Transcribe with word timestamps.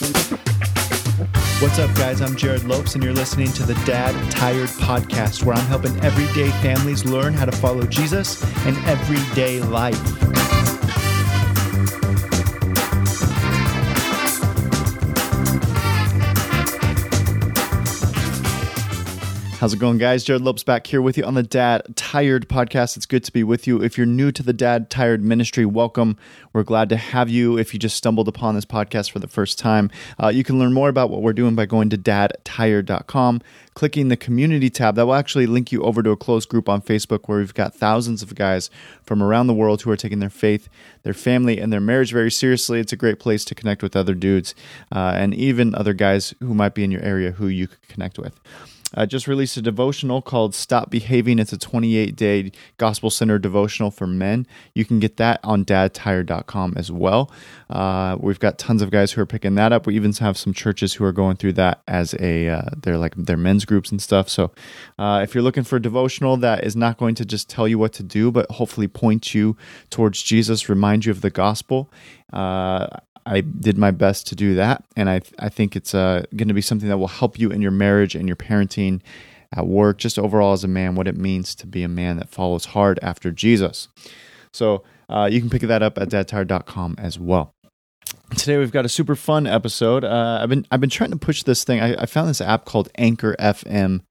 What's 0.00 1.78
up, 1.78 1.94
guys? 1.94 2.22
I'm 2.22 2.34
Jerrad 2.34 2.66
Lopes, 2.66 2.94
and 2.94 3.04
you're 3.04 3.12
listening 3.12 3.48
to 3.52 3.64
the 3.64 3.74
Dad 3.84 4.14
Tired 4.30 4.70
Podcast, 4.70 5.44
where 5.44 5.54
I'm 5.54 5.66
helping 5.66 5.94
everyday 6.02 6.48
families 6.62 7.04
learn 7.04 7.34
how 7.34 7.44
to 7.44 7.52
follow 7.52 7.82
Jesus 7.82 8.42
in 8.64 8.74
everyday 8.86 9.60
life. 9.60 10.39
How's 19.60 19.74
it 19.74 19.78
going, 19.78 19.98
guys? 19.98 20.24
Jerrad 20.24 20.42
Lopes 20.42 20.62
back 20.62 20.86
here 20.86 21.02
with 21.02 21.18
you 21.18 21.24
on 21.24 21.34
the 21.34 21.42
Dad 21.42 21.94
Tired 21.94 22.48
podcast. 22.48 22.96
It's 22.96 23.04
good 23.04 23.22
to 23.24 23.30
be 23.30 23.44
with 23.44 23.66
you. 23.66 23.82
If 23.82 23.98
you're 23.98 24.06
new 24.06 24.32
to 24.32 24.42
the 24.42 24.54
Dad 24.54 24.88
Tired 24.88 25.22
ministry, 25.22 25.66
welcome. 25.66 26.16
We're 26.54 26.62
glad 26.62 26.88
to 26.88 26.96
have 26.96 27.28
you. 27.28 27.58
If 27.58 27.74
you 27.74 27.78
just 27.78 27.94
stumbled 27.94 28.26
upon 28.26 28.54
this 28.54 28.64
podcast 28.64 29.10
for 29.10 29.18
the 29.18 29.28
first 29.28 29.58
time, 29.58 29.90
uh, 30.18 30.28
you 30.28 30.44
can 30.44 30.58
learn 30.58 30.72
more 30.72 30.88
about 30.88 31.10
what 31.10 31.20
we're 31.20 31.34
doing 31.34 31.56
by 31.56 31.66
going 31.66 31.90
to 31.90 31.98
dadtired.com, 31.98 33.42
clicking 33.74 34.08
the 34.08 34.16
community 34.16 34.70
tab. 34.70 34.94
That 34.94 35.04
will 35.04 35.14
actually 35.14 35.46
link 35.46 35.70
you 35.70 35.82
over 35.82 36.02
to 36.02 36.10
a 36.10 36.16
closed 36.16 36.48
group 36.48 36.66
on 36.66 36.80
Facebook 36.80 37.28
where 37.28 37.40
we've 37.40 37.52
got 37.52 37.74
thousands 37.74 38.22
of 38.22 38.34
guys 38.34 38.70
from 39.02 39.22
around 39.22 39.48
the 39.48 39.52
world 39.52 39.82
who 39.82 39.90
are 39.90 39.96
taking 39.98 40.20
their 40.20 40.30
faith, 40.30 40.70
their 41.02 41.12
family, 41.12 41.60
and 41.60 41.70
their 41.70 41.82
marriage 41.82 42.12
very 42.12 42.30
seriously. 42.30 42.80
It's 42.80 42.94
a 42.94 42.96
great 42.96 43.18
place 43.18 43.44
to 43.44 43.54
connect 43.54 43.82
with 43.82 43.94
other 43.94 44.14
dudes 44.14 44.54
uh, 44.90 45.12
and 45.14 45.34
even 45.34 45.74
other 45.74 45.92
guys 45.92 46.32
who 46.40 46.54
might 46.54 46.72
be 46.72 46.82
in 46.82 46.90
your 46.90 47.02
area 47.02 47.32
who 47.32 47.48
you 47.48 47.68
could 47.68 47.86
connect 47.88 48.18
with. 48.18 48.40
I 48.94 49.06
just 49.06 49.28
released 49.28 49.56
a 49.56 49.62
devotional 49.62 50.20
called 50.20 50.54
Stop 50.54 50.90
Behaving. 50.90 51.38
It's 51.38 51.52
a 51.52 51.58
28 51.58 52.16
day 52.16 52.52
gospel 52.76 53.10
centered 53.10 53.42
devotional 53.42 53.90
for 53.90 54.06
men. 54.06 54.46
You 54.74 54.84
can 54.84 54.98
get 54.98 55.16
that 55.18 55.40
on 55.44 55.64
dadtired.com 55.64 56.74
as 56.76 56.90
well. 56.90 57.30
Uh, 57.68 58.16
we've 58.18 58.40
got 58.40 58.58
tons 58.58 58.82
of 58.82 58.90
guys 58.90 59.12
who 59.12 59.20
are 59.20 59.26
picking 59.26 59.54
that 59.54 59.72
up. 59.72 59.86
We 59.86 59.94
even 59.94 60.12
have 60.14 60.36
some 60.36 60.52
churches 60.52 60.94
who 60.94 61.04
are 61.04 61.12
going 61.12 61.36
through 61.36 61.52
that 61.54 61.82
as 61.86 62.14
a, 62.14 62.48
uh, 62.48 62.70
they're 62.82 62.98
like 62.98 63.14
their 63.14 63.36
men's 63.36 63.64
groups 63.64 63.90
and 63.90 64.02
stuff. 64.02 64.28
So 64.28 64.50
uh, 64.98 65.20
if 65.22 65.34
you're 65.34 65.44
looking 65.44 65.64
for 65.64 65.76
a 65.76 65.82
devotional 65.82 66.36
that 66.38 66.64
is 66.64 66.74
not 66.74 66.98
going 66.98 67.14
to 67.16 67.24
just 67.24 67.48
tell 67.48 67.68
you 67.68 67.78
what 67.78 67.92
to 67.94 68.02
do, 68.02 68.32
but 68.32 68.50
hopefully 68.50 68.88
point 68.88 69.34
you 69.34 69.56
towards 69.90 70.22
Jesus, 70.22 70.68
remind 70.68 71.04
you 71.04 71.12
of 71.12 71.20
the 71.20 71.30
gospel, 71.30 71.92
uh, 72.32 72.88
I 73.26 73.40
did 73.40 73.78
my 73.78 73.90
best 73.90 74.26
to 74.28 74.34
do 74.34 74.54
that, 74.54 74.84
and 74.96 75.08
I 75.08 75.20
I 75.38 75.48
think 75.48 75.76
it's 75.76 75.94
uh, 75.94 76.24
going 76.36 76.48
to 76.48 76.54
be 76.54 76.60
something 76.60 76.88
that 76.88 76.98
will 76.98 77.08
help 77.08 77.38
you 77.38 77.50
in 77.50 77.62
your 77.62 77.70
marriage 77.70 78.14
and 78.14 78.28
your 78.28 78.36
parenting, 78.36 79.00
at 79.52 79.66
work, 79.66 79.98
just 79.98 80.18
overall 80.18 80.52
as 80.52 80.64
a 80.64 80.68
man, 80.68 80.94
what 80.94 81.08
it 81.08 81.16
means 81.16 81.54
to 81.56 81.66
be 81.66 81.82
a 81.82 81.88
man 81.88 82.16
that 82.16 82.28
follows 82.28 82.66
hard 82.66 82.98
after 83.02 83.30
Jesus. 83.30 83.88
So 84.52 84.84
uh, 85.08 85.28
you 85.30 85.40
can 85.40 85.50
pick 85.50 85.62
that 85.62 85.82
up 85.82 85.98
at 85.98 86.08
dadtired.com 86.08 86.96
as 86.98 87.18
well. 87.18 87.54
Today 88.36 88.58
we've 88.58 88.70
got 88.70 88.84
a 88.84 88.88
super 88.88 89.16
fun 89.16 89.46
episode. 89.46 90.04
Uh, 90.04 90.38
I've 90.40 90.48
been 90.48 90.64
I've 90.70 90.80
been 90.80 90.88
trying 90.88 91.10
to 91.10 91.16
push 91.16 91.42
this 91.42 91.64
thing. 91.64 91.80
I, 91.80 92.02
I 92.02 92.06
found 92.06 92.28
this 92.28 92.40
app 92.40 92.64
called 92.64 92.88
Anchor 92.96 93.34
FM, 93.40 94.02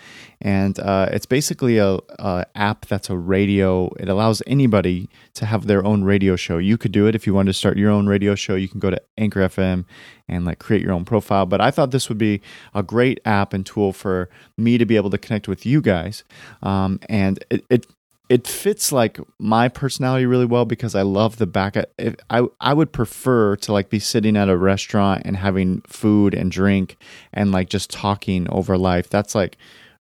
and 0.41 0.77
uh, 0.79 1.07
it's 1.11 1.25
basically 1.25 1.77
a, 1.77 1.99
a, 2.19 2.45
app 2.53 2.85
that's 2.87 3.09
a 3.09 3.17
radio. 3.17 3.87
It 3.99 4.09
allows 4.09 4.43
anybody 4.45 5.09
to 5.35 5.45
have 5.45 5.67
their 5.67 5.85
own 5.85 6.03
radio 6.03 6.35
show. 6.35 6.57
You 6.57 6.77
could 6.77 6.91
do 6.91 7.07
it 7.07 7.15
if 7.15 7.25
you 7.25 7.33
wanted 7.33 7.51
to 7.51 7.57
start 7.57 7.77
your 7.77 7.91
own 7.91 8.07
radio 8.07 8.35
show. 8.35 8.55
You 8.55 8.67
can 8.67 8.79
go 8.79 8.89
to 8.89 9.01
Anchor 9.17 9.39
FM 9.39 9.85
and 10.27 10.45
like 10.45 10.59
create 10.59 10.81
your 10.81 10.91
own 10.91 11.05
profile. 11.05 11.45
But 11.45 11.61
I 11.61 11.71
thought 11.71 11.91
this 11.91 12.09
would 12.09 12.17
be 12.17 12.41
a 12.73 12.83
great 12.83 13.19
app 13.25 13.53
and 13.53 13.65
tool 13.65 13.93
for 13.93 14.29
me 14.57 14.77
to 14.77 14.85
be 14.85 14.97
able 14.97 15.09
to 15.11 15.17
connect 15.17 15.47
with 15.47 15.65
you 15.65 15.81
guys. 15.81 16.23
Um, 16.61 16.99
and 17.07 17.43
it, 17.49 17.65
it 17.69 17.87
it 18.29 18.47
fits 18.47 18.91
like 18.91 19.19
my 19.39 19.67
personality 19.67 20.27
really 20.27 20.45
well 20.45 20.65
because 20.65 20.93
I 20.93 21.01
love 21.01 21.37
the 21.37 21.47
back. 21.47 21.75
If, 21.97 22.15
I 22.29 22.45
I 22.61 22.73
would 22.73 22.91
prefer 22.91 23.55
to 23.57 23.73
like 23.73 23.89
be 23.89 23.99
sitting 23.99 24.37
at 24.37 24.49
a 24.49 24.55
restaurant 24.55 25.23
and 25.25 25.35
having 25.35 25.81
food 25.81 26.35
and 26.35 26.51
drink 26.51 26.97
and 27.33 27.51
like 27.51 27.69
just 27.69 27.89
talking 27.89 28.47
over 28.49 28.77
life. 28.77 29.09
That's 29.09 29.33
like 29.33 29.57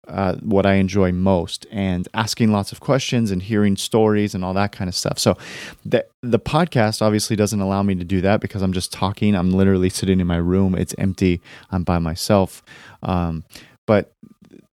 uh, 0.06 0.36
what 0.36 0.66
I 0.66 0.74
enjoy 0.74 1.12
most, 1.12 1.66
and 1.70 2.06
asking 2.14 2.52
lots 2.52 2.70
of 2.70 2.80
questions 2.80 3.30
and 3.30 3.42
hearing 3.42 3.76
stories 3.76 4.34
and 4.34 4.44
all 4.44 4.54
that 4.54 4.72
kind 4.72 4.88
of 4.88 4.94
stuff. 4.94 5.19
So, 5.19 5.38
the 5.84 6.06
the 6.22 6.38
podcast 6.38 7.00
obviously 7.00 7.34
doesn't 7.34 7.60
allow 7.60 7.82
me 7.82 7.94
to 7.94 8.04
do 8.04 8.20
that 8.20 8.41
because 8.41 8.60
I'm 8.60 8.74
just 8.74 8.92
talking. 8.92 9.34
I'm 9.34 9.50
literally 9.50 9.91
sitting 9.91 10.20
in 10.20 10.26
my 10.26 10.36
room. 10.36 10.74
It's 10.74 10.94
empty. 10.98 11.41
I'm 11.70 11.82
by 11.82 11.98
myself. 11.98 12.62
Um, 13.03 13.44
but 13.86 14.12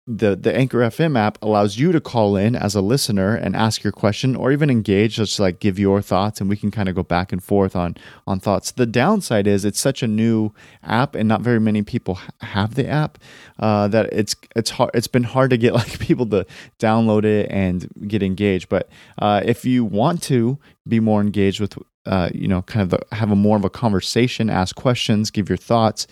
the 0.06 0.36
the 0.36 0.54
Anchor 0.54 0.78
FM 0.78 1.18
app 1.18 1.38
allows 1.40 1.78
you 1.78 1.90
to 1.90 2.00
call 2.00 2.36
in 2.36 2.54
as 2.54 2.74
a 2.74 2.82
listener 2.82 3.34
and 3.34 3.56
ask 3.56 3.82
your 3.82 3.92
question 3.92 4.36
or 4.36 4.52
even 4.52 4.68
engage 4.68 5.16
just 5.16 5.40
like 5.40 5.60
give 5.60 5.78
your 5.78 6.02
thoughts 6.02 6.40
and 6.40 6.50
we 6.50 6.58
can 6.58 6.70
kind 6.70 6.90
of 6.90 6.94
go 6.94 7.02
back 7.02 7.32
and 7.32 7.42
forth 7.42 7.74
on 7.74 7.96
on 8.26 8.38
thoughts. 8.38 8.70
The 8.70 8.84
downside 8.84 9.46
is 9.46 9.64
it's 9.64 9.80
such 9.80 10.02
a 10.02 10.06
new 10.06 10.52
app 10.82 11.14
and 11.14 11.26
not 11.26 11.40
very 11.40 11.58
many 11.58 11.82
people 11.82 12.18
have 12.42 12.74
the 12.74 12.86
app 12.86 13.16
uh, 13.58 13.88
that 13.88 14.12
it's 14.12 14.36
it's 14.54 14.70
hard 14.70 14.90
it's 14.92 15.08
been 15.08 15.24
hard 15.24 15.50
to 15.50 15.56
get 15.56 15.72
like 15.74 15.98
people 15.98 16.26
to 16.26 16.46
download 16.78 17.24
it 17.24 17.50
and 17.50 17.88
get 18.06 18.22
engaged. 18.22 18.68
But 18.68 18.90
uh, 19.18 19.40
if 19.44 19.64
you 19.64 19.86
want 19.86 20.22
to 20.24 20.58
be 20.86 21.00
more 21.00 21.22
engaged 21.22 21.60
with 21.60 21.78
uh, 22.06 22.28
you 22.34 22.46
know, 22.46 22.60
kind 22.60 22.82
of 22.82 22.90
the, 22.90 23.16
have 23.16 23.30
a 23.30 23.36
more 23.36 23.56
of 23.56 23.64
a 23.64 23.70
conversation, 23.70 24.50
ask 24.50 24.76
questions, 24.76 25.30
give 25.30 25.48
your 25.48 25.56
thoughts 25.56 26.06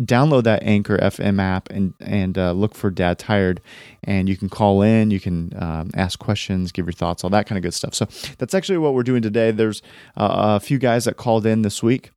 download 0.00 0.44
that 0.44 0.62
Anchor 0.62 0.96
FM 0.98 1.40
app 1.40 1.70
and 1.70 1.94
and 2.00 2.38
uh, 2.38 2.52
look 2.52 2.74
for 2.74 2.90
Dad 2.90 3.18
Tired, 3.18 3.60
and 4.04 4.28
you 4.28 4.36
can 4.36 4.48
call 4.48 4.82
in, 4.82 5.10
you 5.10 5.20
can 5.20 5.52
um, 5.56 5.90
ask 5.94 6.18
questions, 6.18 6.72
give 6.72 6.86
your 6.86 6.92
thoughts, 6.92 7.22
all 7.22 7.30
that 7.30 7.46
kind 7.46 7.58
of 7.58 7.62
good 7.62 7.74
stuff. 7.74 7.94
So 7.94 8.06
that's 8.38 8.54
actually 8.54 8.78
what 8.78 8.94
we're 8.94 9.02
doing 9.02 9.22
today. 9.22 9.50
There's 9.50 9.82
uh, 10.16 10.56
a 10.56 10.60
few 10.60 10.78
guys 10.78 11.04
that 11.04 11.16
called 11.16 11.46
in 11.46 11.62
this 11.62 11.82
week 11.82 12.10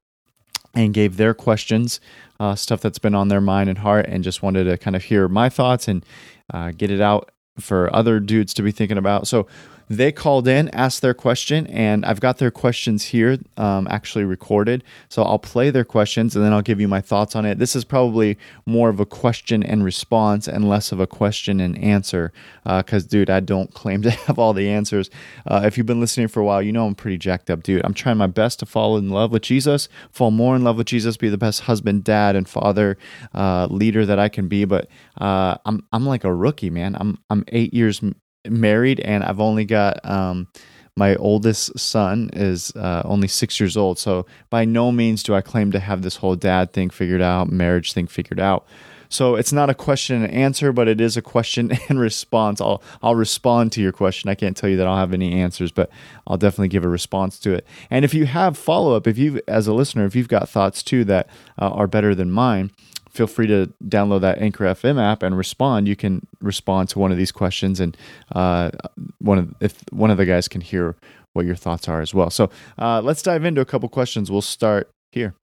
and 0.74 0.94
gave 0.94 1.18
their 1.18 1.34
questions, 1.34 2.00
uh, 2.40 2.56
stuff 2.56 2.82
that's 2.82 3.00
been 3.00 3.16
on 3.16 3.28
their 3.28 3.42
mind 3.42 3.70
and 3.70 3.80
heart, 3.80 4.06
and 4.08 4.24
just 4.24 4.42
wanted 4.42 4.64
to 4.66 4.78
kind 4.78 4.96
of 4.96 5.04
hear 5.04 5.28
my 5.28 5.50
thoughts 5.50 5.88
and 5.88 6.06
uh, 6.54 6.72
get 6.72 6.90
it 6.90 7.02
out 7.02 7.32
for 7.60 7.94
other 7.96 8.20
dudes 8.20 8.54
to 8.56 8.64
be 8.64 8.72
thinking 8.72 8.98
about. 8.98 9.28
So 9.28 9.48
they 9.90 10.12
called 10.12 10.48
in, 10.48 10.70
asked 10.70 11.02
their 11.02 11.14
question, 11.14 11.68
and 11.68 12.06
I've 12.06 12.20
got 12.20 12.38
their 12.38 12.52
questions 12.52 13.06
here 13.06 13.38
um, 13.58 13.88
actually 13.90 14.24
recorded. 14.24 14.84
So 15.10 15.24
I'll 15.24 15.40
play 15.40 15.70
their 15.70 15.84
questions 15.84 16.36
and 16.36 16.44
then 16.44 16.54
I'll 16.54 16.62
give 16.62 16.80
you 16.80 16.88
my 16.88 17.02
thoughts 17.02 17.36
on 17.36 17.46
it. 17.46 17.60
This 17.60 17.76
is 17.76 17.84
probably 17.84 18.38
more 18.66 18.90
of 18.90 19.00
a 19.00 19.06
question 19.06 19.64
and 19.64 19.84
response 19.84 20.48
and 20.48 20.68
less 20.68 20.92
of 20.92 21.00
a 21.00 21.08
question 21.08 21.60
and 21.60 21.78
answer 21.78 22.32
because, 22.64 23.06
uh, 23.06 23.10
dude, 23.10 23.30
I 23.30 23.40
don't 23.40 23.74
claim 23.74 24.02
to 24.04 24.12
have 24.28 24.40
all 24.40 24.54
the 24.54 24.70
answers. 24.70 25.10
Uh, 25.46 25.62
if 25.66 25.78
you've 25.78 25.88
been 25.88 26.00
listening 26.00 26.28
for 26.28 26.40
a 26.40 26.46
while, 26.46 26.62
you 26.62 26.72
know 26.72 26.88
I'm 26.88 26.96
pretty 26.96 27.18
jacked 27.18 27.50
up, 27.50 27.64
dude. 27.64 27.84
I'm 27.84 27.94
trying 27.94 28.18
my 28.18 28.28
best 28.28 28.60
to 28.60 28.66
fall 28.66 28.98
in 28.98 29.10
love 29.10 29.32
with 29.32 29.44
Jesus, 29.44 29.90
fall 30.12 30.32
more 30.32 30.56
in 30.56 30.64
love 30.64 30.78
with 30.78 30.88
Jesus, 30.88 31.18
be 31.18 31.30
the 31.30 31.38
best 31.38 31.62
husband, 31.62 32.04
dad, 32.04 32.36
and 32.36 32.48
father, 32.48 32.98
uh, 33.34 33.68
leader 33.70 34.06
that 34.06 34.20
I 34.20 34.30
can 34.30 34.48
be. 34.48 34.66
But 34.66 34.88
uh, 35.20 35.58
I'm 35.66 35.86
I'm 35.92 36.06
like 36.06 36.24
a 36.24 36.34
rookie, 36.34 36.70
man. 36.70 36.96
I'm 37.00 37.20
I'm 37.30 37.44
eight 37.50 37.74
years 37.74 38.02
married, 38.48 39.00
and 39.00 39.24
I've 39.24 39.40
only 39.40 39.66
got 39.66 40.04
um, 40.10 40.48
my 40.96 41.16
oldest 41.16 41.78
son 41.80 42.30
is 42.34 42.76
uh, 42.76 43.02
only 43.06 43.28
six 43.28 43.60
years 43.60 43.76
old. 43.76 43.98
So 43.98 44.26
by 44.50 44.66
no 44.66 44.92
means 44.92 45.24
do 45.24 45.34
I 45.34 45.42
claim 45.42 45.72
to 45.72 45.80
have 45.80 46.02
this 46.02 46.18
whole 46.18 46.36
dad 46.36 46.74
thing 46.74 46.90
figured 46.90 47.22
out, 47.22 47.52
marriage 47.52 47.94
thing 47.94 48.08
figured 48.08 48.40
out. 48.40 48.66
So 49.10 49.36
it's 49.36 49.54
not 49.54 49.70
a 49.70 49.76
question 49.76 50.24
and 50.24 50.34
answer, 50.34 50.72
but 50.72 50.88
it 50.88 51.00
is 51.00 51.16
a 51.18 51.22
question 51.22 51.72
and 51.90 52.00
response. 52.00 52.60
I'll 52.60 52.82
I'll 53.02 53.16
respond 53.16 53.72
to 53.74 53.82
your 53.82 53.92
question. 53.92 54.30
I 54.30 54.36
can't 54.36 54.58
tell 54.58 54.70
you 54.70 54.78
that 54.78 54.88
I'll 54.88 54.98
have 54.98 55.14
any 55.14 55.40
answers, 55.40 55.72
but 55.72 55.90
I'll 56.26 56.38
definitely 56.38 56.70
give 56.70 56.84
a 56.84 56.90
response 56.90 57.38
to 57.40 57.54
it. 57.54 57.66
And 57.92 58.04
if 58.06 58.14
you 58.14 58.26
have 58.26 58.58
follow 58.58 58.96
up, 58.96 59.06
if 59.06 59.18
you 59.18 59.40
as 59.48 59.68
a 59.68 59.74
listener, 59.74 60.06
if 60.06 60.16
you've 60.16 60.28
got 60.28 60.50
thoughts 60.50 60.82
too 60.82 61.04
that 61.06 61.28
uh, 61.62 61.70
are 61.70 61.88
better 61.88 62.16
than 62.16 62.32
mine, 62.32 62.72
feel 63.14 63.28
free 63.28 63.48
to 63.48 63.72
download 63.84 64.22
that 64.22 64.40
Anchor 64.40 64.66
FM 64.66 65.02
app 65.02 65.24
and 65.24 65.38
respond. 65.38 65.88
You 65.88 65.96
can 65.96 66.26
respond 66.42 66.90
to 66.90 67.00
one 67.00 67.12
of 67.12 67.18
these 67.18 67.32
questions, 67.32 67.80
and 67.80 67.96
uh, 68.34 68.72
one 69.20 69.38
of 69.38 69.56
if 69.60 69.84
one 69.92 70.12
of 70.12 70.18
the 70.18 70.26
guys 70.26 70.48
can 70.48 70.62
hear 70.62 70.96
what 71.34 71.46
your 71.46 71.56
thoughts 71.56 71.88
are 71.88 72.02
as 72.02 72.14
well. 72.14 72.30
So 72.30 72.50
uh, 72.78 73.02
let's 73.02 73.22
dive 73.22 73.46
into 73.46 73.62
a 73.62 73.66
couple 73.66 73.90
questions. 73.90 74.32
We'll 74.32 74.42
start 74.42 74.90
here. 75.12 75.36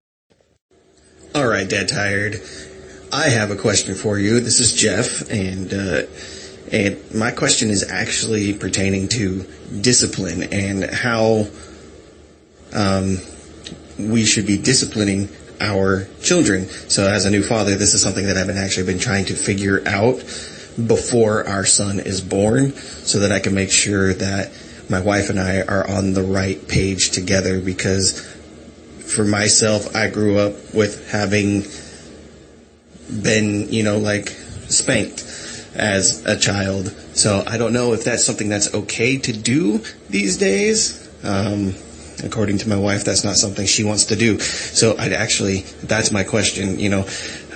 All 1.35 1.47
right, 1.47 1.69
Dad 1.69 1.89
Tired. 1.89 2.37
I 3.13 3.29
have 3.29 3.51
a 3.51 3.57
question 3.57 3.95
for 3.95 4.19
you. 4.19 4.41
This 4.41 4.61
is 4.61 4.75
Jeff, 4.75 5.31
and 5.31 5.73
uh, 5.73 6.03
and 6.73 7.15
my 7.15 7.31
question 7.31 7.71
is 7.71 7.89
actually 7.89 8.53
pertaining 8.55 9.09
to 9.09 9.47
discipline 9.81 10.45
and 10.45 10.85
how 10.85 11.47
um, 12.73 13.19
we 13.99 14.25
should 14.25 14.47
be 14.47 14.59
disciplining 14.59 15.29
our 15.61 16.07
children. 16.23 16.67
So 16.69 17.09
as 17.09 17.27
a 17.27 17.31
new 17.31 17.43
father, 17.43 17.77
this 17.77 17.95
is 17.95 18.03
something 18.03 18.27
that 18.27 18.37
I've 18.37 18.47
been 18.47 18.57
actually 18.57 18.87
been 18.87 18.99
trying 18.99 19.27
to 19.27 19.35
figure 19.35 19.83
out 19.87 20.17
before 20.87 21.47
our 21.47 21.65
son 21.65 22.01
is 22.01 22.21
born 22.21 22.73
so 22.73 23.21
that 23.21 23.33
I 23.33 23.41
can 23.41 23.55
make 23.55 23.71
sure 23.71 24.15
that 24.15 24.53
my 24.89 25.01
wife 25.01 25.31
and 25.31 25.39
I 25.39 25.63
are 25.63 25.89
on 25.89 26.15
the 26.15 26.23
right 26.23 26.67
page 26.67 27.11
together 27.11 27.61
because 27.61 28.21
for 29.15 29.25
myself, 29.25 29.95
I 29.95 30.09
grew 30.09 30.39
up 30.39 30.75
with 30.75 31.11
having 31.11 31.65
been, 33.23 33.73
you 33.73 33.83
know, 33.83 33.99
like 33.99 34.29
spanked 34.29 35.23
as 35.75 36.25
a 36.27 36.39
child. 36.39 36.89
So 37.15 37.43
I 37.47 37.59
don't 37.59 37.73
know 37.73 37.93
if 37.93 38.05
that's 38.05 38.25
something 38.25 38.49
that's 38.49 38.73
okay 38.75 39.19
to 39.19 39.33
do 39.33 39.79
these 40.09 40.39
days. 40.39 41.09
Um, 41.25 41.75
according 42.25 42.59
to 42.59 42.69
my 42.69 42.77
wife, 42.77 43.05
that's 43.05 43.25
not 43.25 43.37
something 43.37 43.67
she 43.67 43.85
wants 43.85 44.07
to 44.07 44.17
do. 44.17 44.39
So 44.39 44.97
I'd 44.99 45.13
actually, 45.13 45.61
that's 45.83 46.11
my 46.11 46.25
question, 46.25 46.79
you 46.79 46.89
know, 46.89 47.07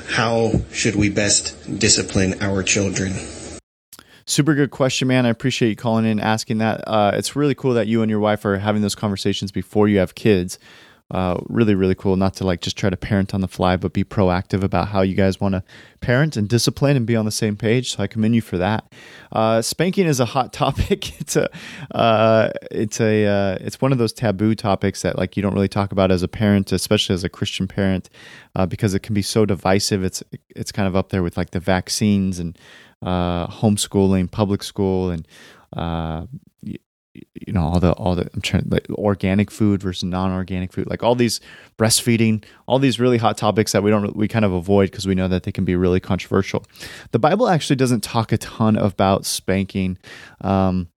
how 0.08 0.52
should 0.72 0.96
we 0.96 1.08
best 1.11 1.78
discipline 1.78 2.43
our 2.43 2.62
children? 2.62 3.14
Super 4.26 4.55
good 4.55 4.70
question, 4.70 5.08
man. 5.08 5.26
I 5.26 5.28
appreciate 5.28 5.69
you 5.69 5.76
calling 5.76 6.06
in, 6.06 6.19
asking 6.19 6.58
that. 6.58 6.82
Uh, 6.87 7.12
it's 7.14 7.37
really 7.37 7.55
cool 7.55 7.75
that 7.75 7.87
you 7.87 8.00
and 8.00 8.11
your 8.11 8.20
wife 8.20 8.44
are 8.46 8.56
having 8.56 8.81
those 8.81 8.94
conversations 8.94 9.52
before 9.52 9.87
you 9.87 9.99
have 9.99 10.14
kids. 10.14 10.58
Uh, 11.14 11.38
really, 11.49 11.76
really 11.76 11.94
cool. 11.94 12.16
Not 12.16 12.34
to 12.34 12.44
like 12.44 12.61
just 12.61 12.76
try 12.76 12.90
to 12.90 12.96
parent 12.96 13.34
on 13.34 13.40
the 13.40 13.46
fly, 13.46 13.76
but 13.76 13.93
be 13.93 14.02
proactive 14.02 14.64
about 14.64 14.88
how 14.88 15.02
you 15.02 15.14
guys 15.14 15.40
want 15.40 15.55
to 15.55 15.62
parent 16.00 16.37
and 16.37 16.49
discipline 16.49 16.96
and 16.96 17.06
be 17.06 17.14
on 17.14 17.25
the 17.25 17.31
same 17.31 17.56
page. 17.56 17.94
So 17.94 18.02
I 18.02 18.08
commend 18.08 18.34
you 18.34 18.40
for 18.40 18.58
that. 18.58 18.93
Uh, 19.31 19.62
spanking 19.62 20.06
is 20.06 20.19
a 20.19 20.25
hot 20.25 20.52
topic. 20.64 21.20
It's 21.20 21.37
a, 21.37 21.49
uh, 21.94 22.50
it's 22.72 23.00
a, 23.00 23.26
uh, 23.26 23.58
it's 23.61 23.81
one 23.81 23.93
of 23.93 23.99
those 23.99 24.12
taboo 24.12 24.56
topics 24.56 25.02
that 25.02 25.16
like 25.16 25.37
you 25.37 25.43
don't 25.43 25.55
really 25.55 25.69
talk 25.69 25.93
about 25.93 26.11
as 26.11 26.25
a 26.25 26.28
parent, 26.28 26.72
especially 26.72 27.14
as 27.14 27.22
a 27.22 27.28
Christian 27.28 27.69
parent, 27.69 28.10
uh, 28.56 28.67
because 28.67 28.93
it 28.93 29.05
can 29.05 29.14
be 29.14 29.22
so 29.22 29.46
divisive. 29.46 30.02
It's, 30.02 30.20
it's 30.49 30.72
kind 30.72 30.88
of 30.88 30.96
up 30.96 31.10
there 31.10 31.22
with 31.22 31.37
like 31.37 31.50
the 31.50 31.60
vaccines 31.60 32.40
and 32.40 32.58
uh, 33.02 33.46
homeschooling, 33.46 34.32
public 34.32 34.64
school, 34.64 35.10
and 35.10 35.28
uh, 35.76 36.26
you, 37.14 37.52
know 37.52 37.62
all 37.62 37.81
the 37.81 37.93
all 37.93 38.14
the 38.14 38.28
I'm 38.34 38.40
trying 38.40 38.64
like 38.69 38.88
organic 38.90 39.50
food 39.50 39.82
versus 39.82 40.05
non-organic 40.05 40.72
food, 40.72 40.88
like 40.88 41.02
all 41.02 41.14
these 41.14 41.40
breastfeeding, 41.78 42.44
all 42.66 42.78
these 42.78 42.99
really 43.00 43.19
hot 43.19 43.37
topics 43.38 43.72
that 43.72 43.82
we 43.82 43.90
don't 43.90 44.16
we 44.16 44.28
kind 44.28 44.44
of 44.44 44.52
avoid 44.52 44.90
because 44.90 45.06
we 45.06 45.14
know 45.14 45.28
that 45.28 45.44
they 45.44 45.52
can 45.52 45.64
be 45.64 45.76
really 45.76 46.00
controversial. 46.00 46.64
The 47.12 47.19
Bible 47.19 47.49
actually 47.49 47.76
doesn't 47.76 48.02
talk 48.02 48.32
a 48.32 48.38
ton 48.38 48.76
about 48.76 49.26
spanking. 49.26 49.99
Um, 50.40 50.88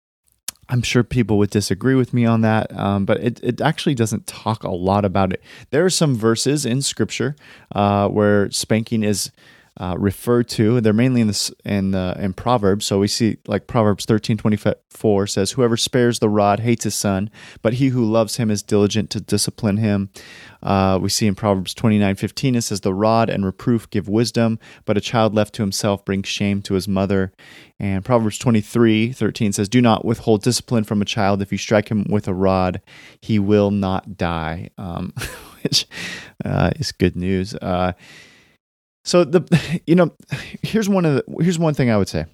I'm 0.69 0.81
sure 0.81 1.03
people 1.03 1.37
would 1.37 1.49
disagree 1.49 1.95
with 1.95 2.13
me 2.13 2.25
on 2.25 2.41
that, 2.41 2.75
um, 2.77 3.05
but 3.05 3.23
it, 3.23 3.39
it 3.41 3.61
actually 3.61 3.95
doesn't 3.95 4.27
talk 4.27 4.63
a 4.63 4.69
lot 4.69 5.05
about 5.05 5.31
it. 5.31 5.41
There 5.69 5.85
are 5.85 5.89
some 5.89 6.15
verses 6.15 6.65
in 6.65 6.81
Scripture 6.81 7.35
uh, 7.73 8.09
where 8.09 8.51
spanking 8.51 9.03
is 9.03 9.31
uh, 9.79 9.95
referred 9.97 10.47
to. 10.49 10.81
They're 10.81 10.93
mainly 10.93 11.21
in 11.21 11.27
the 11.27 11.53
in 11.63 11.93
in 11.93 12.33
Proverbs. 12.33 12.85
So 12.85 12.99
we 12.99 13.07
see 13.07 13.37
like 13.47 13.67
Proverbs 13.67 14.05
thirteen 14.05 14.37
twenty 14.37 14.57
four 14.89 15.27
says, 15.27 15.51
"Whoever 15.51 15.77
spares 15.77 16.19
the 16.19 16.29
rod 16.29 16.61
hates 16.61 16.83
his 16.83 16.95
son, 16.95 17.29
but 17.61 17.73
he 17.73 17.89
who 17.89 18.03
loves 18.03 18.37
him 18.37 18.49
is 18.49 18.63
diligent 18.63 19.09
to 19.11 19.19
discipline 19.19 19.77
him." 19.77 20.09
Uh, 20.63 20.97
we 21.01 21.09
see 21.09 21.27
in 21.27 21.35
Proverbs 21.35 21.73
twenty 21.73 21.99
nine 21.99 22.15
fifteen 22.15 22.55
it 22.55 22.61
says, 22.61 22.81
"The 22.81 22.93
rod 22.93 23.29
and 23.29 23.45
reproof 23.45 23.89
give 23.89 24.09
wisdom, 24.09 24.57
but 24.85 24.97
a 24.97 25.01
child 25.01 25.35
left 25.35 25.53
to 25.55 25.61
himself 25.63 26.03
brings 26.03 26.27
shame 26.27 26.61
to 26.63 26.73
his 26.73 26.87
mother." 26.87 27.31
And 27.79 28.03
Proverbs 28.03 28.39
twenty 28.39 28.61
three 28.61 29.11
thirteen 29.11 29.53
says, 29.53 29.69
"Do 29.69 29.81
not 29.81 30.05
withhold 30.05 30.41
discipline 30.41 30.85
from 30.85 31.01
a 31.01 31.05
child. 31.05 31.41
If 31.41 31.51
you 31.51 31.57
strike 31.57 31.89
him 31.89 32.05
with 32.09 32.27
a 32.27 32.33
rod, 32.33 32.81
he 33.21 33.37
will 33.37 33.69
not 33.69 34.17
die." 34.17 34.69
Um, 34.77 35.13
which 35.61 35.85
uh, 36.43 36.71
is 36.77 36.91
good 36.91 37.15
news. 37.15 37.55
So 39.07 39.23
the 39.23 39.81
you 39.87 39.95
know 39.95 40.11
here's 40.61 40.89
one 40.89 41.05
of 41.05 41.15
the 41.15 41.43
here's 41.43 41.57
one 41.57 41.73
thing 41.73 41.89
I 41.89 41.97
would 41.97 42.09
say. 42.09 42.25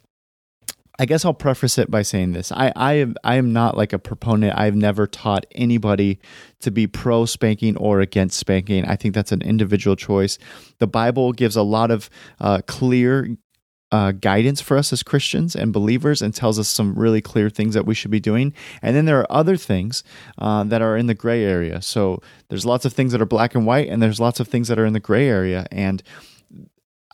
I 1.00 1.06
guess 1.06 1.26
I'll 1.26 1.34
preface 1.34 1.80
it 1.80 1.90
by 1.90 2.04
saying 2.04 2.34
this. 2.34 2.52
I 2.52 2.72
I 2.76 2.94
am 2.94 3.16
I 3.24 3.36
am 3.36 3.54
not 3.54 3.78
like 3.78 3.94
a 3.94 4.00
proponent. 4.00 4.58
I've 4.58 4.76
never 4.76 5.08
taught 5.08 5.46
anybody 5.54 6.20
to 6.62 6.72
be 6.72 6.86
pro 6.88 7.26
spanking 7.26 7.78
or 7.78 8.00
against 8.00 8.38
spanking. 8.38 8.86
I 8.86 8.96
think 8.96 9.16
that's 9.16 9.32
an 9.32 9.42
individual 9.42 9.96
choice. 9.96 10.38
The 10.80 10.88
Bible 10.88 11.32
gives 11.32 11.56
a 11.56 11.64
lot 11.64 11.90
of 11.90 12.10
uh, 12.40 12.62
clear 12.68 13.28
uh, 13.92 14.12
guidance 14.12 14.60
for 14.60 14.76
us 14.78 14.92
as 14.92 15.04
Christians 15.04 15.56
and 15.56 15.72
believers 15.72 16.22
and 16.22 16.34
tells 16.34 16.58
us 16.58 16.68
some 16.68 16.96
really 16.96 17.22
clear 17.22 17.50
things 17.50 17.76
that 17.76 17.86
we 17.86 17.94
should 17.94 18.10
be 18.10 18.20
doing. 18.20 18.54
And 18.82 18.96
then 18.96 19.06
there 19.06 19.20
are 19.20 19.32
other 19.32 19.56
things 19.56 20.04
uh, 20.40 20.64
that 20.64 20.82
are 20.82 20.98
in 20.98 21.06
the 21.06 21.14
gray 21.14 21.44
area. 21.44 21.80
So 21.82 22.20
there's 22.50 22.66
lots 22.66 22.86
of 22.86 22.94
things 22.94 23.12
that 23.12 23.22
are 23.22 23.26
black 23.26 23.54
and 23.54 23.68
white, 23.68 23.90
and 23.90 24.02
there's 24.02 24.20
lots 24.20 24.40
of 24.40 24.48
things 24.48 24.68
that 24.68 24.80
are 24.80 24.86
in 24.86 24.94
the 24.94 25.00
gray 25.00 25.28
area. 25.28 25.68
And 25.72 26.02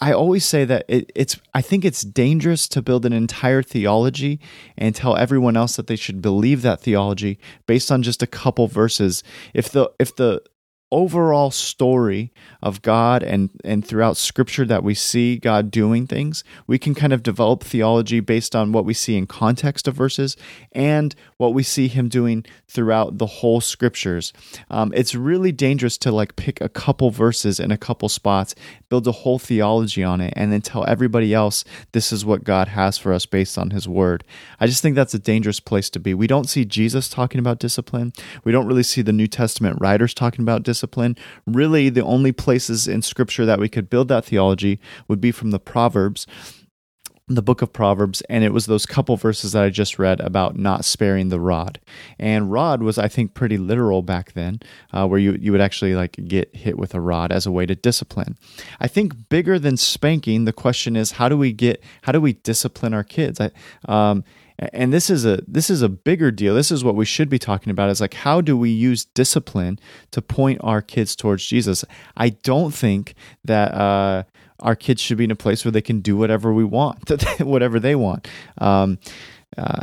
I 0.02 0.14
always 0.14 0.46
say 0.46 0.64
that 0.66 0.86
it, 0.88 1.12
it's 1.14 1.40
I 1.54 1.62
think 1.62 1.84
it's 1.84 2.04
dangerous 2.04 2.68
to 2.70 2.82
build 2.82 3.06
an 3.06 3.14
entire 3.14 3.62
theology 3.62 4.40
and 4.78 4.96
tell 4.96 5.18
everyone 5.18 5.58
else 5.58 5.76
that 5.76 5.88
they 5.88 5.98
should 5.98 6.22
believe 6.22 6.62
that 6.62 6.82
theology 6.82 7.38
based 7.68 7.92
on 7.92 8.02
just 8.02 8.24
a 8.24 8.28
couple 8.28 8.68
verses. 8.68 9.24
If 9.54 9.70
the 9.70 9.92
if 10.00 10.16
the 10.16 10.42
overall 10.92 11.52
story 11.52 12.32
of 12.62 12.82
God 12.82 13.22
and 13.22 13.50
and 13.64 13.86
throughout 13.86 14.18
scripture 14.18 14.66
that 14.66 14.84
we 14.84 14.94
see 14.96 15.38
God 15.38 15.70
doing 15.72 16.08
things, 16.08 16.44
we 16.68 16.80
can 16.80 16.96
kind 16.96 17.14
of 17.14 17.24
develop 17.24 17.64
theology 17.64 18.20
based 18.20 18.56
on 18.56 18.72
what 18.72 18.86
we 18.86 18.94
see 18.94 19.16
in 19.16 19.28
context 19.28 19.88
of 19.88 19.96
verses 19.96 20.36
and 20.72 21.16
what 21.38 21.54
we 21.54 21.64
see 21.64 21.88
him 21.88 22.10
doing 22.10 22.46
throughout 22.68 23.18
the 23.18 23.26
whole 23.26 23.62
scriptures. 23.62 24.34
Um, 24.70 24.92
it's 24.96 25.14
really 25.14 25.52
dangerous 25.52 25.98
to 26.00 26.12
like 26.12 26.36
pick 26.36 26.60
a 26.60 26.70
couple 26.70 27.12
verses 27.12 27.60
in 27.60 27.72
a 27.72 27.78
couple 27.78 28.10
spots, 28.10 28.56
build 28.90 29.08
a 29.08 29.12
whole 29.12 29.40
theology 29.40 30.04
on 30.04 30.22
it, 30.22 30.34
and 30.36 30.52
then 30.52 30.62
tell 30.62 30.86
everybody 30.88 31.34
else 31.34 31.64
this 31.92 32.12
is 32.12 32.26
what 32.26 32.44
God 32.44 32.70
has 32.70 32.98
for 32.98 33.14
us 33.14 33.26
based 33.26 33.58
on 33.58 33.72
his 33.72 33.88
word. 33.88 34.24
I 34.60 34.68
just 34.68 34.82
think 34.82 34.96
that's 34.96 35.14
a 35.14 35.20
dangerous 35.20 35.60
place 35.60 35.90
to 35.92 36.00
be. 36.00 36.14
We 36.14 36.28
don't 36.28 36.50
see 36.50 36.66
Jesus 36.66 37.10
talking 37.10 37.40
about 37.40 37.60
discipline. 37.60 38.14
We 38.44 38.52
don't 38.52 38.68
really 38.68 38.84
see 38.84 39.02
the 39.02 39.14
New 39.14 39.28
Testament 39.28 39.78
writers 39.80 40.14
talking 40.14 40.42
about 40.42 40.64
discipline 40.64 40.79
discipline. 40.80 41.18
Really, 41.46 41.90
the 41.90 42.04
only 42.04 42.32
places 42.32 42.88
in 42.88 43.02
Scripture 43.02 43.46
that 43.46 43.60
we 43.60 43.68
could 43.68 43.90
build 43.90 44.08
that 44.08 44.26
theology 44.26 44.80
would 45.08 45.20
be 45.20 45.32
from 45.32 45.52
the 45.52 45.60
Proverbs 45.60 46.26
the 47.32 47.44
book 47.44 47.62
of 47.62 47.72
Proverbs, 47.72 48.22
and 48.22 48.44
it 48.44 48.52
was 48.52 48.66
those 48.66 48.88
couple 48.88 49.16
verses 49.16 49.52
that 49.52 49.64
I 49.64 49.70
just 49.70 50.00
read 50.00 50.20
about 50.20 50.58
not 50.58 50.84
sparing 50.84 51.30
the 51.30 51.40
rod. 51.40 51.80
And 52.18 52.52
rod 52.52 52.82
was, 52.82 52.98
I 52.98 53.08
think, 53.08 53.36
pretty 53.36 53.60
literal 53.60 54.02
back 54.02 54.34
then, 54.34 54.62
uh, 54.92 55.08
where 55.08 55.20
you 55.20 55.34
you 55.40 55.52
would 55.52 55.62
actually 55.62 55.94
like 55.94 56.14
get 56.28 56.56
hit 56.56 56.80
with 56.80 56.96
a 56.96 57.00
rod 57.00 57.32
as 57.32 57.46
a 57.46 57.52
way 57.52 57.68
to 57.68 57.76
discipline. 57.76 58.36
I 58.80 58.88
think 58.88 59.30
bigger 59.30 59.60
than 59.60 59.78
spanking, 59.78 60.46
the 60.46 60.54
question 60.54 60.96
is 60.96 61.12
how 61.12 61.30
do 61.30 61.38
we 61.38 61.54
get 61.54 61.84
how 62.02 62.12
do 62.12 62.20
we 62.20 62.34
discipline 62.34 62.96
our 62.96 63.04
kids? 63.04 63.40
I, 63.40 63.52
um, 63.86 64.24
and 64.74 64.92
this 64.94 65.10
is 65.10 65.26
a 65.26 65.42
this 65.48 65.70
is 65.70 65.82
a 65.82 65.90
bigger 65.90 66.32
deal 66.32 66.54
this 66.54 66.72
is 66.72 66.84
what 66.84 66.96
we 66.96 67.06
should 67.06 67.30
be 67.30 67.40
talking 67.40 67.72
about 67.72 67.90
is 67.90 68.02
like 68.02 68.14
how 68.14 68.42
do 68.42 68.58
we 68.58 68.70
use 68.70 69.06
discipline 69.06 69.80
to 70.12 70.22
point 70.22 70.60
our 70.64 70.82
kids 70.82 71.16
towards 71.16 71.46
jesus 71.46 71.86
i 72.18 72.30
don't 72.30 72.74
think 72.74 73.16
that 73.44 73.74
uh, 73.74 74.24
our 74.60 74.76
kids 74.76 75.02
should 75.02 75.18
be 75.18 75.24
in 75.24 75.32
a 75.32 75.36
place 75.36 75.64
where 75.64 75.72
they 75.72 75.82
can 75.82 76.02
do 76.02 76.18
whatever 76.18 76.54
we 76.54 76.64
want 76.64 77.10
whatever 77.40 77.80
they 77.80 77.96
want 77.96 78.28
um, 78.60 79.00
uh, 79.58 79.82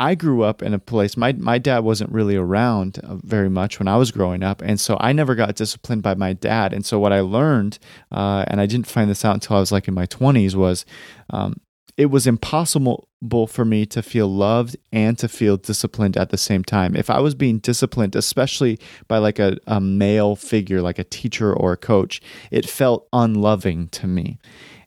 I 0.00 0.14
grew 0.14 0.44
up 0.44 0.62
in 0.62 0.74
a 0.74 0.78
place. 0.78 1.16
My 1.16 1.32
my 1.32 1.58
dad 1.58 1.80
wasn't 1.80 2.12
really 2.12 2.36
around 2.36 3.00
uh, 3.00 3.16
very 3.16 3.50
much 3.50 3.80
when 3.80 3.88
I 3.88 3.96
was 3.96 4.12
growing 4.12 4.44
up, 4.44 4.62
and 4.62 4.78
so 4.78 4.96
I 5.00 5.12
never 5.12 5.34
got 5.34 5.56
disciplined 5.56 6.04
by 6.04 6.14
my 6.14 6.34
dad. 6.34 6.72
And 6.72 6.86
so 6.86 7.00
what 7.00 7.12
I 7.12 7.18
learned, 7.18 7.80
uh, 8.12 8.44
and 8.46 8.60
I 8.60 8.66
didn't 8.66 8.86
find 8.86 9.10
this 9.10 9.24
out 9.24 9.34
until 9.34 9.56
I 9.56 9.60
was 9.60 9.72
like 9.72 9.88
in 9.88 9.94
my 9.94 10.06
twenties, 10.06 10.54
was 10.54 10.86
um, 11.30 11.60
it 11.98 12.12
was 12.12 12.28
impossible 12.28 13.08
for 13.48 13.64
me 13.64 13.84
to 13.84 14.02
feel 14.02 14.28
loved 14.28 14.76
and 14.92 15.18
to 15.18 15.28
feel 15.28 15.56
disciplined 15.56 16.16
at 16.16 16.30
the 16.30 16.38
same 16.38 16.62
time. 16.62 16.94
If 16.94 17.10
I 17.10 17.18
was 17.18 17.34
being 17.34 17.58
disciplined, 17.58 18.14
especially 18.14 18.78
by 19.08 19.18
like 19.18 19.40
a, 19.40 19.58
a 19.66 19.80
male 19.80 20.36
figure, 20.36 20.80
like 20.80 21.00
a 21.00 21.04
teacher 21.04 21.52
or 21.52 21.72
a 21.72 21.76
coach, 21.76 22.22
it 22.52 22.70
felt 22.70 23.08
unloving 23.12 23.88
to 23.88 24.06
me. 24.06 24.38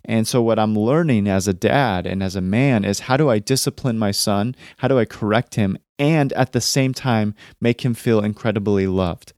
And 0.06 0.26
so, 0.26 0.42
what 0.42 0.58
I'm 0.58 0.74
learning 0.74 1.28
as 1.28 1.50
a 1.50 1.54
dad 1.54 2.08
and 2.08 2.24
as 2.24 2.38
a 2.38 2.42
man 2.42 2.86
is 2.86 3.02
how 3.02 3.18
do 3.18 3.30
I 3.30 3.40
discipline 3.40 4.00
my 4.00 4.12
son? 4.12 4.56
How 4.78 4.88
do 4.88 4.98
I 4.98 5.06
correct 5.06 5.56
him? 5.56 5.78
And 6.00 6.32
at 6.34 6.54
the 6.54 6.62
same 6.62 6.94
time, 6.94 7.36
make 7.60 7.86
him 7.86 7.94
feel 7.94 8.22
incredibly 8.22 8.88
loved 8.88 9.34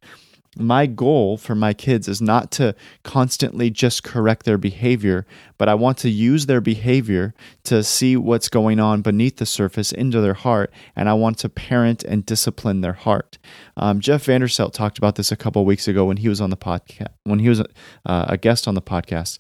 my 0.58 0.86
goal 0.86 1.38
for 1.38 1.56
my 1.56 1.74
kids 1.74 2.08
is 2.08 2.22
not 2.22 2.52
to 2.52 2.76
constantly 3.04 3.70
just 3.70 4.04
correct 4.04 4.46
their 4.46 4.58
behavior, 4.58 5.26
but 5.58 5.68
I 5.68 5.76
want 5.76 5.98
to 6.00 6.10
use 6.10 6.46
their 6.46 6.62
behavior 6.62 7.34
to 7.64 7.84
see 7.84 8.16
what's 8.16 8.50
going 8.50 8.80
on 8.80 9.02
beneath 9.02 9.38
the 9.38 9.46
surface 9.46 9.92
into 9.92 10.22
their 10.22 10.34
heart, 10.34 10.72
and 10.96 11.10
I 11.10 11.14
want 11.14 11.40
to 11.40 11.50
parent 11.50 12.04
and 12.04 12.26
discipline 12.26 12.82
their 12.82 12.94
heart. 12.94 13.38
Um, 13.78 14.00
Jeff 14.00 14.26
Vanderstelt 14.26 14.74
talked 14.74 14.98
about 14.98 15.16
this 15.16 15.32
a 15.32 15.36
couple 15.36 15.66
weeks 15.66 15.88
ago 15.88 16.06
when 16.06 16.18
he 16.18 16.30
was 16.30 16.42
on 16.42 16.50
the 16.50 16.58
podcast, 16.58 17.08
when 17.24 17.40
he 17.40 17.50
was 17.50 17.62
uh, 17.62 17.66
a 18.06 18.38
guest 18.38 18.68
on 18.68 18.76
the 18.76 18.82
podcast 18.82 19.40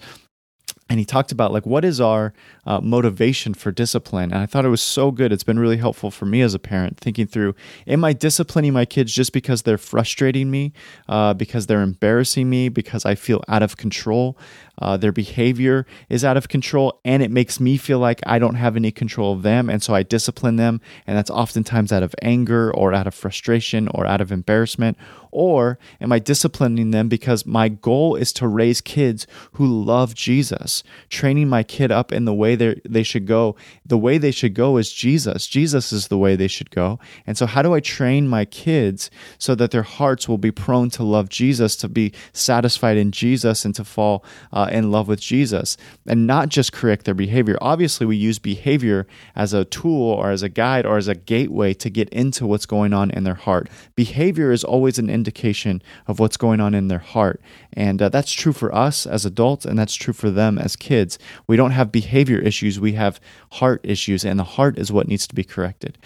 and 0.89 0.99
he 0.99 1.05
talked 1.05 1.31
about 1.31 1.51
like 1.51 1.65
what 1.65 1.85
is 1.85 2.01
our 2.01 2.33
uh, 2.65 2.79
motivation 2.81 3.53
for 3.53 3.71
discipline. 3.71 4.31
And 4.31 4.41
i 4.41 4.45
thought 4.45 4.65
it 4.65 4.69
was 4.69 4.81
so 4.81 5.11
good. 5.11 5.31
It's 5.31 5.43
been 5.43 5.59
really 5.59 5.77
helpful 5.77 6.11
for 6.11 6.25
me 6.25 6.41
as 6.41 6.53
a 6.53 6.59
parent 6.59 6.97
thinking 6.97 7.27
through 7.27 7.55
am 7.87 8.03
i 8.03 8.13
disciplining 8.13 8.73
my 8.73 8.85
kids 8.85 9.13
just 9.13 9.33
because 9.33 9.63
they're 9.63 9.77
frustrating 9.77 10.49
me 10.51 10.73
uh, 11.09 11.33
because 11.33 11.67
they're 11.67 11.81
embarrassing 11.81 12.49
me 12.49 12.69
because 12.69 13.05
i 13.05 13.15
feel 13.15 13.43
out 13.47 13.63
of 13.63 13.77
control 13.77 14.37
uh, 14.79 14.97
their 14.97 15.11
behavior 15.11 15.85
is 16.09 16.25
out 16.25 16.37
of 16.37 16.47
control 16.47 16.99
and 17.05 17.21
it 17.21 17.31
makes 17.31 17.59
me 17.59 17.77
feel 17.77 17.99
like 17.99 18.21
i 18.25 18.39
don't 18.39 18.55
have 18.55 18.75
any 18.75 18.91
control 18.91 19.33
of 19.33 19.43
them 19.43 19.69
and 19.69 19.83
so 19.83 19.93
i 19.93 20.03
discipline 20.03 20.55
them 20.55 20.81
and 21.05 21.17
that's 21.17 21.29
oftentimes 21.29 21.91
out 21.91 22.03
of 22.03 22.15
anger 22.21 22.73
or 22.73 22.93
out 22.93 23.07
of 23.07 23.13
frustration 23.13 23.87
or 23.89 24.05
out 24.05 24.21
of 24.21 24.31
embarrassment? 24.31 24.97
Or 25.31 25.79
am 25.99 26.11
I 26.11 26.19
disciplining 26.19 26.91
them 26.91 27.07
because 27.09 27.45
my 27.45 27.69
goal 27.69 28.15
is 28.15 28.33
to 28.33 28.47
raise 28.47 28.81
kids 28.81 29.25
who 29.53 29.65
love 29.65 30.13
Jesus, 30.13 30.83
training 31.09 31.49
my 31.49 31.63
kid 31.63 31.91
up 31.91 32.11
in 32.11 32.25
the 32.25 32.33
way 32.33 32.52
they 32.55 33.03
should 33.03 33.27
go? 33.27 33.55
The 33.85 33.97
way 33.97 34.17
they 34.17 34.31
should 34.31 34.53
go 34.53 34.77
is 34.77 34.91
Jesus. 34.91 35.47
Jesus 35.47 35.91
is 35.91 36.07
the 36.07 36.17
way 36.17 36.35
they 36.35 36.47
should 36.47 36.71
go. 36.71 36.99
And 37.25 37.37
so, 37.37 37.45
how 37.45 37.61
do 37.61 37.73
I 37.73 37.79
train 37.79 38.27
my 38.27 38.45
kids 38.45 39.09
so 39.37 39.55
that 39.55 39.71
their 39.71 39.83
hearts 39.83 40.27
will 40.27 40.37
be 40.37 40.51
prone 40.51 40.89
to 40.91 41.03
love 41.03 41.29
Jesus, 41.29 41.75
to 41.77 41.89
be 41.89 42.13
satisfied 42.31 42.97
in 42.97 43.11
Jesus, 43.11 43.65
and 43.65 43.75
to 43.75 43.83
fall 43.83 44.23
uh, 44.51 44.69
in 44.71 44.91
love 44.91 45.07
with 45.07 45.19
Jesus, 45.19 45.77
and 46.05 46.27
not 46.27 46.49
just 46.49 46.73
correct 46.73 47.05
their 47.05 47.13
behavior? 47.13 47.57
Obviously, 47.61 48.05
we 48.05 48.15
use 48.15 48.39
behavior 48.39 49.07
as 49.35 49.53
a 49.53 49.65
tool 49.65 50.11
or 50.11 50.31
as 50.31 50.43
a 50.43 50.49
guide 50.49 50.85
or 50.85 50.97
as 50.97 51.07
a 51.07 51.15
gateway 51.15 51.73
to 51.73 51.89
get 51.89 52.09
into 52.09 52.45
what's 52.45 52.65
going 52.65 52.93
on 52.93 53.11
in 53.11 53.23
their 53.23 53.33
heart. 53.33 53.69
Behavior 53.95 54.51
is 54.51 54.63
always 54.63 54.99
an 54.99 55.09
indication 55.09 55.81
of 56.07 56.19
what's 56.19 56.37
going 56.37 56.59
on 56.59 56.73
in 56.73 56.87
their 56.87 56.99
heart. 56.99 57.41
And 57.73 58.01
uh, 58.01 58.09
that's 58.09 58.31
true 58.31 58.53
for 58.53 58.73
us 58.73 59.05
as 59.05 59.25
adults, 59.25 59.65
and 59.65 59.77
that's 59.77 59.95
true 59.95 60.13
for 60.13 60.29
them 60.29 60.57
as 60.57 60.75
kids. 60.75 61.17
We 61.47 61.55
don't 61.55 61.71
have 61.71 61.91
behavior 61.91 62.39
issues, 62.43 62.79
we 62.79 62.93
have 62.93 63.19
heart 63.51 63.81
issues, 63.83 64.25
and 64.25 64.39
the 64.39 64.43
heart 64.43 64.77
is 64.77 64.91
what 64.91 65.07
needs 65.07 65.27
to 65.27 65.35
be 65.35 65.43
corrected. 65.43 65.97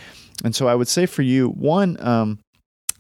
And 0.44 0.56
so 0.56 0.68
I 0.68 0.76
would 0.76 0.88
say 0.88 1.06
for 1.06 1.24
you, 1.24 1.50
one, 1.50 1.98
um, 2.00 2.40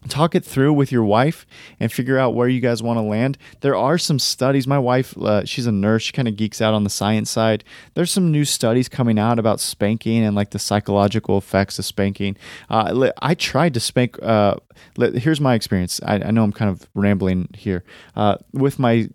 talk 0.07 0.35
it 0.35 0.45
through 0.45 0.73
with 0.73 0.91
your 0.91 1.03
wife 1.03 1.45
and 1.79 1.91
figure 1.91 2.17
out 2.17 2.33
where 2.33 2.47
you 2.47 2.61
guys 2.61 2.81
want 2.81 2.97
to 2.97 3.01
land. 3.01 3.37
There 3.61 3.75
are 3.75 3.97
some 3.97 4.19
studies. 4.19 4.67
My 4.67 4.79
wife, 4.79 5.17
uh, 5.17 5.45
she's 5.45 5.65
a 5.65 5.71
nurse. 5.71 6.03
She 6.03 6.13
kind 6.13 6.27
of 6.27 6.35
geeks 6.35 6.61
out 6.61 6.73
on 6.73 6.83
the 6.83 6.89
science 6.89 7.29
side. 7.29 7.63
There's 7.93 8.11
some 8.11 8.31
new 8.31 8.45
studies 8.45 8.87
coming 8.89 9.19
out 9.19 9.39
about 9.39 9.59
spanking 9.59 10.23
and 10.23 10.35
like 10.35 10.51
the 10.51 10.59
psychological 10.59 11.37
effects 11.37 11.79
of 11.79 11.85
spanking. 11.85 12.37
Uh, 12.69 13.11
I 13.21 13.35
tried 13.35 13.73
to 13.73 13.79
spank. 13.79 14.21
Uh, 14.21 14.55
here's 14.97 15.41
my 15.41 15.55
experience. 15.55 15.99
I, 16.03 16.15
I, 16.15 16.31
know 16.31 16.43
I'm 16.43 16.53
kind 16.53 16.71
of 16.71 16.87
rambling 16.93 17.49
here. 17.53 17.83
Uh, 18.15 18.37
with 18.53 18.79
my 18.79 19.09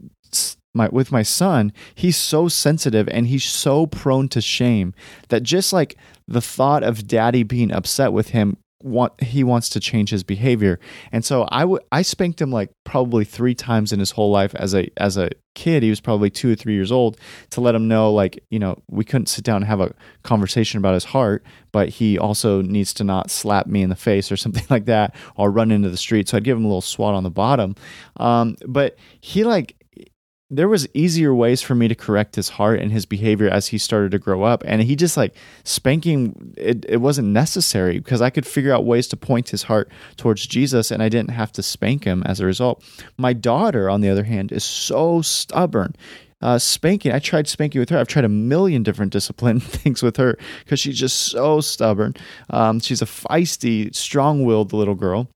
my 0.75 0.89
with 0.89 1.13
my 1.13 1.23
son, 1.23 1.73
he's 1.95 2.17
so 2.17 2.49
sensitive 2.49 3.09
and 3.09 3.27
he's 3.27 3.45
so 3.45 3.87
prone 3.87 4.29
to 4.29 4.41
shame 4.41 4.95
that 5.29 5.43
just 5.43 5.73
like 5.73 5.97
the 6.27 6.41
thought 6.41 6.83
of 6.83 7.07
daddy 7.07 7.43
being 7.43 7.73
upset 7.73 8.13
with 8.13 8.31
him 8.31 8.57
want 8.83 9.21
he 9.23 9.45
wants 9.45 9.69
to 9.71 9.81
change 9.81 10.11
his 10.11 10.23
behavior. 10.23 10.79
And 11.11 11.25
so 11.25 11.45
I 11.45 11.65
would 11.65 11.83
I 11.93 12.03
spanked 12.03 12.41
him 12.41 12.51
like 12.51 12.71
probably 12.85 13.25
three 13.25 13.55
times 13.55 13.93
in 13.93 14.01
his 14.01 14.11
whole 14.13 14.31
life 14.31 14.55
as 14.55 14.75
a 14.75 14.91
as 14.97 15.17
a 15.17 15.31
kid. 15.55 15.83
He 15.83 15.91
was 15.91 16.01
probably 16.01 16.31
two 16.31 16.53
or 16.53 16.55
three 16.55 16.75
years 16.75 16.93
old 16.93 17.19
to 17.51 17.61
let 17.61 17.75
him 17.75 17.89
know 17.89 18.13
like 18.13 18.43
you 18.51 18.59
know 18.59 18.81
we 18.91 19.05
couldn't 19.05 19.27
sit 19.27 19.45
down 19.45 19.57
and 19.57 19.67
have 19.67 19.81
a 19.81 19.95
conversation 20.23 20.79
about 20.79 20.95
his 20.95 21.05
heart 21.05 21.45
but 21.73 21.89
he 21.89 22.19
also 22.19 22.63
needs 22.63 22.93
to 22.95 23.05
not 23.05 23.31
slap 23.31 23.67
me 23.67 23.83
in 23.83 23.91
the 23.91 23.97
face 23.97 24.31
or 24.33 24.37
something 24.43 24.65
like 24.71 24.87
that 24.87 25.15
or 25.37 25.51
run 25.51 25.71
into 25.71 25.91
the 25.91 25.97
street. 25.97 26.29
So 26.29 26.37
i'd 26.37 26.45
give 26.45 26.57
him 26.57 26.65
a 26.65 26.69
little 26.69 26.81
swat 26.81 27.15
on 27.15 27.23
the 27.23 27.31
bottom. 27.31 27.77
Um, 28.17 28.57
but 28.67 28.97
he 29.21 29.45
like 29.45 29.77
there 30.53 30.69
was 30.69 30.87
easier 30.93 31.35
ways 31.35 31.63
for 31.63 31.75
me 31.75 31.89
to 31.89 31.95
correct 31.95 32.37
his 32.37 32.51
heart 32.51 32.79
and 32.79 32.93
his 32.93 33.07
behavior 33.07 33.49
as 33.49 33.69
he 33.69 33.79
started 33.79 34.11
to 34.11 34.19
grow 34.19 34.43
up 34.43 34.63
and 34.67 34.83
he 34.83 34.95
just 34.95 35.17
like 35.17 35.35
spanking 35.65 36.55
it, 36.59 36.85
it 36.89 36.99
wasn't 36.99 37.27
necessary 37.27 37.99
because 37.99 38.21
i 38.21 38.29
could 38.29 38.47
figure 38.47 38.73
out 38.73 38.85
ways 38.85 39.09
to 39.09 39.17
point 39.17 39.49
his 39.49 39.63
heart 39.63 39.91
towards 40.17 40.47
jesus 40.47 40.91
and 40.91 41.03
i 41.03 41.09
didn't 41.09 41.31
have 41.31 41.51
to 41.51 41.63
spank 41.63 42.05
him 42.05 42.23
as 42.25 42.39
a 42.39 42.45
result 42.45 42.85
my 43.17 43.33
daughter 43.33 43.89
on 43.89 44.03
the 44.03 44.11
other 44.11 44.25
hand 44.25 44.53
is 44.53 44.63
so 44.63 45.23
stubborn 45.23 45.97
uh, 46.43 46.59
spanking. 46.59 47.13
I 47.13 47.21
tried 47.21 47.47
spanking 47.47 47.79
with 47.79 47.89
her. 47.91 47.99
I've 47.99 48.09
tried 48.09 48.25
a 48.25 48.29
million 48.29 48.83
different 48.83 49.13
discipline 49.13 49.61
things 49.61 50.03
with 50.03 50.17
her 50.17 50.37
because 50.65 50.81
she's 50.81 50.99
just 50.99 51.29
so 51.31 51.61
stubborn. 51.61 52.15
Um, 52.51 52.81
she's 52.81 53.01
a 53.01 53.05
feisty, 53.05 53.95
strong-willed 53.95 54.73
little 54.73 54.97
girl. 54.97 55.29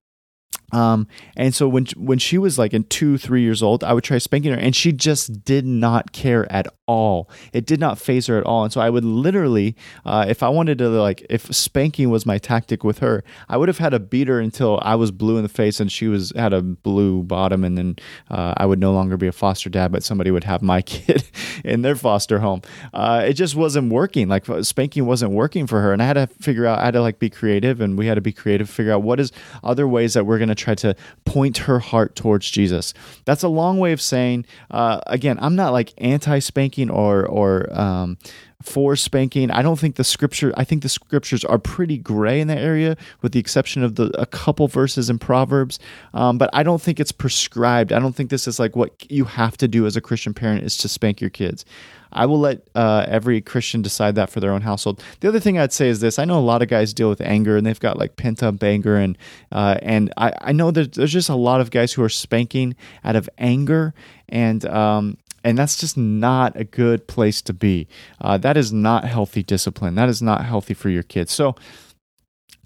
Um, 0.71 1.07
and 1.35 1.55
so 1.55 1.67
when 1.67 1.85
when 1.95 2.19
she 2.19 2.37
was 2.37 2.57
like 2.57 2.73
in 2.73 2.83
two, 2.85 3.17
three 3.17 3.41
years 3.41 3.63
old, 3.63 3.83
I 3.83 3.93
would 3.93 4.03
try 4.03 4.17
spanking 4.17 4.51
her, 4.51 4.59
and 4.59 4.75
she 4.75 4.91
just 4.91 5.45
did 5.45 5.65
not 5.65 6.11
care 6.11 6.51
at 6.51 6.67
all. 6.87 7.29
It 7.53 7.65
did 7.65 7.79
not 7.79 7.99
phase 7.99 8.27
her 8.27 8.37
at 8.37 8.45
all. 8.45 8.63
And 8.63 8.73
so 8.73 8.81
I 8.81 8.89
would 8.89 9.05
literally, 9.05 9.75
uh, 10.05 10.25
if 10.27 10.41
I 10.41 10.49
wanted 10.49 10.77
to, 10.79 10.89
like, 10.89 11.25
if 11.29 11.53
spanking 11.53 12.09
was 12.09 12.25
my 12.25 12.37
tactic 12.37 12.83
with 12.83 12.99
her, 12.99 13.23
I 13.49 13.57
would 13.57 13.67
have 13.67 13.77
had 13.77 13.89
to 13.89 13.99
beat 13.99 14.27
her 14.27 14.39
until 14.39 14.79
I 14.81 14.95
was 14.95 15.11
blue 15.11 15.37
in 15.37 15.43
the 15.43 15.49
face 15.49 15.79
and 15.79 15.91
she 15.91 16.07
was 16.07 16.31
had 16.35 16.53
a 16.53 16.61
blue 16.61 17.23
bottom, 17.23 17.63
and 17.63 17.77
then 17.77 17.95
uh, 18.29 18.53
I 18.57 18.65
would 18.65 18.79
no 18.79 18.93
longer 18.93 19.17
be 19.17 19.27
a 19.27 19.31
foster 19.31 19.69
dad, 19.69 19.91
but 19.91 20.03
somebody 20.03 20.31
would 20.31 20.43
have 20.45 20.61
my 20.61 20.81
kid 20.93 21.23
in 21.63 21.81
their 21.81 21.95
foster 21.95 22.39
home. 22.39 22.61
Uh, 22.93 23.23
it 23.25 23.33
just 23.33 23.55
wasn't 23.55 23.91
working. 23.91 24.27
Like 24.27 24.45
spanking 24.61 25.05
wasn't 25.05 25.31
working 25.31 25.67
for 25.67 25.81
her, 25.81 25.93
and 25.93 26.01
I 26.01 26.05
had 26.05 26.13
to 26.13 26.27
figure 26.27 26.65
out. 26.65 26.79
I 26.79 26.85
had 26.85 26.93
to 26.93 27.01
like 27.01 27.19
be 27.19 27.29
creative, 27.29 27.81
and 27.81 27.97
we 27.97 28.07
had 28.07 28.15
to 28.15 28.21
be 28.21 28.31
creative, 28.31 28.69
figure 28.69 28.93
out 28.93 29.03
what 29.03 29.19
is 29.19 29.31
other 29.63 29.87
ways 29.87 30.13
that 30.13 30.25
we're 30.25 30.37
going 30.37 30.49
to 30.49 30.55
try 30.55 30.75
to 30.75 30.95
point 31.25 31.57
her 31.59 31.79
heart 31.79 32.15
towards 32.15 32.49
Jesus. 32.49 32.93
That's 33.25 33.43
a 33.43 33.49
long 33.49 33.79
way 33.79 33.91
of 33.91 34.01
saying. 34.01 34.45
Uh, 34.71 35.01
again, 35.07 35.37
I'm 35.41 35.55
not 35.55 35.73
like 35.73 35.93
anti 35.97 36.39
spanking 36.39 36.76
spanking 36.77 36.89
or 36.89 37.25
or 37.25 37.67
um, 37.77 38.17
for 38.61 38.95
spanking. 38.95 39.51
I 39.51 39.61
don't 39.61 39.79
think 39.79 39.95
the 39.95 40.03
scripture. 40.03 40.53
I 40.57 40.63
think 40.63 40.83
the 40.83 40.89
scriptures 40.89 41.43
are 41.45 41.59
pretty 41.59 41.97
gray 41.97 42.39
in 42.41 42.47
that 42.47 42.59
area, 42.59 42.97
with 43.21 43.31
the 43.31 43.39
exception 43.39 43.83
of 43.83 43.95
the 43.95 44.09
a 44.19 44.25
couple 44.25 44.67
verses 44.67 45.09
in 45.09 45.19
Proverbs. 45.19 45.79
Um, 46.13 46.37
but 46.37 46.49
I 46.53 46.63
don't 46.63 46.81
think 46.81 46.99
it's 46.99 47.11
prescribed. 47.11 47.91
I 47.91 47.99
don't 47.99 48.15
think 48.15 48.29
this 48.29 48.47
is 48.47 48.59
like 48.59 48.75
what 48.75 49.09
you 49.09 49.25
have 49.25 49.57
to 49.57 49.67
do 49.67 49.85
as 49.85 49.95
a 49.95 50.01
Christian 50.01 50.33
parent 50.33 50.63
is 50.63 50.77
to 50.77 50.87
spank 50.87 51.21
your 51.21 51.29
kids. 51.29 51.65
I 52.13 52.25
will 52.25 52.39
let 52.39 52.61
uh, 52.73 53.05
every 53.07 53.41
Christian 53.41 53.81
decide 53.81 54.15
that 54.15 54.29
for 54.29 54.39
their 54.39 54.51
own 54.51 54.61
household. 54.61 55.03
The 55.19 55.27
other 55.27 55.41
thing 55.41 55.59
I'd 55.59 55.73
say 55.73 55.89
is 55.89 55.99
this: 55.99 56.17
I 56.17 56.25
know 56.25 56.39
a 56.39 56.49
lot 56.51 56.61
of 56.61 56.69
guys 56.69 56.93
deal 56.93 57.09
with 57.09 57.21
anger, 57.21 57.57
and 57.57 57.65
they've 57.65 57.79
got 57.79 57.97
like 57.97 58.15
pent 58.15 58.41
up 58.41 58.63
anger, 58.63 58.95
and 58.95 59.17
uh, 59.51 59.77
and 59.81 60.13
I, 60.17 60.31
I 60.41 60.51
know 60.53 60.71
that 60.71 60.93
there's 60.93 61.13
just 61.13 61.29
a 61.29 61.35
lot 61.35 61.61
of 61.61 61.69
guys 61.69 61.93
who 61.93 62.03
are 62.03 62.09
spanking 62.09 62.75
out 63.03 63.15
of 63.15 63.29
anger, 63.37 63.93
and 64.29 64.65
um, 64.65 65.17
and 65.47 65.57
that's 65.57 65.77
just 65.77 65.95
not 65.95 66.59
a 66.59 66.65
good 66.65 67.07
place 67.07 67.41
to 67.43 67.53
be. 67.53 67.87
Uh, 68.19 68.37
that 68.37 68.57
is 68.57 68.73
not 68.73 69.05
healthy 69.05 69.41
discipline. 69.41 69.95
That 69.95 70.09
is 70.09 70.21
not 70.21 70.43
healthy 70.43 70.73
for 70.73 70.89
your 70.89 71.03
kids. 71.03 71.31
So, 71.31 71.55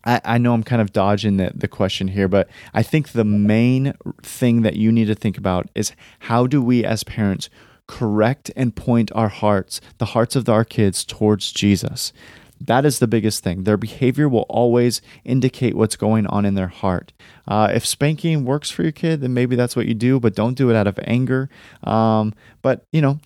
I, 0.03 0.19
I 0.25 0.37
know 0.39 0.55
I'm 0.55 0.63
kind 0.63 0.81
of 0.81 0.91
dodging 0.91 1.37
the, 1.37 1.51
the 1.53 1.67
question 1.67 2.07
here, 2.07 2.27
but 2.27 2.49
I 2.73 2.81
think 2.81 3.09
the 3.09 3.23
main 3.23 3.93
thing 4.23 4.63
that 4.63 4.77
you 4.77 4.91
need 4.91 5.05
to 5.05 5.13
think 5.13 5.37
about 5.37 5.69
is 5.75 5.91
how 6.21 6.47
do 6.47 6.59
we 6.59 6.83
as 6.83 7.03
parents 7.03 7.51
correct 7.85 8.49
and 8.55 8.75
point 8.75 9.11
our 9.13 9.29
hearts, 9.29 9.79
the 9.99 10.05
hearts 10.05 10.35
of 10.35 10.49
our 10.49 10.65
kids, 10.65 11.05
towards 11.05 11.51
Jesus? 11.51 12.11
That 12.67 12.85
is 12.85 12.99
the 12.99 13.07
biggest 13.07 13.43
thing. 13.43 13.63
Their 13.63 13.77
behavior 13.77 14.29
will 14.29 14.45
always 14.49 15.01
indicate 15.25 15.75
what's 15.75 15.95
going 15.95 16.27
on 16.27 16.45
in 16.45 16.55
their 16.55 16.67
heart. 16.67 17.11
Uh, 17.47 17.71
if 17.73 17.85
spanking 17.85 18.45
works 18.45 18.69
for 18.69 18.83
your 18.83 18.91
kid, 18.91 19.21
then 19.21 19.33
maybe 19.33 19.55
that's 19.55 19.75
what 19.75 19.87
you 19.87 19.93
do, 19.93 20.19
but 20.19 20.35
don't 20.35 20.53
do 20.53 20.69
it 20.69 20.75
out 20.75 20.87
of 20.87 20.99
anger. 21.03 21.49
Um, 21.83 22.33
but, 22.61 22.85
you 22.91 23.01
know, 23.01 23.19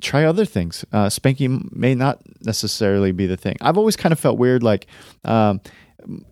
try 0.00 0.24
other 0.24 0.44
things. 0.44 0.84
Uh, 0.92 1.08
spanking 1.08 1.68
may 1.72 1.94
not 1.94 2.20
necessarily 2.42 3.12
be 3.12 3.26
the 3.26 3.36
thing. 3.36 3.56
I've 3.60 3.78
always 3.78 3.96
kind 3.96 4.12
of 4.12 4.20
felt 4.20 4.38
weird, 4.38 4.62
like, 4.62 4.86
um, 5.24 5.60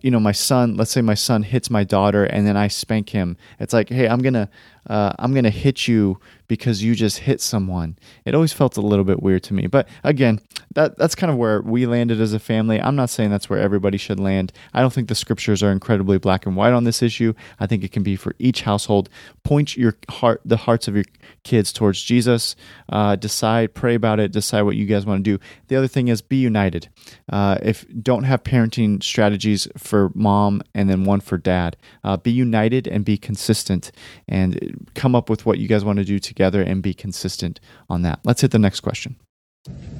you 0.01 0.11
know, 0.11 0.19
my 0.19 0.33
son, 0.33 0.75
let's 0.75 0.91
say 0.91 1.01
my 1.01 1.13
son 1.13 1.43
hits 1.43 1.69
my 1.69 1.83
daughter 1.83 2.25
and 2.25 2.45
then 2.45 2.57
I 2.57 2.67
spank 2.67 3.09
him. 3.09 3.37
It's 3.59 3.73
like, 3.73 3.89
hey, 3.89 4.07
I'm 4.07 4.19
going 4.19 4.33
to 4.33 4.49
uh, 4.87 5.13
I'm 5.19 5.33
going 5.33 5.43
to 5.43 5.49
hit 5.49 5.87
you 5.87 6.19
because 6.47 6.83
you 6.83 6.95
just 6.95 7.19
hit 7.19 7.39
someone. 7.39 7.97
It 8.25 8.35
always 8.35 8.51
felt 8.51 8.75
a 8.75 8.81
little 8.81 9.05
bit 9.05 9.23
weird 9.23 9.43
to 9.43 9.53
me. 9.53 9.67
But 9.67 9.87
again, 10.03 10.41
that 10.75 10.97
that's 10.97 11.15
kind 11.15 11.31
of 11.31 11.37
where 11.37 11.61
we 11.61 11.85
landed 11.85 12.19
as 12.19 12.33
a 12.33 12.39
family. 12.39 12.81
I'm 12.81 12.95
not 12.95 13.09
saying 13.09 13.29
that's 13.29 13.49
where 13.49 13.59
everybody 13.59 13.97
should 13.97 14.19
land. 14.19 14.51
I 14.73 14.81
don't 14.81 14.91
think 14.91 15.07
the 15.07 15.15
scriptures 15.15 15.63
are 15.63 15.71
incredibly 15.71 16.17
black 16.17 16.45
and 16.45 16.55
white 16.55 16.73
on 16.73 16.83
this 16.83 17.01
issue. 17.01 17.33
I 17.59 17.67
think 17.67 17.83
it 17.83 17.91
can 17.91 18.03
be 18.03 18.15
for 18.15 18.35
each 18.37 18.63
household. 18.63 19.09
Point 19.43 19.77
your 19.77 19.95
heart, 20.09 20.41
the 20.43 20.57
hearts 20.57 20.87
of 20.87 20.95
your 20.95 21.05
kids 21.43 21.71
towards 21.71 22.01
Jesus. 22.01 22.55
Uh, 22.89 23.15
decide, 23.15 23.73
pray 23.73 23.95
about 23.95 24.19
it. 24.19 24.31
Decide 24.31 24.63
what 24.63 24.75
you 24.75 24.85
guys 24.85 25.05
want 25.05 25.23
to 25.23 25.37
do. 25.37 25.41
The 25.67 25.75
other 25.75 25.87
thing 25.87 26.09
is 26.09 26.21
be 26.21 26.37
united. 26.37 26.89
Uh, 27.31 27.59
if 27.61 27.85
don't 28.01 28.23
have 28.23 28.43
parenting 28.43 29.01
strategies 29.01 29.67
for 29.77 30.11
mom 30.13 30.61
and 30.73 30.89
then 30.89 31.05
one 31.05 31.21
for 31.21 31.37
dad, 31.37 31.77
uh, 32.03 32.17
be 32.17 32.31
united 32.31 32.87
and 32.87 33.05
be 33.05 33.17
consistent 33.17 33.91
and 34.27 34.70
come 34.95 35.15
up 35.15 35.29
with 35.29 35.45
what 35.45 35.57
you 35.59 35.67
guys 35.67 35.83
want 35.83 35.99
to 35.99 36.05
do 36.05 36.19
together 36.19 36.61
and 36.61 36.81
be 36.81 36.93
consistent 36.93 37.59
on 37.89 38.01
that. 38.03 38.19
Let's 38.23 38.41
hit 38.41 38.51
the 38.51 38.59
next 38.59 38.81
question. 38.81 39.15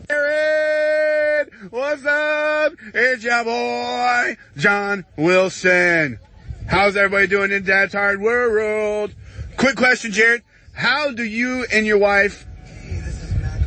Jerrad, 0.08 1.72
what's 1.72 2.06
up? 2.06 2.74
It's 2.94 3.24
your 3.24 3.44
boy, 3.44 4.38
John 4.58 5.06
Wilson. 5.18 6.20
How's 6.68 6.96
everybody 6.96 7.28
doing 7.28 7.52
in 7.52 7.64
Dad 7.64 7.92
Tired 7.92 8.22
World? 8.22 9.14
Quick 9.58 9.76
question, 9.76 10.12
Jerrad. 10.12 10.42
How 10.74 11.12
do 11.12 11.24
you 11.24 11.66
and 11.72 11.86
your 11.86 11.98
wife 11.98 12.46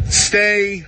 stay 0.09 0.85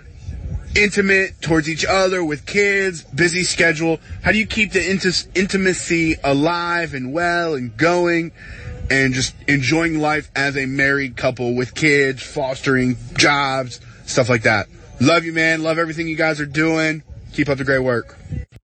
intimate 0.75 1.41
towards 1.41 1.69
each 1.69 1.85
other 1.85 2.25
with 2.25 2.47
kids, 2.47 3.03
busy 3.03 3.45
schedule? 3.45 3.99
How 4.23 4.33
do 4.33 4.39
you 4.39 4.47
keep 4.47 4.73
the 4.73 4.91
int- 4.91 5.29
intimacy 5.35 6.17
alive 6.25 6.95
and 6.95 7.13
well 7.13 7.55
and 7.55 7.77
going? 7.77 8.33
And 8.91 9.15
just 9.15 9.35
enjoying 9.49 9.99
life 9.99 10.31
as 10.37 10.57
a 10.57 10.67
married 10.67 11.17
couple 11.17 11.55
with 11.55 11.75
kids, 11.75 12.23
fostering 12.23 12.97
jobs, 13.15 13.81
stuff 14.05 14.29
like 14.29 14.43
that. 14.43 14.67
Love 15.01 15.25
you, 15.25 15.33
man. 15.33 15.63
Love 15.63 15.79
everything 15.79 16.09
you 16.09 16.17
guys 16.17 16.41
are 16.41 16.47
doing. 16.47 17.03
Keep 17.33 17.49
up 17.49 17.59
the 17.59 17.65
great 17.65 17.81
work. 17.81 18.17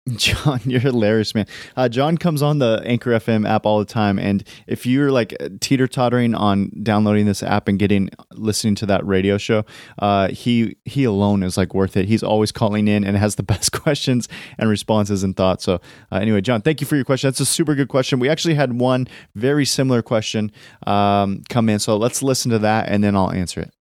John, 0.17 0.61
you're 0.65 0.81
hilarious, 0.81 1.33
man. 1.33 1.47
Uh, 1.77 1.89
John 1.89 2.19
comes 2.19 2.43
on 2.43 2.59
the 2.59 2.83
Anchor 2.85 3.11
FM 3.11 3.49
app 3.49 3.65
all 3.65 3.79
the 3.79 3.85
time, 3.85 4.19
and 4.19 4.43
if 4.67 4.85
you're 4.85 5.13
like 5.13 5.33
teeter 5.61 5.87
tottering 5.87 6.35
on 6.35 6.73
downloading 6.83 7.27
this 7.27 7.41
app 7.41 7.69
and 7.69 7.79
getting 7.79 8.11
listening 8.33 8.75
to 8.77 8.87
that 8.87 9.07
radio 9.07 9.39
show, 9.39 9.65
uh, 10.01 10.27
he 10.29 10.77
he 10.85 11.05
alone 11.05 11.45
is 11.45 11.57
like 11.57 11.73
worth 11.73 11.97
it. 11.97 12.09
He's 12.09 12.25
always 12.25 12.51
calling 12.51 12.89
in 12.89 13.05
and 13.05 13.17
has 13.17 13.37
the 13.37 13.43
best 13.53 13.71
questions 13.71 14.29
and 14.59 14.69
responses 14.69 15.23
and 15.23 15.37
thoughts. 15.37 15.63
So 15.63 15.75
uh, 16.11 16.17
anyway, 16.17 16.41
John, 16.41 16.63
thank 16.63 16.81
you 16.81 16.87
for 16.87 16.97
your 16.97 17.05
question. 17.05 17.29
That's 17.29 17.41
a 17.41 17.47
super 17.47 17.77
good 17.77 17.89
question. 17.89 18.19
We 18.19 18.29
actually 18.29 18.55
had 18.55 18.81
one 18.81 19.07
very 19.37 19.65
similar 19.65 20.03
question 20.03 20.51
um, 20.85 21.43
come 21.49 21.69
in, 21.69 21.79
so 21.79 21.97
let's 21.97 22.25
listen 22.25 22.51
to 22.51 22.59
that 22.59 22.89
and 22.89 23.05
then 23.05 23.15
I'll 23.15 23.31
answer 23.31 23.61
it. 23.61 23.73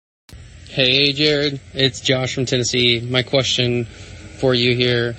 Hey, 0.69 1.15
Jerrad, 1.15 1.61
it's 1.73 2.01
Josh 2.03 2.35
from 2.35 2.45
Tennessee. 2.45 3.01
My 3.01 3.23
question 3.23 3.87
for 3.87 4.55
you 4.55 4.77
here 4.77 5.17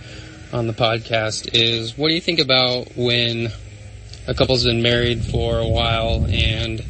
on 0.54 0.68
the 0.68 0.74
podcast 0.74 1.50
is 1.54 1.98
what 1.98 2.10
do 2.10 2.14
you 2.14 2.22
think 2.22 2.40
about 2.40 2.96
when 2.96 3.48
a 4.28 4.34
couple's 4.34 4.66
been 4.66 4.82
married 4.82 5.24
for 5.24 5.60
a 5.60 5.68
while 5.68 6.26
and 6.30 6.84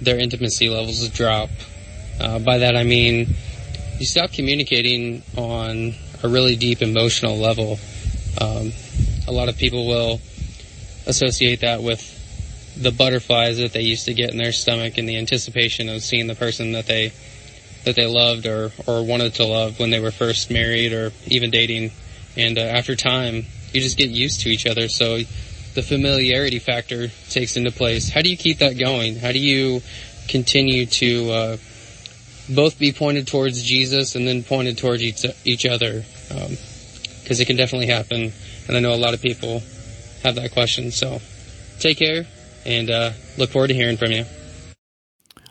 their 0.00 0.18
intimacy 0.18 0.68
levels 0.68 1.08
drop? 1.10 1.50
Uh, 2.20 2.38
by 2.38 2.58
that 2.58 2.76
I 2.76 2.84
mean 2.84 3.28
you 3.98 4.06
stop 4.06 4.32
communicating 4.32 5.22
on 5.36 5.94
a 6.22 6.28
really 6.28 6.56
deep 6.56 6.82
emotional 6.82 7.36
level. 7.36 7.78
Um, 8.40 8.72
a 9.26 9.32
lot 9.32 9.48
of 9.48 9.56
people 9.56 9.86
will 9.86 10.20
associate 11.06 11.60
that 11.60 11.82
with 11.82 12.14
the 12.80 12.92
butterflies 12.92 13.58
that 13.58 13.72
they 13.72 13.80
used 13.80 14.04
to 14.04 14.14
get 14.14 14.30
in 14.30 14.38
their 14.38 14.52
stomach 14.52 14.98
and 14.98 15.08
the 15.08 15.16
anticipation 15.16 15.88
of 15.88 16.02
seeing 16.02 16.28
the 16.28 16.34
person 16.36 16.72
that 16.72 16.86
they 16.86 17.12
that 17.84 17.96
they 17.96 18.06
loved 18.06 18.46
or, 18.46 18.70
or 18.86 19.04
wanted 19.04 19.34
to 19.34 19.44
love 19.44 19.78
when 19.80 19.90
they 19.90 20.00
were 20.00 20.10
first 20.10 20.50
married 20.50 20.92
or 20.92 21.12
even 21.26 21.50
dating. 21.50 21.90
And 22.38 22.56
uh, 22.56 22.62
after 22.62 22.96
time, 22.96 23.44
you 23.72 23.80
just 23.80 23.98
get 23.98 24.10
used 24.10 24.40
to 24.42 24.48
each 24.48 24.66
other. 24.66 24.88
So 24.88 25.18
the 25.74 25.82
familiarity 25.82 26.58
factor 26.58 27.08
takes 27.28 27.56
into 27.56 27.70
place. 27.70 28.08
How 28.08 28.22
do 28.22 28.30
you 28.30 28.36
keep 28.36 28.58
that 28.58 28.78
going? 28.78 29.16
How 29.16 29.32
do 29.32 29.38
you 29.38 29.82
continue 30.28 30.86
to 30.86 31.30
uh, 31.30 31.56
both 32.48 32.78
be 32.78 32.92
pointed 32.92 33.26
towards 33.26 33.62
Jesus 33.62 34.14
and 34.14 34.26
then 34.26 34.42
pointed 34.42 34.78
towards 34.78 35.02
each, 35.02 35.26
each 35.44 35.66
other? 35.66 36.04
Because 36.28 37.38
um, 37.38 37.42
it 37.42 37.46
can 37.46 37.56
definitely 37.56 37.88
happen. 37.88 38.32
And 38.68 38.76
I 38.76 38.80
know 38.80 38.94
a 38.94 38.96
lot 38.96 39.14
of 39.14 39.20
people 39.20 39.62
have 40.22 40.36
that 40.36 40.52
question. 40.52 40.90
So 40.90 41.20
take 41.80 41.98
care 41.98 42.26
and 42.64 42.90
uh, 42.90 43.10
look 43.36 43.50
forward 43.50 43.68
to 43.68 43.74
hearing 43.74 43.96
from 43.96 44.12
you. 44.12 44.24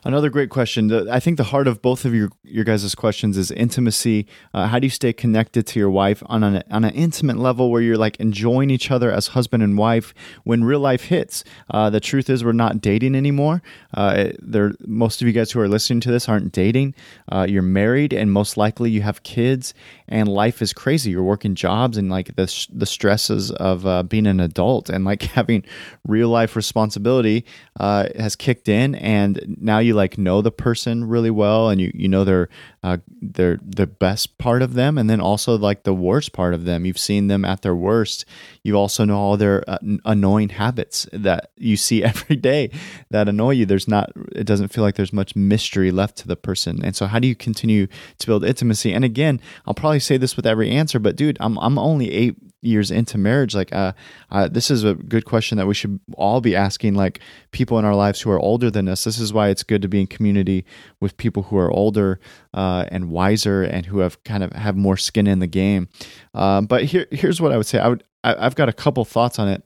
Another 0.04 0.30
great 0.30 0.50
question. 0.50 1.10
I 1.10 1.20
think 1.20 1.38
the 1.38 1.46
heart 1.46 1.68
of 1.68 1.82
both 1.82 2.06
of 2.06 2.14
your 2.14 2.30
your 2.44 2.64
guys' 2.64 2.94
questions 2.96 3.38
is 3.38 3.52
intimacy. 3.52 4.28
Uh, 4.54 4.68
how 4.68 4.80
do 4.80 4.86
you 4.86 4.92
stay 4.92 5.12
connected 5.12 5.66
to 5.68 5.80
your 5.80 5.90
wife 5.90 6.24
on 6.28 6.44
an 6.44 6.64
on 6.70 6.86
an 6.86 6.94
intimate 6.94 7.38
level 7.38 7.72
where 7.72 7.82
you're 7.82 7.98
like 7.98 8.16
enjoying 8.18 8.70
each 8.70 8.92
other 8.92 9.12
as 9.12 9.28
husband 9.30 9.64
and 9.64 9.78
wife 9.78 10.14
when 10.44 10.64
real 10.64 10.80
life 10.80 11.06
hits? 11.06 11.44
Uh, 11.72 11.90
the 11.90 12.00
truth 12.00 12.30
is, 12.30 12.44
we're 12.44 12.52
not 12.52 12.80
dating 12.80 13.16
anymore. 13.16 13.62
Uh, 13.94 14.30
there, 14.40 14.74
most 14.86 15.22
of 15.22 15.28
you 15.28 15.34
guys 15.34 15.52
who 15.52 15.60
are 15.60 15.68
listening 15.68 16.00
to 16.02 16.12
this 16.12 16.30
aren't 16.30 16.52
dating. 16.52 16.94
Uh, 17.32 17.46
you're 17.50 17.62
married, 17.62 18.14
and 18.14 18.32
most 18.32 18.56
likely 18.56 18.92
you 18.92 19.02
have 19.02 19.24
kids, 19.24 19.74
and 20.08 20.30
life 20.30 20.62
is 20.62 20.74
crazy. 20.74 21.12
You're 21.12 21.24
working 21.24 21.56
jobs 21.56 21.98
and 21.98 22.10
like 22.10 22.36
the 22.36 22.68
the 22.72 22.86
stresses 22.86 23.52
of 23.52 23.86
uh, 23.86 24.04
being 24.04 24.28
an 24.28 24.40
adult 24.40 24.90
and 24.90 25.04
like 25.06 25.22
having 25.38 25.64
real 26.08 26.30
life 26.30 26.56
responsibility 26.56 27.46
uh, 27.80 28.08
has 28.18 28.36
kicked 28.36 28.70
in, 28.70 28.96
and 28.96 29.58
now 29.60 29.80
you 29.80 29.94
like 29.94 30.18
know 30.18 30.42
the 30.42 30.52
person 30.52 31.06
really 31.06 31.32
well 31.32 31.70
and 31.70 31.82
you 31.82 31.92
you 31.94 32.08
know 32.08 32.24
their 32.24 32.50
uh, 32.88 32.98
their 33.22 33.60
the 33.62 33.86
best 33.86 34.38
part 34.38 34.62
of 34.62 34.74
them 34.74 34.98
and 34.98 35.10
then 35.10 35.20
also 35.20 35.58
like 35.58 35.84
the 35.84 35.94
worst 35.94 36.32
part 36.32 36.54
of 36.54 36.64
them. 36.64 36.86
You've 36.86 36.98
seen 36.98 37.28
them 37.28 37.44
at 37.44 37.62
their 37.62 37.76
worst. 37.76 38.26
You 38.64 38.76
also 38.76 39.04
know 39.04 39.18
all 39.18 39.36
their 39.36 39.70
uh, 39.70 39.78
annoying 40.06 40.50
habits 40.50 41.06
that 41.12 41.52
you 41.58 41.76
see 41.76 42.02
every 42.12 42.38
day 42.38 42.70
that 43.10 43.28
annoy 43.28 43.52
you. 43.52 43.66
There's 43.66 43.90
not 43.90 44.12
it 44.34 44.46
doesn't 44.46 44.70
feel 44.70 44.86
like 44.86 44.96
there's 44.96 45.12
much 45.12 45.36
mystery 45.36 45.92
left 45.92 46.18
to 46.20 46.28
the 46.28 46.38
person. 46.38 46.84
And 46.84 46.96
so 46.96 47.08
how 47.08 47.20
do 47.20 47.28
you 47.28 47.36
continue 47.36 47.88
to 48.20 48.28
build 48.28 48.46
intimacy? 48.46 48.94
And 48.94 49.04
again 49.04 49.42
I'll 49.66 49.74
probably 49.74 50.00
say 50.00 50.16
this 50.16 50.38
with 50.38 50.48
every 50.48 50.72
answer 50.72 50.98
but 51.00 51.18
dude 51.18 51.38
I'm 51.42 51.58
I'm 51.58 51.78
only 51.78 52.10
8 52.12 52.36
years 52.68 52.92
into 52.92 53.18
marriage 53.18 53.56
like 53.56 53.74
uh, 53.74 53.94
uh, 54.32 54.48
this 54.48 54.70
is 54.70 54.84
a 54.84 54.94
good 54.94 55.26
question 55.26 55.58
that 55.58 55.68
we 55.68 55.74
should 55.74 56.00
all 56.16 56.42
be 56.42 56.56
asking 56.56 56.96
like 56.96 57.20
people 57.52 57.80
in 57.80 57.86
our 57.86 57.96
lives 57.96 58.22
who 58.22 58.32
are 58.32 58.40
older 58.40 58.70
than 58.70 58.88
us. 58.88 59.04
This 59.04 59.20
is 59.20 59.34
why 59.34 59.50
it's 59.50 59.64
good 59.64 59.82
to 59.82 59.88
be 59.88 60.02
in 60.02 60.08
community 60.08 60.66
with 61.02 61.18
people 61.18 61.44
who 61.44 61.58
are 61.58 61.72
older 61.72 62.20
uh, 62.54 62.86
and 62.90 63.10
wiser 63.10 63.64
and 63.64 63.86
who 63.86 64.00
have 64.00 64.24
kind 64.24 64.44
of 64.44 64.52
have 64.54 64.76
more 64.76 64.98
skin 64.98 65.28
in 65.28 65.40
the 65.40 65.48
game. 65.48 65.90
Um, 66.34 66.66
but 66.66 66.86
here 66.86 67.08
here's 67.12 67.42
what 67.42 67.52
i 67.52 67.58
would 67.58 67.66
say. 67.66 67.80
I 67.80 67.88
would 67.88 68.04
I, 68.24 68.44
have 68.44 68.56
got 68.56 68.70
a 68.70 68.74
couple 68.74 69.04
thoughts 69.06 69.40
on 69.40 69.48
it. 69.48 69.64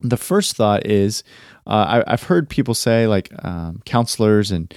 The 0.00 0.16
first 0.16 0.56
thought 0.56 0.86
is 0.86 1.22
uh, 1.66 2.02
I, 2.06 2.10
have 2.10 2.24
heard 2.24 2.48
people 2.48 2.74
say 2.74 3.06
like 3.06 3.30
um, 3.44 3.82
counselors 3.84 4.50
and 4.50 4.72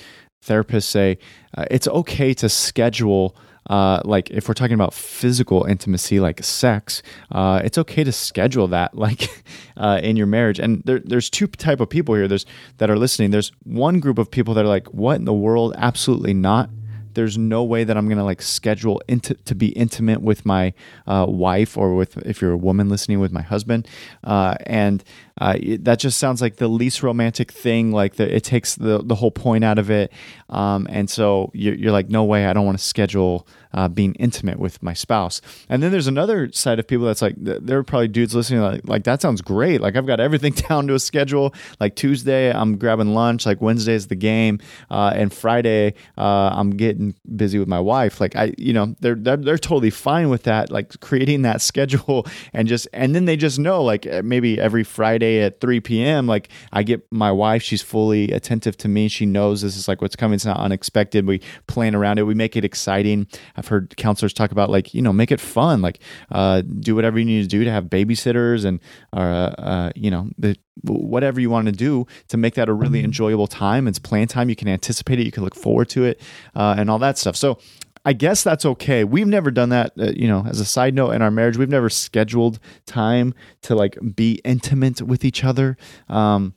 therapists 0.46 0.84
say 0.84 1.18
uh, 1.58 1.66
it's 1.70 1.88
okay 1.88 2.34
to 2.36 2.48
schedule 2.48 3.36
uh, 3.70 4.02
like 4.04 4.30
if 4.32 4.48
we're 4.48 4.54
talking 4.56 4.74
about 4.74 4.94
physical 4.94 5.64
intimacy, 5.64 6.20
like 6.20 6.44
sex, 6.44 7.02
uh, 7.32 7.62
it's 7.64 7.78
okay 7.78 8.04
to 8.04 8.12
schedule 8.12 8.68
that, 8.68 8.96
like 8.98 9.30
uh, 9.78 10.00
in 10.04 10.16
your 10.16 10.28
marriage. 10.28 10.60
And 10.60 10.82
there, 10.84 11.00
there's 11.00 11.30
two 11.30 11.48
type 11.48 11.80
of 11.80 11.90
people 11.90 12.16
here. 12.16 12.28
There's 12.28 12.46
that 12.78 12.90
are 12.90 12.98
listening. 12.98 13.32
There's 13.32 13.52
one 13.64 14.00
group 14.00 14.18
of 14.18 14.30
people 14.30 14.54
that 14.56 14.66
are 14.66 14.70
like, 14.70 14.88
"What 14.88 15.18
in 15.18 15.26
the 15.26 15.34
world? 15.34 15.74
Absolutely 15.78 16.34
not." 16.34 16.70
there's 17.14 17.38
no 17.38 17.64
way 17.64 17.84
that 17.84 17.98
I'm 17.98 18.08
gonna 18.08 18.24
like 18.24 18.42
schedule 18.42 19.02
into 19.08 19.34
to 19.34 19.56
be 19.56 19.70
intimate 19.70 20.22
with 20.22 20.46
my 20.46 20.74
uh, 21.08 21.26
wife 21.28 21.78
or 21.78 21.96
with 21.96 22.18
if 22.20 22.42
you're 22.42 22.52
a 22.52 22.58
woman 22.58 22.90
listening 22.90 23.20
with 23.20 23.32
my 23.32 23.42
husband, 23.42 23.88
uh, 24.24 24.56
and 24.66 25.04
uh, 25.40 25.58
that 25.80 26.00
just 26.00 26.18
sounds 26.18 26.42
like 26.42 26.58
the 26.58 26.68
least 26.68 27.04
romantic 27.04 27.52
thing. 27.52 27.92
Like 27.92 28.16
the, 28.16 28.34
it 28.34 28.44
takes 28.44 28.76
the 28.76 29.04
the 29.04 29.16
whole 29.16 29.32
point 29.32 29.64
out 29.64 29.80
of 29.80 29.90
it, 29.90 30.12
um, 30.50 30.88
and 30.90 31.10
so 31.10 31.52
you're, 31.54 31.76
you're, 31.76 31.92
like, 31.92 32.10
no 32.10 32.24
way, 32.24 32.46
I 32.46 32.54
don't 32.54 32.66
want 32.66 32.78
to 32.78 32.84
schedule 32.84 33.48
uh, 33.74 33.88
being 33.88 34.14
intimate 34.16 34.60
with 34.60 34.82
my 34.82 34.94
spouse. 34.94 35.42
And 35.68 35.84
then 35.84 35.92
there's 35.92 36.08
another 36.08 36.52
side 36.52 36.80
of 36.80 36.88
people 36.88 37.06
that's 37.06 37.22
like, 37.22 37.36
there 37.38 37.78
are 37.78 37.84
probably 37.84 38.08
dudes 38.08 38.36
listening 38.36 38.62
like, 38.62 38.82
like 38.86 39.04
that 39.04 39.22
sounds 39.22 39.42
great. 39.42 39.82
Like 39.82 39.96
I've 39.96 40.08
got 40.08 40.20
everything 40.20 40.54
down 40.70 40.88
to 40.88 40.96
a 40.96 41.00
schedule. 41.00 41.54
Like 41.80 41.96
Tuesday, 41.96 42.52
I'm 42.52 42.78
grabbing 42.78 43.14
lunch. 43.14 43.46
Like 43.46 43.62
Wednesday 43.62 43.94
is 43.94 44.08
the 44.08 44.16
game, 44.16 44.60
uh, 44.90 45.12
and 45.16 45.34
Friday, 45.34 45.94
uh, 46.18 46.50
I'm 46.54 46.72
getting 46.72 47.16
busy 47.36 47.60
with 47.60 47.68
my 47.68 47.80
wife. 47.80 48.20
Like 48.20 48.36
I, 48.36 48.54
you 48.58 48.74
know, 48.74 48.96
they're, 49.00 49.16
they're 49.16 49.38
they're 49.38 49.58
totally 49.58 49.90
fine 49.90 50.30
with 50.30 50.44
that. 50.44 50.72
Like 50.72 51.00
creating 51.00 51.44
that 51.44 51.62
schedule 51.70 52.26
and 52.54 52.68
just 52.68 52.88
and 52.94 53.16
then 53.16 53.26
they 53.26 53.38
just 53.38 53.60
know 53.60 53.84
like 53.84 54.06
maybe 54.24 54.60
every 54.60 54.84
Friday 54.84 55.42
at 55.42 55.62
3 55.62 55.80
p.m. 55.82 56.28
Like 56.28 56.50
I 56.72 56.84
get 56.84 57.06
my 57.12 57.32
wife, 57.32 57.64
she's 57.64 57.82
fully 57.82 58.32
attentive 58.32 58.78
to 58.78 58.88
me. 58.88 59.08
She 59.08 59.26
knows 59.26 59.62
this 59.62 59.78
is 59.78 59.88
like 59.88 60.02
what's 60.02 60.16
coming. 60.16 60.36
It's 60.36 60.46
not 60.46 60.60
unexpected. 60.60 61.26
We 61.26 61.42
plan 61.68 61.96
around 61.96 62.20
it. 62.20 62.24
We 62.24 62.34
make 62.34 62.56
it 62.56 62.66
exciting. 62.66 63.28
I've 63.60 63.68
heard 63.68 63.96
counselors 63.98 64.34
talk 64.34 64.52
about 64.52 64.70
like 64.70 64.94
you 64.94 65.02
know 65.02 65.14
make 65.14 65.32
it 65.32 65.40
fun. 65.40 65.82
Like 65.82 66.00
uh, 66.32 66.62
do 66.62 66.96
whatever 66.96 67.20
you 67.20 67.26
need 67.26 67.42
to 67.44 67.48
do 67.48 67.64
to 67.64 67.72
have 67.72 67.86
babysitters 67.86 68.66
and 68.66 68.80
uh, 69.14 69.20
uh, 69.20 69.92
you 69.96 70.10
know 70.10 70.30
the 70.38 70.58
whatever 70.84 71.42
you 71.42 71.50
want 71.50 71.66
to 71.66 71.74
do 71.74 72.08
to 72.30 72.38
make 72.38 72.56
that 72.56 72.70
a 72.70 72.74
really 72.74 73.04
enjoyable 73.04 73.48
time. 73.48 73.88
It's 73.88 74.00
plan 74.00 74.28
time. 74.28 74.50
You 74.50 74.56
can 74.56 74.70
anticipate 74.70 75.20
it. 75.20 75.26
You 75.26 75.32
can 75.32 75.44
look 75.44 75.56
forward 75.56 75.90
to 75.90 76.06
it, 76.06 76.22
uh, 76.56 76.76
and 76.78 76.90
all 76.90 77.00
that 77.00 77.18
stuff. 77.18 77.36
So 77.36 77.60
I 78.06 78.14
guess 78.14 78.44
that's 78.44 78.66
okay. 78.66 79.04
We've 79.04 79.28
never 79.28 79.52
done 79.52 79.70
that. 79.70 79.92
Uh, 80.00 80.12
you 80.16 80.28
know, 80.28 80.46
as 80.48 80.60
a 80.60 80.66
side 80.66 80.94
note 80.94 81.12
in 81.12 81.22
our 81.22 81.32
marriage, 81.32 81.58
we've 81.58 81.70
never 81.70 81.90
scheduled 81.90 82.60
time 82.86 83.34
to 83.64 83.76
like 83.76 83.98
be 84.16 84.40
intimate 84.46 85.02
with 85.02 85.26
each 85.26 85.44
other. 85.44 85.78
Um, 86.08 86.54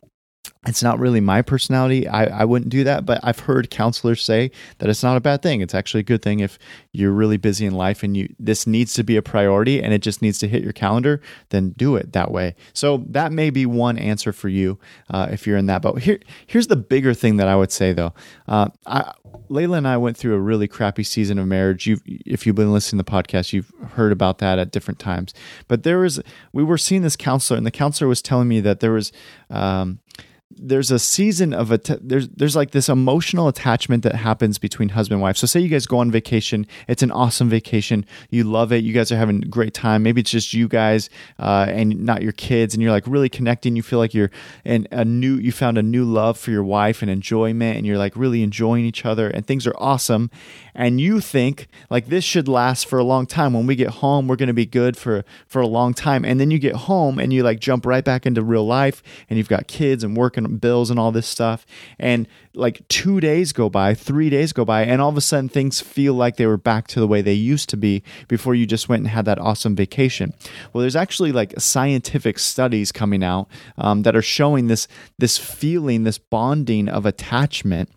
it's 0.67 0.83
not 0.83 1.01
really 1.01 1.21
my 1.21 1.43
personality. 1.43 2.07
I, 2.07 2.43
I 2.43 2.45
wouldn't 2.45 2.71
do 2.71 2.85
that, 2.85 3.05
but 3.05 3.19
I've 3.25 3.41
heard 3.41 3.69
counselors 3.69 4.23
say 4.23 4.53
that 4.79 4.89
it's 4.89 5.03
not 5.03 5.17
a 5.17 5.21
bad 5.21 5.43
thing. 5.43 5.61
It's 5.61 5.75
actually 5.75 6.01
a 6.01 6.05
good 6.05 6.23
thing 6.23 6.39
if 6.39 6.57
you're 6.93 7.11
really 7.11 7.37
busy 7.37 7.67
in 7.67 7.75
life 7.75 8.05
and 8.05 8.17
you 8.17 8.33
this 8.39 8.65
needs 8.65 8.95
to 8.95 9.03
be 9.03 9.17
a 9.17 9.23
priority 9.23 9.83
and 9.83 9.93
it 9.93 10.03
just 10.03 10.23
needs 10.23 10.39
to 10.39 10.47
hit 10.47 10.63
your 10.63 10.73
calendar, 10.73 11.21
then 11.49 11.71
do 11.71 11.97
it 11.97 12.13
that 12.13 12.31
way. 12.31 12.55
So 12.75 13.05
that 13.09 13.33
may 13.33 13.51
be 13.51 13.67
one 13.67 13.99
answer 13.99 14.33
for 14.33 14.49
you 14.49 14.79
uh, 15.11 15.29
if 15.33 15.49
you're 15.49 15.57
in 15.57 15.67
that. 15.67 15.83
boat. 15.83 15.99
here 15.99 16.21
here's 16.47 16.69
the 16.69 16.77
bigger 16.77 17.13
thing 17.13 17.39
that 17.39 17.49
I 17.49 17.57
would 17.57 17.73
say 17.73 17.93
though. 17.93 18.15
Uh, 18.47 18.69
I, 18.87 19.13
Layla 19.49 19.79
and 19.79 19.89
I 19.89 19.97
went 19.97 20.17
through 20.17 20.35
a 20.35 20.41
really 20.41 20.69
crappy 20.69 21.03
season 21.03 21.39
of 21.39 21.49
marriage. 21.49 21.87
You, 21.87 21.99
if 22.07 22.47
you've 22.47 22.57
been 22.57 22.73
listening 22.73 23.03
to 23.03 23.11
the 23.11 23.11
podcast, 23.11 23.53
you've 23.53 23.73
heard 23.95 24.13
about 24.13 24.39
that 24.39 24.59
at 24.59 24.71
different 24.71 24.99
times. 24.99 25.35
But 25.69 25.83
there 25.83 25.99
was, 25.99 26.21
we 26.53 26.63
were 26.63 26.79
seeing 26.79 27.03
this 27.03 27.17
counselor, 27.17 27.57
and 27.57 27.67
the 27.67 27.71
counselor 27.71 28.09
was 28.09 28.23
telling 28.23 28.49
me 28.49 28.61
that 28.61 28.81
there 28.81 28.93
was. 28.93 29.13
Um, 29.51 30.01
there's 30.59 30.91
a 30.91 30.99
season 30.99 31.53
of 31.53 31.71
a 31.71 31.79
there's 32.01 32.29
there's 32.29 32.57
like 32.57 32.71
this 32.71 32.89
emotional 32.89 33.49
attachment 33.49 34.03
that 34.03 34.15
happens 34.15 34.59
between 34.59 34.91
husband 34.91 35.15
and 35.15 35.23
wife. 35.23 35.37
So 35.37 35.47
say 35.47 35.61
you 35.61 35.69
guys 35.69 35.87
go 35.87 35.99
on 35.99 36.11
vacation, 36.11 36.67
it's 36.89 37.03
an 37.03 37.11
awesome 37.11 37.49
vacation, 37.49 38.07
you 38.31 38.45
love 38.45 38.73
it, 38.73 38.85
you 38.85 38.93
guys 38.93 39.11
are 39.13 39.17
having 39.17 39.43
a 39.43 39.47
great 39.47 39.75
time. 39.75 40.03
Maybe 40.03 40.21
it's 40.21 40.31
just 40.31 40.53
you 40.53 40.69
guys 40.69 41.11
uh, 41.39 41.67
and 41.69 42.05
not 42.05 42.23
your 42.23 42.33
kids, 42.33 42.75
and 42.75 42.83
you're 42.83 42.93
like 42.93 43.07
really 43.07 43.29
connecting. 43.29 43.77
You 43.77 43.83
feel 43.83 43.99
like 43.99 44.15
you're 44.15 44.31
in 44.65 44.87
a 44.91 45.05
new 45.05 45.37
you 45.37 45.53
found 45.53 45.79
a 45.79 45.83
new 45.83 46.05
love 46.05 46.39
for 46.39 46.51
your 46.51 46.65
wife 46.65 47.03
and 47.03 47.11
enjoyment, 47.11 47.77
and 47.77 47.87
you're 47.87 47.99
like 47.99 48.17
really 48.17 48.43
enjoying 48.43 48.85
each 48.85 49.05
other, 49.05 49.29
and 49.29 49.47
things 49.47 49.67
are 49.67 49.75
awesome. 49.79 50.31
And 50.75 51.01
you 51.01 51.21
think 51.21 51.69
like 51.91 52.07
this 52.07 52.25
should 52.25 52.49
last 52.49 52.87
for 52.87 52.99
a 52.99 53.05
long 53.05 53.27
time. 53.27 53.53
When 53.53 53.67
we 53.67 53.77
get 53.77 53.91
home, 53.91 54.27
we're 54.27 54.37
going 54.37 54.49
to 54.49 54.55
be 54.55 54.67
good 54.67 54.97
for 54.97 55.25
for 55.47 55.61
a 55.61 55.67
long 55.67 55.95
time, 55.95 56.25
and 56.25 56.41
then 56.41 56.51
you 56.51 56.59
get 56.59 56.75
home 56.75 57.19
and 57.19 57.33
you 57.33 57.43
like 57.43 57.61
jump 57.61 57.85
right 57.85 58.05
back 58.05 58.27
into 58.27 58.43
real 58.43 58.67
life, 58.67 59.03
and 59.29 59.37
you've 59.37 59.49
got 59.49 59.67
kids 59.67 60.03
and 60.03 60.17
working 60.17 60.57
bills 60.57 60.91
and 60.91 60.99
all 60.99 61.13
this 61.13 61.27
stuff. 61.27 61.67
And 61.99 62.27
like 62.55 62.87
two 62.89 63.21
days 63.21 63.53
go 63.53 63.69
by, 63.69 63.95
three 63.95 64.31
days 64.31 64.53
go 64.53 64.65
by, 64.65 64.85
and 64.85 65.01
all 65.01 65.11
of 65.11 65.17
a 65.17 65.21
sudden 65.21 65.49
things 65.49 65.81
feel 65.81 66.15
like 66.15 66.37
they 66.37 66.47
were 66.47 66.57
back 66.57 66.87
to 66.89 67.01
the 67.01 67.07
way 67.07 67.23
they 67.23 67.33
used 67.33 67.69
to 67.71 67.77
be 67.77 68.03
before 68.29 68.55
you 68.55 68.67
just 68.67 68.89
went 68.89 69.01
and 69.01 69.09
had 69.09 69.25
that 69.25 69.39
awesome 69.39 69.77
vacation. 69.77 70.33
Well, 70.73 70.81
there's 70.81 70.97
actually 70.97 71.33
like 71.33 71.59
scientific 71.59 72.39
studies 72.39 72.93
coming 72.93 73.23
out 73.23 73.49
um, 73.79 74.03
that 74.03 74.17
are 74.17 74.23
showing 74.23 74.69
this 74.69 74.89
this 75.19 75.39
feeling, 75.39 76.05
this 76.05 76.19
bonding 76.19 76.89
of 76.89 77.07
attachment 77.07 77.91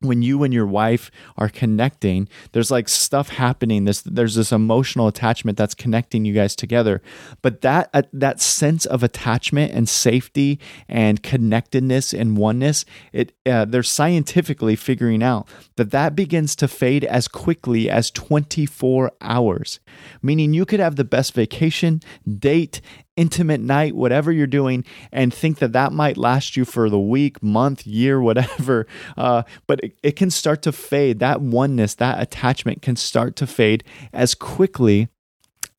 when 0.00 0.22
you 0.22 0.42
and 0.42 0.52
your 0.52 0.66
wife 0.66 1.10
are 1.36 1.48
connecting 1.48 2.28
there's 2.52 2.70
like 2.70 2.88
stuff 2.88 3.30
happening. 3.30 3.84
This 3.84 4.02
there's 4.02 4.34
this 4.34 4.52
emotional 4.52 5.06
attachment 5.06 5.58
that's 5.58 5.74
connecting 5.74 6.24
you 6.24 6.34
guys 6.34 6.56
together. 6.56 7.02
But 7.40 7.60
that 7.62 7.90
uh, 7.94 8.02
that 8.12 8.40
sense 8.40 8.86
of 8.86 9.02
attachment 9.02 9.72
and 9.72 9.88
safety 9.88 10.58
and 10.88 11.22
connectedness 11.22 12.12
and 12.12 12.36
oneness 12.36 12.84
it 13.12 13.34
uh, 13.46 13.64
they're 13.64 13.82
scientifically 13.82 14.76
figuring 14.76 15.22
out 15.22 15.48
that 15.76 15.90
that 15.90 16.14
begins 16.14 16.56
to 16.56 16.68
fade 16.68 17.04
as 17.04 17.28
quickly 17.28 17.88
as 17.88 18.10
24 18.10 19.12
hours. 19.20 19.80
Meaning 20.20 20.54
you 20.54 20.64
could 20.64 20.80
have 20.80 20.96
the 20.96 21.04
best 21.04 21.34
vacation 21.34 22.00
date 22.38 22.80
intimate 23.16 23.60
night, 23.60 23.94
whatever 23.94 24.32
you're 24.32 24.46
doing, 24.46 24.84
and 25.10 25.32
think 25.32 25.58
that 25.58 25.72
that 25.72 25.92
might 25.92 26.16
last 26.16 26.56
you 26.56 26.64
for 26.64 26.88
the 26.88 26.98
week, 26.98 27.42
month, 27.42 27.86
year, 27.86 28.20
whatever. 28.20 28.86
Uh, 29.16 29.42
but 29.66 29.80
it, 29.80 29.96
it 30.02 30.12
can 30.12 30.30
start 30.30 30.62
to 30.62 30.72
fade. 30.72 31.18
That 31.18 31.40
oneness, 31.40 31.94
that 31.96 32.20
attachment 32.20 32.82
can 32.82 32.96
start 32.96 33.36
to 33.36 33.46
fade 33.46 33.84
as 34.12 34.34
quickly 34.34 35.08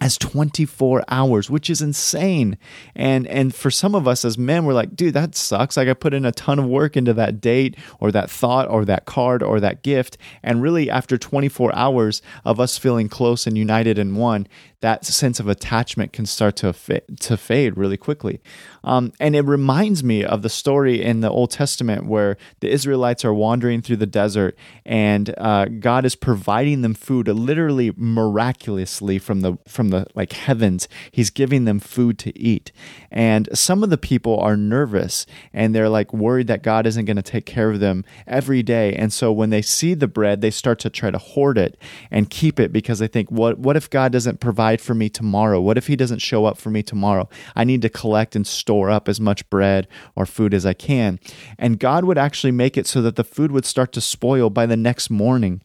as 0.04 0.18
24 0.18 1.06
hours, 1.08 1.50
which 1.50 1.70
is 1.70 1.82
insane. 1.82 2.58
And 2.94 3.26
and 3.26 3.56
for 3.56 3.72
some 3.72 3.96
of 3.96 4.06
us 4.06 4.26
as 4.26 4.38
men, 4.38 4.66
we're 4.66 4.74
like, 4.74 4.98
dude, 4.98 5.14
that 5.14 5.34
sucks. 5.34 5.78
Like 5.78 5.88
I 5.88 5.94
put 5.94 6.14
in 6.14 6.26
a 6.26 6.34
ton 6.34 6.60
of 6.60 6.66
work 6.66 6.98
into 6.98 7.14
that 7.14 7.40
date 7.40 7.78
or 8.02 8.12
that 8.12 8.30
thought 8.30 8.70
or 8.70 8.84
that 8.84 9.06
card 9.06 9.42
or 9.42 9.62
that 9.62 9.82
gift. 9.82 10.18
And 10.44 10.62
really 10.62 10.90
after 10.90 11.18
24 11.18 11.74
hours 11.74 12.22
of 12.44 12.60
us 12.60 12.78
feeling 12.78 13.08
close 13.08 13.48
and 13.48 13.58
united 13.58 13.98
in 13.98 14.16
one, 14.16 14.46
that 14.84 15.06
sense 15.06 15.40
of 15.40 15.48
attachment 15.48 16.12
can 16.12 16.26
start 16.26 16.58
to 16.58 16.74
fa- 16.74 17.02
to 17.22 17.38
fade 17.38 17.78
really 17.78 17.96
quickly. 17.96 18.42
Um, 18.84 19.14
and 19.18 19.34
it 19.34 19.46
reminds 19.46 20.04
me 20.04 20.26
of 20.26 20.42
the 20.42 20.50
story 20.50 21.02
in 21.02 21.22
the 21.22 21.30
Old 21.30 21.52
Testament 21.52 22.06
where 22.06 22.36
the 22.60 22.70
Israelites 22.70 23.24
are 23.24 23.34
wandering 23.34 23.82
through 23.82 23.96
the 23.96 24.06
desert 24.06 24.58
and 24.86 25.34
uh, 25.38 25.68
God 25.80 26.04
is 26.04 26.18
providing 26.18 26.82
them 26.82 26.94
food, 26.94 27.30
literally 27.30 27.94
miraculously 27.96 29.20
from 29.20 29.40
the 29.40 29.58
from 29.70 29.93
the 29.94 30.08
like 30.16 30.34
heavens. 30.34 30.88
He's 31.12 31.30
giving 31.30 31.66
them 31.66 31.80
food 31.80 32.18
to 32.20 32.38
eat, 32.38 32.72
and 33.12 33.48
some 33.54 33.84
of 33.84 33.90
the 33.90 33.98
people 33.98 34.40
are 34.40 34.58
nervous 34.58 35.26
and 35.54 35.74
they're 35.74 35.90
like 35.90 36.14
worried 36.14 36.48
that 36.48 36.64
God 36.64 36.88
isn't 36.88 37.06
going 37.06 37.18
to 37.18 37.22
take 37.22 37.46
care 37.46 37.70
of 37.70 37.80
them 37.80 38.04
every 38.28 38.64
day. 38.64 38.94
And 38.94 39.14
so 39.14 39.32
when 39.32 39.50
they 39.50 39.62
see 39.62 39.94
the 39.94 40.08
bread, 40.08 40.42
they 40.42 40.52
start 40.52 40.80
to 40.80 40.90
try 40.90 41.12
to 41.12 41.18
hoard 41.18 41.58
it 41.58 41.78
and 42.10 42.30
keep 42.30 42.60
it 42.60 42.74
because 42.74 43.00
they 43.00 43.08
think, 43.08 43.32
what 43.32 43.60
what 43.60 43.78
if 43.78 43.90
God 43.90 44.12
doesn't 44.12 44.40
provide 44.40 44.74
provide 44.74 44.82
for 44.82 44.96
me 44.96 45.10
tomorrow? 45.10 45.60
What 45.60 45.78
if 45.78 45.88
he 45.88 45.96
doesn't 45.96 46.20
show 46.20 46.46
up 46.46 46.58
for 46.58 46.70
me 46.70 46.84
tomorrow? 46.84 47.28
I 47.56 47.64
need 47.64 47.82
to 47.82 47.90
collect 47.90 48.36
and 48.36 48.48
store 48.48 48.90
up 48.90 49.10
as 49.10 49.20
much 49.20 49.50
bread 49.50 49.88
or 50.16 50.26
food 50.26 50.54
as 50.54 50.66
I 50.66 50.74
can. 50.74 51.20
And 51.58 51.80
God 51.80 52.06
would 52.06 52.18
actually 52.18 52.52
make 52.52 52.78
it 52.78 52.88
so 52.88 53.02
that 53.02 53.16
the 53.16 53.24
food 53.24 53.52
would 53.52 53.66
start 53.66 53.92
to 53.94 54.02
spoil 54.02 54.50
by 54.50 54.66
the 54.66 54.78
next 54.78 55.10
morning. 55.10 55.62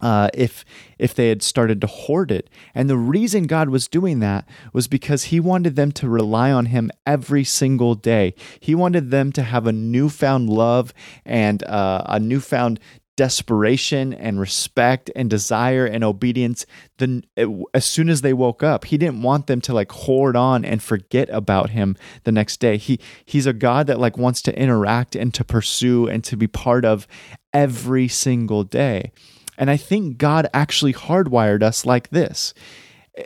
Uh, 0.00 0.28
if 0.34 0.64
if 0.98 1.14
they 1.14 1.28
had 1.28 1.42
started 1.42 1.80
to 1.80 1.86
hoard 1.86 2.30
it. 2.30 2.48
And 2.74 2.88
the 2.88 2.96
reason 2.96 3.46
God 3.46 3.68
was 3.68 3.88
doing 3.88 4.20
that 4.20 4.48
was 4.72 4.88
because 4.88 5.24
He 5.24 5.40
wanted 5.40 5.76
them 5.76 5.92
to 5.92 6.08
rely 6.08 6.52
on 6.52 6.66
Him 6.66 6.90
every 7.06 7.44
single 7.44 7.94
day. 7.94 8.34
He 8.60 8.74
wanted 8.74 9.10
them 9.10 9.32
to 9.32 9.42
have 9.42 9.66
a 9.66 9.72
newfound 9.72 10.48
love 10.48 10.92
and 11.24 11.62
uh, 11.64 12.02
a 12.06 12.20
newfound 12.20 12.80
desperation 13.20 14.14
and 14.14 14.40
respect 14.40 15.10
and 15.14 15.28
desire 15.28 15.84
and 15.84 16.02
obedience 16.02 16.64
then 16.96 17.22
as 17.74 17.84
soon 17.84 18.08
as 18.08 18.22
they 18.22 18.32
woke 18.32 18.62
up 18.62 18.86
he 18.86 18.96
didn't 18.96 19.20
want 19.20 19.46
them 19.46 19.60
to 19.60 19.74
like 19.74 19.92
hoard 19.92 20.34
on 20.34 20.64
and 20.64 20.82
forget 20.82 21.28
about 21.30 21.68
him 21.68 21.94
the 22.24 22.32
next 22.32 22.60
day 22.60 22.78
he 22.78 22.98
he's 23.26 23.44
a 23.44 23.52
god 23.52 23.86
that 23.86 24.00
like 24.00 24.16
wants 24.16 24.40
to 24.40 24.58
interact 24.58 25.14
and 25.14 25.34
to 25.34 25.44
pursue 25.44 26.08
and 26.08 26.24
to 26.24 26.34
be 26.34 26.46
part 26.46 26.82
of 26.82 27.06
every 27.52 28.08
single 28.08 28.64
day 28.64 29.12
and 29.60 29.70
i 29.70 29.76
think 29.76 30.18
god 30.18 30.48
actually 30.52 30.92
hardwired 30.92 31.62
us 31.62 31.86
like 31.86 32.10
this 32.10 32.52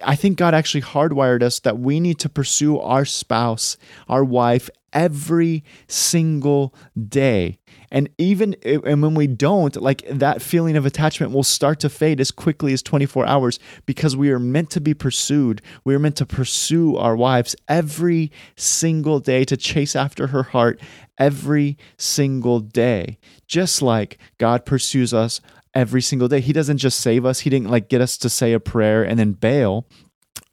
I 0.02 0.16
think 0.16 0.38
God 0.38 0.54
actually 0.54 0.80
hardwired 0.82 1.42
us 1.42 1.60
that 1.60 1.78
we 1.78 2.00
need 2.00 2.18
to 2.20 2.28
pursue 2.28 2.78
our 2.78 3.04
spouse, 3.04 3.76
our 4.08 4.24
wife, 4.24 4.70
every 4.92 5.64
single 5.88 6.74
day. 7.08 7.58
And 7.90 8.08
even 8.16 8.54
and 8.64 9.02
when 9.02 9.14
we 9.14 9.26
don't, 9.26 9.76
like 9.76 10.04
that 10.08 10.40
feeling 10.40 10.76
of 10.76 10.86
attachment 10.86 11.32
will 11.32 11.44
start 11.44 11.80
to 11.80 11.88
fade 11.88 12.20
as 12.20 12.30
quickly 12.30 12.72
as 12.72 12.82
24 12.82 13.26
hours 13.26 13.58
because 13.86 14.16
we 14.16 14.30
are 14.30 14.38
meant 14.38 14.70
to 14.70 14.80
be 14.80 14.94
pursued. 14.94 15.60
We 15.84 15.94
are 15.94 15.98
meant 15.98 16.16
to 16.16 16.26
pursue 16.26 16.96
our 16.96 17.16
wives 17.16 17.54
every 17.68 18.32
single 18.56 19.20
day 19.20 19.44
to 19.44 19.56
chase 19.56 19.94
after 19.94 20.28
her 20.28 20.44
heart 20.44 20.80
every 21.18 21.76
single 21.96 22.60
day. 22.60 23.18
Just 23.46 23.82
like 23.82 24.18
God 24.38 24.64
pursues 24.64 25.12
us 25.12 25.40
every 25.74 26.02
single 26.02 26.28
day. 26.28 26.40
He 26.40 26.52
doesn't 26.52 26.78
just 26.78 27.00
save 27.00 27.24
us. 27.24 27.40
He 27.40 27.50
didn't 27.50 27.70
like 27.70 27.88
get 27.88 28.00
us 28.00 28.16
to 28.18 28.28
say 28.28 28.52
a 28.52 28.60
prayer 28.60 29.02
and 29.02 29.18
then 29.18 29.32
bail. 29.32 29.86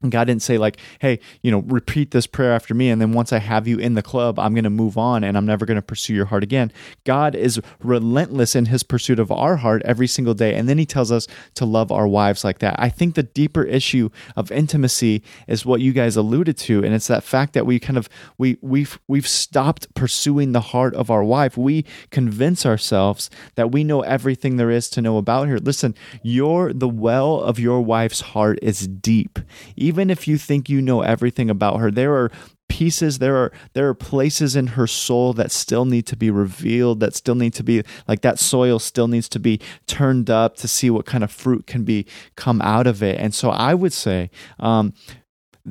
God 0.10 0.26
didn't 0.26 0.42
say 0.42 0.58
like, 0.58 0.78
"Hey, 1.00 1.20
you 1.42 1.52
know, 1.52 1.60
repeat 1.60 2.12
this 2.12 2.26
prayer 2.26 2.54
after 2.54 2.74
me, 2.74 2.90
and 2.90 3.00
then 3.00 3.14
once 3.14 3.32
I 3.32 3.38
have 3.38 3.68
you 3.68 3.78
in 3.78 3.94
the 3.94 4.02
club, 4.02 4.40
I'm 4.40 4.54
going 4.54 4.64
to 4.64 4.70
move 4.70 4.98
on, 4.98 5.24
and 5.24 5.38
I'm 5.38 5.46
never 5.46 5.66
going 5.66 5.76
to 5.76 5.82
pursue 5.82 6.14
your 6.14 6.26
heart 6.26 6.44
again." 6.44 6.72
God 7.04 7.36
is 7.36 7.62
relentless 7.84 8.56
in 8.56 8.66
His 8.66 8.82
pursuit 8.84 9.20
of 9.20 9.32
our 9.32 9.58
heart 9.58 9.82
every 9.86 10.08
single 10.08 10.34
day, 10.34 10.56
and 10.56 10.68
then 10.68 10.80
He 10.80 10.86
tells 10.86 11.12
us 11.12 11.28
to 11.56 11.66
love 11.66 11.92
our 11.92 12.08
wives 12.08 12.44
like 12.44 12.60
that. 12.60 12.76
I 12.80 12.90
think 12.90 13.14
the 13.14 13.24
deeper 13.24 13.64
issue 13.64 14.10
of 14.36 14.52
intimacy 14.52 15.22
is 15.48 15.66
what 15.66 15.82
you 15.82 15.94
guys 15.94 16.16
alluded 16.16 16.58
to, 16.58 16.84
and 16.84 16.96
it's 16.96 17.08
that 17.08 17.24
fact 17.24 17.54
that 17.54 17.68
we 17.68 17.80
kind 17.80 17.98
of 17.98 18.10
we 18.40 18.58
we've 18.62 19.00
we've 19.08 19.28
stopped 19.28 19.94
pursuing 19.94 20.52
the 20.52 20.62
heart 20.62 20.96
of 20.96 21.12
our 21.12 21.24
wife. 21.24 21.58
We 21.58 21.86
convince 22.10 22.66
ourselves 22.66 23.30
that 23.56 23.72
we 23.72 23.84
know 23.84 24.02
everything 24.02 24.58
there 24.58 24.72
is 24.72 24.90
to 24.92 25.02
know 25.02 25.18
about 25.18 25.48
her. 25.48 25.60
Listen, 25.60 25.94
your 26.24 26.74
the 26.74 26.90
well 26.90 27.40
of 27.40 27.60
your 27.60 27.82
wife's 27.82 28.22
heart 28.22 28.58
is 28.64 28.88
deep. 28.88 29.38
Even 29.76 30.10
if 30.10 30.28
you 30.28 30.38
think 30.38 30.70
you 30.70 30.82
know 30.82 31.02
everything 31.02 31.50
about 31.50 31.80
her, 31.80 31.92
there 31.92 32.16
are 32.16 32.32
pieces 32.72 33.20
there 33.20 33.36
are 33.36 33.52
there 33.74 33.90
are 33.90 33.94
places 33.94 34.56
in 34.56 34.68
her 34.68 34.88
soul 34.88 35.34
that 35.34 35.52
still 35.52 35.84
need 35.84 36.06
to 36.08 36.16
be 36.16 36.32
revealed 36.32 37.02
that 37.02 37.14
still 37.14 37.36
need 37.36 37.54
to 37.54 37.64
be 37.64 37.84
like 38.08 38.22
that 38.22 38.40
soil 38.40 38.80
still 38.80 39.10
needs 39.10 39.28
to 39.28 39.40
be 39.40 39.60
turned 39.88 40.30
up 40.30 40.56
to 40.56 40.70
see 40.70 40.90
what 40.90 41.06
kind 41.06 41.22
of 41.22 41.30
fruit 41.30 41.68
can 41.68 41.84
be 41.84 42.06
come 42.38 42.62
out 42.62 42.88
of 42.88 43.04
it. 43.04 43.20
And 43.20 43.36
so 43.36 43.50
i 43.50 43.74
would 43.74 43.92
say 43.92 44.32
um, 44.58 44.94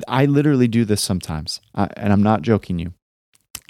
i 0.07 0.25
literally 0.25 0.67
do 0.67 0.85
this 0.85 1.01
sometimes. 1.01 1.59
Uh, 1.73 1.87
and 1.97 2.13
i'm 2.13 2.21
not 2.21 2.43
joking 2.43 2.77
you 2.77 2.93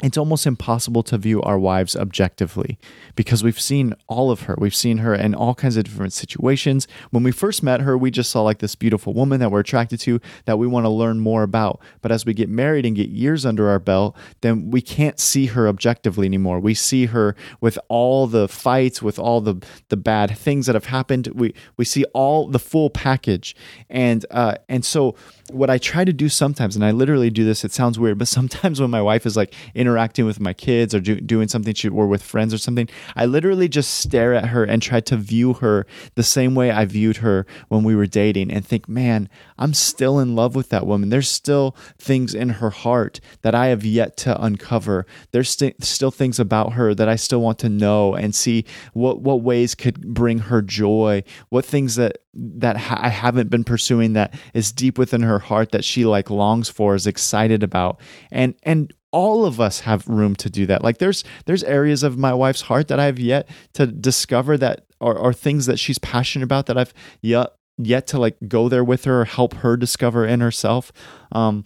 it's 0.01 0.17
almost 0.17 0.47
impossible 0.47 1.03
to 1.03 1.17
view 1.17 1.41
our 1.41 1.59
wives 1.59 1.95
objectively 1.95 2.79
because 3.15 3.43
we've 3.43 3.59
seen 3.59 3.93
all 4.07 4.31
of 4.31 4.41
her. 4.41 4.55
We've 4.57 4.75
seen 4.75 4.99
her 4.99 5.13
in 5.13 5.35
all 5.35 5.53
kinds 5.53 5.77
of 5.77 5.83
different 5.83 6.13
situations. 6.13 6.87
When 7.11 7.23
we 7.23 7.31
first 7.31 7.61
met 7.61 7.81
her, 7.81 7.97
we 7.97 8.11
just 8.11 8.31
saw 8.31 8.41
like 8.41 8.59
this 8.59 8.75
beautiful 8.75 9.13
woman 9.13 9.39
that 9.39 9.51
we're 9.51 9.59
attracted 9.59 9.99
to 10.01 10.19
that 10.45 10.57
we 10.57 10.67
want 10.67 10.85
to 10.85 10.89
learn 10.89 11.19
more 11.19 11.43
about. 11.43 11.81
But 12.01 12.11
as 12.11 12.25
we 12.25 12.33
get 12.33 12.49
married 12.49 12.85
and 12.85 12.95
get 12.95 13.09
years 13.09 13.45
under 13.45 13.69
our 13.69 13.79
belt, 13.79 14.15
then 14.41 14.71
we 14.71 14.81
can't 14.81 15.19
see 15.19 15.47
her 15.47 15.67
objectively 15.67 16.25
anymore. 16.25 16.59
We 16.59 16.73
see 16.73 17.05
her 17.07 17.35
with 17.59 17.77
all 17.87 18.27
the 18.27 18.47
fights, 18.47 19.01
with 19.01 19.19
all 19.19 19.41
the 19.41 19.63
the 19.89 19.97
bad 19.97 20.37
things 20.37 20.65
that 20.65 20.75
have 20.75 20.85
happened. 20.85 21.27
We 21.27 21.53
we 21.77 21.85
see 21.85 22.05
all 22.13 22.47
the 22.47 22.59
full 22.59 22.89
package, 22.89 23.55
and 23.89 24.25
uh, 24.31 24.55
and 24.67 24.83
so 24.83 25.15
what 25.51 25.69
I 25.69 25.77
try 25.77 26.05
to 26.05 26.13
do 26.13 26.29
sometimes, 26.29 26.75
and 26.75 26.83
I 26.83 26.91
literally 26.91 27.29
do 27.29 27.45
this. 27.45 27.63
It 27.63 27.71
sounds 27.71 27.99
weird, 27.99 28.17
but 28.17 28.27
sometimes 28.27 28.79
when 28.79 28.89
my 28.89 29.01
wife 29.01 29.25
is 29.25 29.37
like 29.37 29.53
interacting 29.75 30.25
with 30.25 30.39
my 30.39 30.53
kids 30.53 30.95
or 30.95 30.99
do, 30.99 31.19
doing 31.19 31.47
something 31.47 31.73
she, 31.73 31.89
or 31.89 32.07
with 32.07 32.23
friends 32.23 32.53
or 32.53 32.57
something, 32.57 32.89
I 33.15 33.25
literally 33.25 33.67
just 33.67 33.93
stare 33.95 34.33
at 34.33 34.47
her 34.47 34.63
and 34.63 34.81
try 34.81 34.99
to 35.01 35.17
view 35.17 35.53
her 35.53 35.85
the 36.15 36.23
same 36.23 36.55
way 36.55 36.71
I 36.71 36.85
viewed 36.85 37.17
her 37.17 37.45
when 37.67 37.83
we 37.83 37.95
were 37.95 38.05
dating 38.07 38.51
and 38.51 38.65
think, 38.65 38.87
man, 38.87 39.29
I'm 39.57 39.73
still 39.73 40.19
in 40.19 40.35
love 40.35 40.55
with 40.55 40.69
that 40.69 40.87
woman. 40.87 41.09
There's 41.09 41.29
still 41.29 41.75
things 41.97 42.33
in 42.33 42.49
her 42.49 42.69
heart 42.69 43.19
that 43.41 43.55
I 43.55 43.67
have 43.67 43.85
yet 43.85 44.17
to 44.17 44.41
uncover. 44.41 45.05
There's 45.31 45.49
st- 45.49 45.83
still 45.83 46.11
things 46.11 46.39
about 46.39 46.73
her 46.73 46.95
that 46.95 47.09
I 47.09 47.15
still 47.15 47.41
want 47.41 47.59
to 47.59 47.69
know 47.69 48.15
and 48.15 48.33
see 48.33 48.65
what, 48.93 49.21
what 49.21 49.41
ways 49.41 49.75
could 49.75 50.13
bring 50.13 50.39
her 50.39 50.61
joy, 50.61 51.23
what 51.49 51.65
things 51.65 51.95
that 51.95 52.17
that 52.33 52.77
ha- 52.77 52.99
I 53.01 53.09
haven't 53.09 53.49
been 53.49 53.63
pursuing 53.63 54.13
that 54.13 54.33
is 54.53 54.71
deep 54.71 54.97
within 54.97 55.21
her 55.21 55.39
heart 55.39 55.71
that 55.71 55.83
she 55.83 56.05
like 56.05 56.29
longs 56.29 56.69
for 56.69 56.95
is 56.95 57.07
excited 57.07 57.63
about. 57.63 57.99
And 58.31 58.55
and 58.63 58.93
all 59.11 59.45
of 59.45 59.59
us 59.59 59.81
have 59.81 60.07
room 60.07 60.35
to 60.37 60.49
do 60.49 60.65
that. 60.67 60.83
Like 60.83 60.99
there's 60.99 61.23
there's 61.45 61.63
areas 61.63 62.03
of 62.03 62.17
my 62.17 62.33
wife's 62.33 62.61
heart 62.61 62.87
that 62.87 62.99
I've 62.99 63.19
yet 63.19 63.49
to 63.73 63.87
discover 63.87 64.57
that 64.57 64.85
are, 65.01 65.17
are 65.17 65.33
things 65.33 65.65
that 65.65 65.79
she's 65.79 65.99
passionate 65.99 66.45
about 66.45 66.67
that 66.67 66.77
I've 66.77 66.93
yet 67.21 67.49
yet 67.77 68.07
to 68.07 68.19
like 68.19 68.37
go 68.47 68.69
there 68.69 68.83
with 68.83 69.05
her 69.05 69.21
or 69.21 69.25
help 69.25 69.55
her 69.55 69.75
discover 69.75 70.25
in 70.25 70.39
herself. 70.39 70.91
Um 71.31 71.65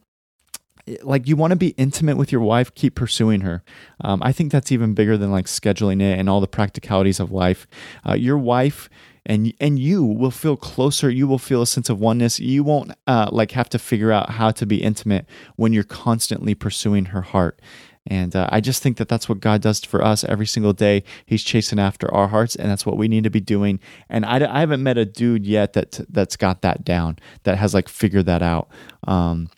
like 1.02 1.28
you 1.28 1.36
want 1.36 1.50
to 1.50 1.56
be 1.56 1.70
intimate 1.70 2.16
with 2.16 2.32
your 2.32 2.42
wife 2.42 2.74
keep 2.76 2.94
pursuing 2.94 3.42
her. 3.42 3.64
Um, 4.02 4.22
i 4.24 4.32
think 4.32 4.52
that's 4.52 4.72
even 4.72 4.94
bigger 4.94 5.18
than 5.18 5.32
like 5.32 5.46
scheduling 5.46 6.00
it 6.00 6.20
and 6.20 6.30
all 6.30 6.42
the 6.42 6.48
practicalities 6.48 7.20
of 7.20 7.32
life. 7.32 7.68
Uh, 8.08 8.14
your 8.14 8.38
wife 8.38 8.90
and 9.26 9.54
and 9.60 9.80
you 9.80 10.04
will 10.04 10.32
feel 10.32 10.56
closer 10.56 11.10
you 11.10 11.28
will 11.28 11.40
feel 11.40 11.62
a 11.62 11.68
sense 11.68 11.90
of 11.90 12.00
oneness 12.00 12.40
you 12.40 12.64
won't 12.64 12.92
uh, 13.08 13.30
like 13.32 13.52
have 13.52 13.70
to 13.70 13.80
figure 13.80 14.12
out 14.12 14.32
how 14.32 14.52
to 14.52 14.66
be 14.66 14.82
intimate 14.82 15.26
when 15.56 15.74
you're 15.74 15.84
constantly 15.84 16.54
pursuing 16.54 17.06
her 17.06 17.22
heart 17.22 17.60
and 18.08 18.36
uh, 18.36 18.48
I 18.52 18.62
just 18.62 18.84
think 18.84 18.98
that 18.98 19.08
that's 19.08 19.28
what 19.28 19.40
God 19.40 19.62
does 19.62 19.84
for 19.84 20.04
us 20.04 20.24
every 20.24 20.46
single 20.46 20.74
day. 20.74 21.04
He's 21.26 21.44
chasing 21.44 21.80
after 21.80 22.14
our 22.14 22.28
hearts, 22.28 22.56
and 22.56 22.70
that's 22.70 22.86
what 22.86 22.98
we 22.98 23.08
need 23.08 23.24
to 23.24 23.32
be 23.32 23.40
doing. 23.40 23.80
And 24.10 24.26
I, 24.26 24.46
I 24.48 24.60
haven't 24.60 24.84
met 24.84 24.98
a 24.98 25.06
dude 25.06 25.46
yet 25.46 25.74
that 25.74 26.00
that's 26.10 26.36
got 26.36 26.62
that 26.62 26.86
down, 26.86 27.18
that 27.44 27.58
has 27.58 27.74
like 27.74 27.90
figured 27.90 28.28
that 28.28 28.44
out. 28.44 28.70
Um, 29.08 29.50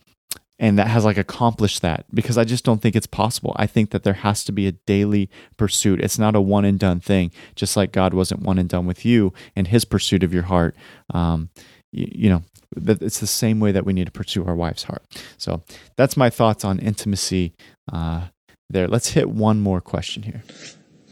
and 0.59 0.77
that 0.79 0.87
has 0.87 1.05
like 1.05 1.17
accomplished 1.17 1.81
that 1.81 2.05
because 2.13 2.37
I 2.37 2.43
just 2.43 2.65
don't 2.65 2.81
think 2.81 2.95
it's 2.95 3.07
possible. 3.07 3.55
I 3.57 3.67
think 3.67 3.91
that 3.91 4.03
there 4.03 4.13
has 4.13 4.43
to 4.45 4.51
be 4.51 4.67
a 4.67 4.71
daily 4.71 5.29
pursuit. 5.55 6.01
It's 6.01 6.17
not 6.17 6.35
a 6.35 6.41
one 6.41 6.65
and 6.65 6.79
done 6.79 6.99
thing, 6.99 7.31
just 7.55 7.77
like 7.77 7.91
God 7.91 8.13
wasn't 8.13 8.41
one 8.41 8.57
and 8.57 8.67
done 8.67 8.85
with 8.85 9.05
you 9.05 9.33
and 9.55 9.67
his 9.67 9.85
pursuit 9.85 10.23
of 10.23 10.33
your 10.33 10.43
heart. 10.43 10.75
Um, 11.13 11.49
you, 11.91 12.07
you 12.11 12.29
know, 12.29 12.43
it's 12.75 13.19
the 13.19 13.27
same 13.27 13.59
way 13.59 13.71
that 13.71 13.85
we 13.85 13.93
need 13.93 14.05
to 14.05 14.11
pursue 14.11 14.45
our 14.45 14.55
wife's 14.55 14.83
heart. 14.83 15.03
So 15.37 15.61
that's 15.95 16.17
my 16.17 16.29
thoughts 16.29 16.65
on 16.65 16.79
intimacy 16.79 17.53
uh, 17.91 18.27
there. 18.69 18.87
Let's 18.87 19.09
hit 19.09 19.29
one 19.29 19.59
more 19.59 19.81
question 19.81 20.23
here. 20.23 20.43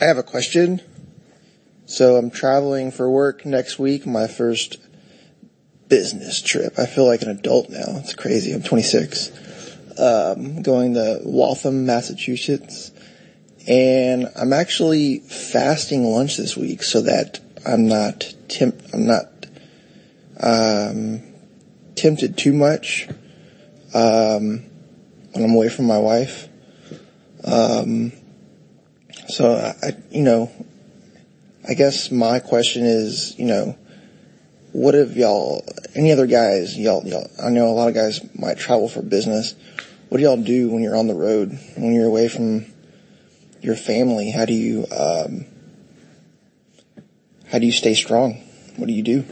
I 0.02 0.06
have 0.06 0.18
a 0.18 0.24
question. 0.24 0.82
So 1.86 2.16
I'm 2.16 2.32
traveling 2.32 2.92
for 2.92 3.10
work 3.10 3.46
next 3.46 3.78
week, 3.78 4.08
my 4.08 4.28
first 4.28 4.78
business 5.88 6.42
trip. 6.42 6.80
I 6.80 6.86
feel 6.86 7.06
like 7.06 7.22
an 7.22 7.30
adult 7.30 7.70
now. 7.70 7.98
It's 7.98 8.14
crazy. 8.14 8.54
I'm 8.54 8.64
26. 8.64 9.32
Um, 10.00 10.62
going 10.62 10.96
to 10.96 11.22
Waltham, 11.24 11.86
Massachusetts. 11.86 12.92
And 13.68 14.30
I'm 14.36 14.54
actually 14.54 15.20
fasting 15.20 16.04
lunch 16.04 16.38
this 16.38 16.56
week 16.56 16.84
so 16.84 17.02
that 17.02 17.40
I'm 17.66 17.88
not 17.88 18.34
temp- 18.48 18.82
I'm 18.94 19.08
not 19.08 19.26
um, 20.40 21.22
tempted 21.96 22.38
too 22.38 22.54
much 22.54 23.08
um, 23.94 24.64
when 25.32 25.44
I'm 25.44 25.56
away 25.56 25.70
from 25.70 25.86
my 25.86 25.98
wife. 25.98 26.48
Um, 27.44 28.12
so 29.28 29.56
I, 29.56 29.92
you 30.12 30.22
know, 30.22 30.52
I 31.68 31.74
guess 31.74 32.12
my 32.12 32.40
question 32.40 32.86
is, 32.86 33.38
you 33.40 33.46
know, 33.46 33.76
what 34.76 34.94
have 34.94 35.16
y'all, 35.16 35.64
any 35.96 36.12
other 36.12 36.28
guys, 36.28 36.78
y'all, 36.78 37.02
y'all, 37.08 37.32
I 37.42 37.50
know 37.50 37.70
a 37.70 37.72
lot 37.72 37.88
of 37.88 37.94
guys 37.94 38.20
might 38.38 38.58
travel 38.58 38.90
for 38.90 39.02
business. 39.02 39.56
What 40.10 40.18
do 40.18 40.24
y'all 40.26 40.36
do 40.36 40.70
when 40.70 40.84
you're 40.84 40.98
on 40.98 41.08
the 41.08 41.14
road, 41.14 41.58
when 41.78 41.94
you're 41.94 42.06
away 42.06 42.28
from 42.28 42.66
your 43.62 43.78
family? 43.78 44.32
How 44.32 44.44
do 44.44 44.54
you, 44.54 44.86
um, 44.92 45.46
how 47.48 47.60
do 47.60 47.66
you 47.66 47.72
stay 47.72 47.94
strong? 47.94 48.34
What 48.76 48.88
do 48.88 48.94
you 48.94 49.02
do? 49.02 49.24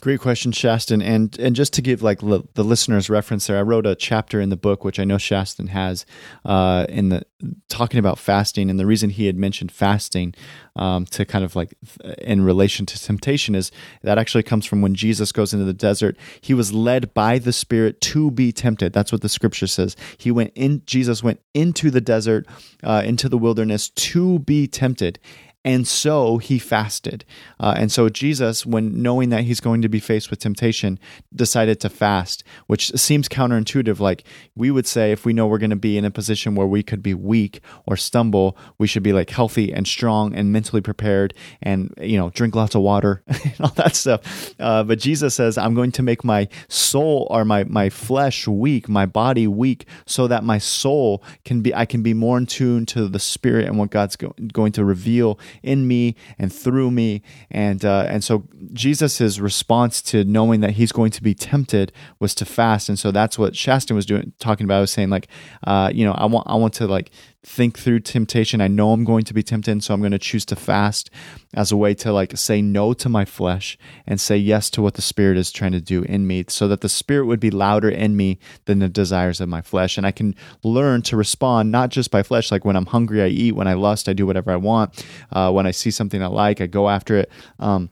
Great 0.00 0.20
question, 0.20 0.52
Shaston. 0.52 1.02
And 1.02 1.38
and 1.38 1.56
just 1.56 1.72
to 1.74 1.82
give 1.82 2.02
like 2.02 2.20
the 2.20 2.64
listeners 2.64 3.08
reference 3.08 3.46
there, 3.46 3.58
I 3.58 3.62
wrote 3.62 3.86
a 3.86 3.94
chapter 3.94 4.40
in 4.40 4.50
the 4.50 4.56
book, 4.56 4.84
which 4.84 5.00
I 5.00 5.04
know 5.04 5.16
Shaston 5.16 5.68
has, 5.68 6.04
uh, 6.44 6.84
in 6.90 7.08
the 7.08 7.24
talking 7.70 7.98
about 7.98 8.18
fasting. 8.18 8.68
And 8.68 8.78
the 8.78 8.84
reason 8.84 9.08
he 9.08 9.26
had 9.26 9.36
mentioned 9.36 9.72
fasting 9.72 10.34
um, 10.76 11.06
to 11.06 11.24
kind 11.24 11.44
of 11.44 11.56
like 11.56 11.74
in 12.18 12.44
relation 12.44 12.84
to 12.86 13.02
temptation 13.02 13.54
is 13.54 13.72
that 14.02 14.18
actually 14.18 14.42
comes 14.42 14.66
from 14.66 14.82
when 14.82 14.94
Jesus 14.94 15.32
goes 15.32 15.54
into 15.54 15.64
the 15.64 15.72
desert. 15.72 16.16
He 16.42 16.52
was 16.52 16.74
led 16.74 17.14
by 17.14 17.38
the 17.38 17.52
Spirit 17.52 18.00
to 18.02 18.30
be 18.30 18.52
tempted. 18.52 18.92
That's 18.92 19.12
what 19.12 19.22
the 19.22 19.30
Scripture 19.30 19.66
says. 19.66 19.96
He 20.18 20.30
went 20.30 20.52
in. 20.54 20.82
Jesus 20.84 21.22
went 21.22 21.40
into 21.54 21.90
the 21.90 22.02
desert, 22.02 22.46
uh, 22.84 23.02
into 23.04 23.30
the 23.30 23.38
wilderness 23.38 23.88
to 23.88 24.40
be 24.40 24.66
tempted 24.66 25.18
and 25.66 25.86
so 25.86 26.38
he 26.38 26.60
fasted. 26.60 27.24
Uh, 27.58 27.74
and 27.76 27.90
so 27.90 28.08
Jesus, 28.08 28.64
when 28.64 29.02
knowing 29.02 29.30
that 29.30 29.42
he's 29.42 29.58
going 29.58 29.82
to 29.82 29.88
be 29.88 29.98
faced 29.98 30.30
with 30.30 30.38
temptation, 30.38 30.96
decided 31.34 31.80
to 31.80 31.88
fast, 31.88 32.44
which 32.68 32.92
seems 32.92 33.28
counterintuitive. 33.28 33.98
Like 33.98 34.22
we 34.54 34.70
would 34.70 34.86
say, 34.86 35.10
if 35.10 35.24
we 35.24 35.32
know 35.32 35.48
we're 35.48 35.58
going 35.58 35.70
to 35.70 35.76
be 35.76 35.98
in 35.98 36.04
a 36.04 36.10
position 36.10 36.54
where 36.54 36.68
we 36.68 36.84
could 36.84 37.02
be 37.02 37.14
weak 37.14 37.60
or 37.84 37.96
stumble, 37.96 38.56
we 38.78 38.86
should 38.86 39.02
be 39.02 39.12
like 39.12 39.28
healthy 39.28 39.72
and 39.72 39.88
strong 39.88 40.32
and 40.36 40.52
mentally 40.52 40.80
prepared 40.80 41.34
and, 41.60 41.92
you 42.00 42.16
know, 42.16 42.30
drink 42.30 42.54
lots 42.54 42.76
of 42.76 42.82
water 42.82 43.24
and 43.26 43.56
all 43.60 43.70
that 43.70 43.96
stuff. 43.96 44.54
Uh, 44.60 44.84
but 44.84 45.00
Jesus 45.00 45.34
says, 45.34 45.58
I'm 45.58 45.74
going 45.74 45.90
to 45.92 46.02
make 46.04 46.22
my 46.22 46.46
soul 46.68 47.26
or 47.28 47.44
my, 47.44 47.64
my 47.64 47.90
flesh 47.90 48.46
weak, 48.46 48.88
my 48.88 49.04
body 49.04 49.48
weak, 49.48 49.88
so 50.06 50.28
that 50.28 50.44
my 50.44 50.58
soul 50.58 51.24
can 51.44 51.60
be, 51.60 51.74
I 51.74 51.86
can 51.86 52.04
be 52.04 52.14
more 52.14 52.38
in 52.38 52.46
tune 52.46 52.86
to 52.86 53.08
the 53.08 53.18
spirit 53.18 53.66
and 53.66 53.76
what 53.78 53.90
God's 53.90 54.14
go- 54.14 54.32
going 54.52 54.70
to 54.72 54.84
reveal 54.84 55.40
in 55.62 55.86
me 55.86 56.14
and 56.38 56.52
through 56.52 56.90
me. 56.90 57.22
And 57.50 57.84
uh, 57.84 58.06
and 58.08 58.22
so 58.22 58.48
Jesus' 58.72 59.38
response 59.38 60.02
to 60.02 60.24
knowing 60.24 60.60
that 60.60 60.72
he's 60.72 60.92
going 60.92 61.10
to 61.12 61.22
be 61.22 61.34
tempted 61.34 61.92
was 62.18 62.34
to 62.36 62.44
fast. 62.44 62.88
And 62.88 62.98
so 62.98 63.10
that's 63.10 63.38
what 63.38 63.52
Shaston 63.54 63.94
was 63.94 64.06
doing, 64.06 64.32
talking 64.38 64.64
about. 64.64 64.78
I 64.78 64.80
was 64.80 64.90
saying 64.90 65.10
like, 65.10 65.28
uh, 65.66 65.90
you 65.92 66.04
know, 66.04 66.12
I 66.12 66.26
want 66.26 66.46
I 66.48 66.54
want 66.54 66.74
to 66.74 66.86
like 66.86 67.10
think 67.46 67.78
through 67.78 68.00
temptation. 68.00 68.60
I 68.60 68.66
know 68.66 68.90
I'm 68.90 69.04
going 69.04 69.24
to 69.24 69.32
be 69.32 69.42
tempted, 69.42 69.82
so 69.82 69.94
I'm 69.94 70.00
going 70.00 70.10
to 70.12 70.18
choose 70.18 70.44
to 70.46 70.56
fast 70.56 71.10
as 71.54 71.70
a 71.70 71.76
way 71.76 71.94
to 71.94 72.12
like 72.12 72.36
say 72.36 72.60
no 72.60 72.92
to 72.94 73.08
my 73.08 73.24
flesh 73.24 73.78
and 74.06 74.20
say 74.20 74.36
yes 74.36 74.68
to 74.70 74.82
what 74.82 74.94
the 74.94 75.02
spirit 75.02 75.38
is 75.38 75.52
trying 75.52 75.72
to 75.72 75.80
do 75.80 76.02
in 76.02 76.26
me 76.26 76.44
so 76.48 76.66
that 76.68 76.80
the 76.80 76.88
spirit 76.88 77.26
would 77.26 77.40
be 77.40 77.50
louder 77.50 77.88
in 77.88 78.16
me 78.16 78.38
than 78.64 78.80
the 78.80 78.88
desires 78.88 79.40
of 79.40 79.48
my 79.48 79.62
flesh 79.62 79.96
and 79.96 80.06
I 80.06 80.10
can 80.10 80.34
learn 80.64 81.02
to 81.02 81.16
respond 81.16 81.70
not 81.70 81.90
just 81.90 82.10
by 82.10 82.22
flesh 82.22 82.50
like 82.50 82.64
when 82.64 82.76
I'm 82.76 82.86
hungry 82.86 83.22
I 83.22 83.28
eat, 83.28 83.52
when 83.52 83.68
I 83.68 83.74
lust 83.74 84.08
I 84.08 84.12
do 84.12 84.26
whatever 84.26 84.50
I 84.50 84.56
want, 84.56 85.06
uh, 85.30 85.50
when 85.52 85.66
I 85.66 85.70
see 85.70 85.90
something 85.90 86.22
I 86.22 86.26
like 86.26 86.60
I 86.60 86.66
go 86.66 86.88
after 86.88 87.16
it. 87.16 87.30
Um, 87.60 87.90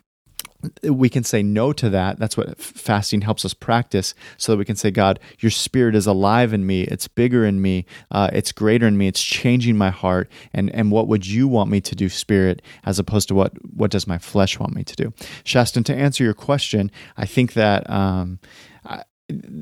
we 0.82 1.08
can 1.08 1.24
say 1.24 1.42
no 1.42 1.72
to 1.72 1.90
that. 1.90 2.18
That's 2.18 2.36
what 2.36 2.58
fasting 2.58 3.22
helps 3.22 3.44
us 3.44 3.54
practice 3.54 4.14
so 4.36 4.52
that 4.52 4.58
we 4.58 4.64
can 4.64 4.76
say, 4.76 4.90
God, 4.90 5.20
your 5.38 5.50
spirit 5.50 5.94
is 5.94 6.06
alive 6.06 6.52
in 6.52 6.66
me. 6.66 6.82
It's 6.82 7.08
bigger 7.08 7.44
in 7.44 7.60
me. 7.62 7.86
Uh, 8.10 8.30
it's 8.32 8.52
greater 8.52 8.86
in 8.86 8.96
me. 8.96 9.08
It's 9.08 9.22
changing 9.22 9.76
my 9.76 9.90
heart. 9.90 10.30
And, 10.52 10.74
and 10.74 10.90
what 10.90 11.08
would 11.08 11.26
you 11.26 11.48
want 11.48 11.70
me 11.70 11.80
to 11.80 11.94
do, 11.94 12.08
spirit, 12.08 12.62
as 12.84 12.98
opposed 12.98 13.28
to 13.28 13.34
what, 13.34 13.52
what 13.74 13.90
does 13.90 14.06
my 14.06 14.18
flesh 14.18 14.58
want 14.58 14.74
me 14.74 14.84
to 14.84 14.96
do? 14.96 15.12
Shaston, 15.44 15.84
to 15.86 15.94
answer 15.94 16.24
your 16.24 16.34
question, 16.34 16.90
I 17.16 17.26
think 17.26 17.54
that, 17.54 17.88
um, 17.90 18.38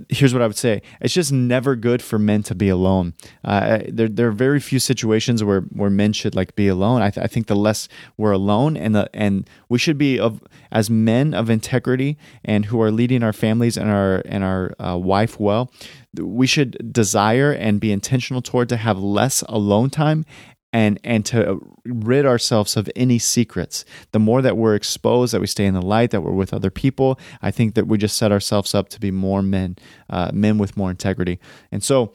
here's 0.09 0.33
what 0.33 0.43
I 0.43 0.47
would 0.47 0.57
say: 0.57 0.83
it's 1.01 1.15
just 1.15 1.33
never 1.33 1.77
good 1.77 2.03
for 2.03 2.19
men 2.19 2.43
to 2.45 2.55
be 2.55 2.69
alone. 2.69 3.15
Uh, 3.45 3.81
there, 3.89 4.09
there 4.09 4.29
are 4.29 4.33
very 4.33 4.61
few 4.61 4.79
situations 4.79 5.43
where, 5.43 5.63
where 5.63 5.91
men 5.91 6.13
should 6.13 6.35
like 6.35 6.55
be 6.55 6.69
alone. 6.69 7.03
I, 7.03 7.11
th- 7.11 7.25
I 7.25 7.29
think 7.29 7.47
the 7.47 7.57
less 7.57 7.89
we're 8.17 8.33
alone, 8.33 8.77
and 8.77 8.95
the 8.95 9.11
and 9.15 9.49
we 9.69 9.79
should 9.79 9.99
be 9.99 10.19
of 10.19 10.43
as 10.71 10.89
men 10.91 11.35
of 11.35 11.51
integrity 11.51 12.17
and 12.45 12.67
who 12.67 12.81
are 12.81 12.91
leading 12.91 13.23
our 13.23 13.33
families 13.33 13.77
and 13.77 13.91
our 13.91 14.23
and 14.27 14.45
our 14.45 14.75
uh, 14.79 14.97
wife 14.97 15.39
well. 15.39 15.71
We 16.15 16.47
should 16.47 16.93
desire 16.93 17.53
and 17.53 17.81
be 17.81 17.91
intentional 17.91 18.43
toward 18.43 18.69
to 18.69 18.77
have 18.77 18.99
less 18.99 19.43
alone 19.49 19.89
time 19.89 20.27
and 20.73 20.99
and 21.05 21.25
to 21.27 21.61
rid 21.85 22.27
ourselves 22.27 22.77
of 22.77 22.89
any 22.97 23.19
secrets. 23.19 23.85
The 24.13 24.19
more 24.19 24.43
that 24.43 24.57
we're 24.57 24.75
exposed 24.75 25.33
that 25.35 25.41
we 25.41 25.47
stay 25.47 25.67
in 25.67 25.75
the 25.75 25.83
light 25.83 26.11
that 26.11 26.23
we're 26.23 26.33
with 26.33 26.53
other 26.55 26.71
people 26.71 27.19
i 27.41 27.51
think 27.51 27.75
that 27.75 27.87
we 27.87 27.99
just 27.99 28.17
set 28.17 28.33
ourselves 28.33 28.75
up 28.75 28.89
to 28.89 29.01
be 29.01 29.11
more 29.11 29.43
men 29.43 29.77
uh, 30.11 30.31
men 30.33 30.59
with 30.59 30.77
more 30.77 30.91
integrity. 30.91 31.39
And 31.71 31.83
so 31.83 32.13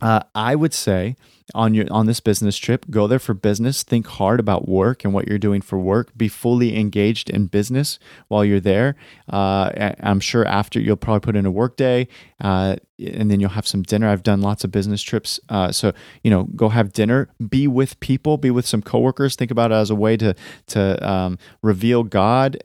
uh, 0.00 0.20
I 0.34 0.54
would 0.54 0.74
say 0.74 1.16
on 1.54 1.74
your 1.74 1.86
on 1.90 2.06
this 2.06 2.20
business 2.20 2.56
trip, 2.56 2.86
go 2.90 3.06
there 3.06 3.18
for 3.18 3.34
business. 3.34 3.82
Think 3.82 4.06
hard 4.06 4.38
about 4.40 4.68
work 4.68 5.04
and 5.04 5.14
what 5.14 5.26
you're 5.26 5.38
doing 5.38 5.60
for 5.60 5.78
work. 5.78 6.16
Be 6.16 6.28
fully 6.28 6.78
engaged 6.78 7.30
in 7.30 7.46
business 7.46 7.98
while 8.28 8.44
you're 8.44 8.60
there. 8.60 8.96
Uh, 9.28 9.94
I'm 10.00 10.20
sure 10.20 10.44
after 10.46 10.78
you'll 10.78 10.96
probably 10.96 11.20
put 11.20 11.36
in 11.36 11.46
a 11.46 11.50
work 11.50 11.76
day, 11.76 12.08
uh, 12.40 12.76
and 12.98 13.30
then 13.30 13.40
you'll 13.40 13.50
have 13.50 13.66
some 13.66 13.82
dinner. 13.82 14.08
I've 14.08 14.22
done 14.22 14.42
lots 14.42 14.64
of 14.64 14.70
business 14.70 15.02
trips, 15.02 15.40
uh, 15.48 15.72
so 15.72 15.92
you 16.22 16.30
know, 16.30 16.44
go 16.44 16.68
have 16.68 16.92
dinner. 16.92 17.28
Be 17.48 17.66
with 17.66 17.98
people. 18.00 18.36
Be 18.36 18.50
with 18.50 18.66
some 18.66 18.82
coworkers. 18.82 19.34
Think 19.34 19.50
about 19.50 19.72
it 19.72 19.76
as 19.76 19.90
a 19.90 19.94
way 19.94 20.16
to 20.18 20.34
to 20.68 21.08
um, 21.08 21.38
reveal 21.62 22.02
God 22.02 22.58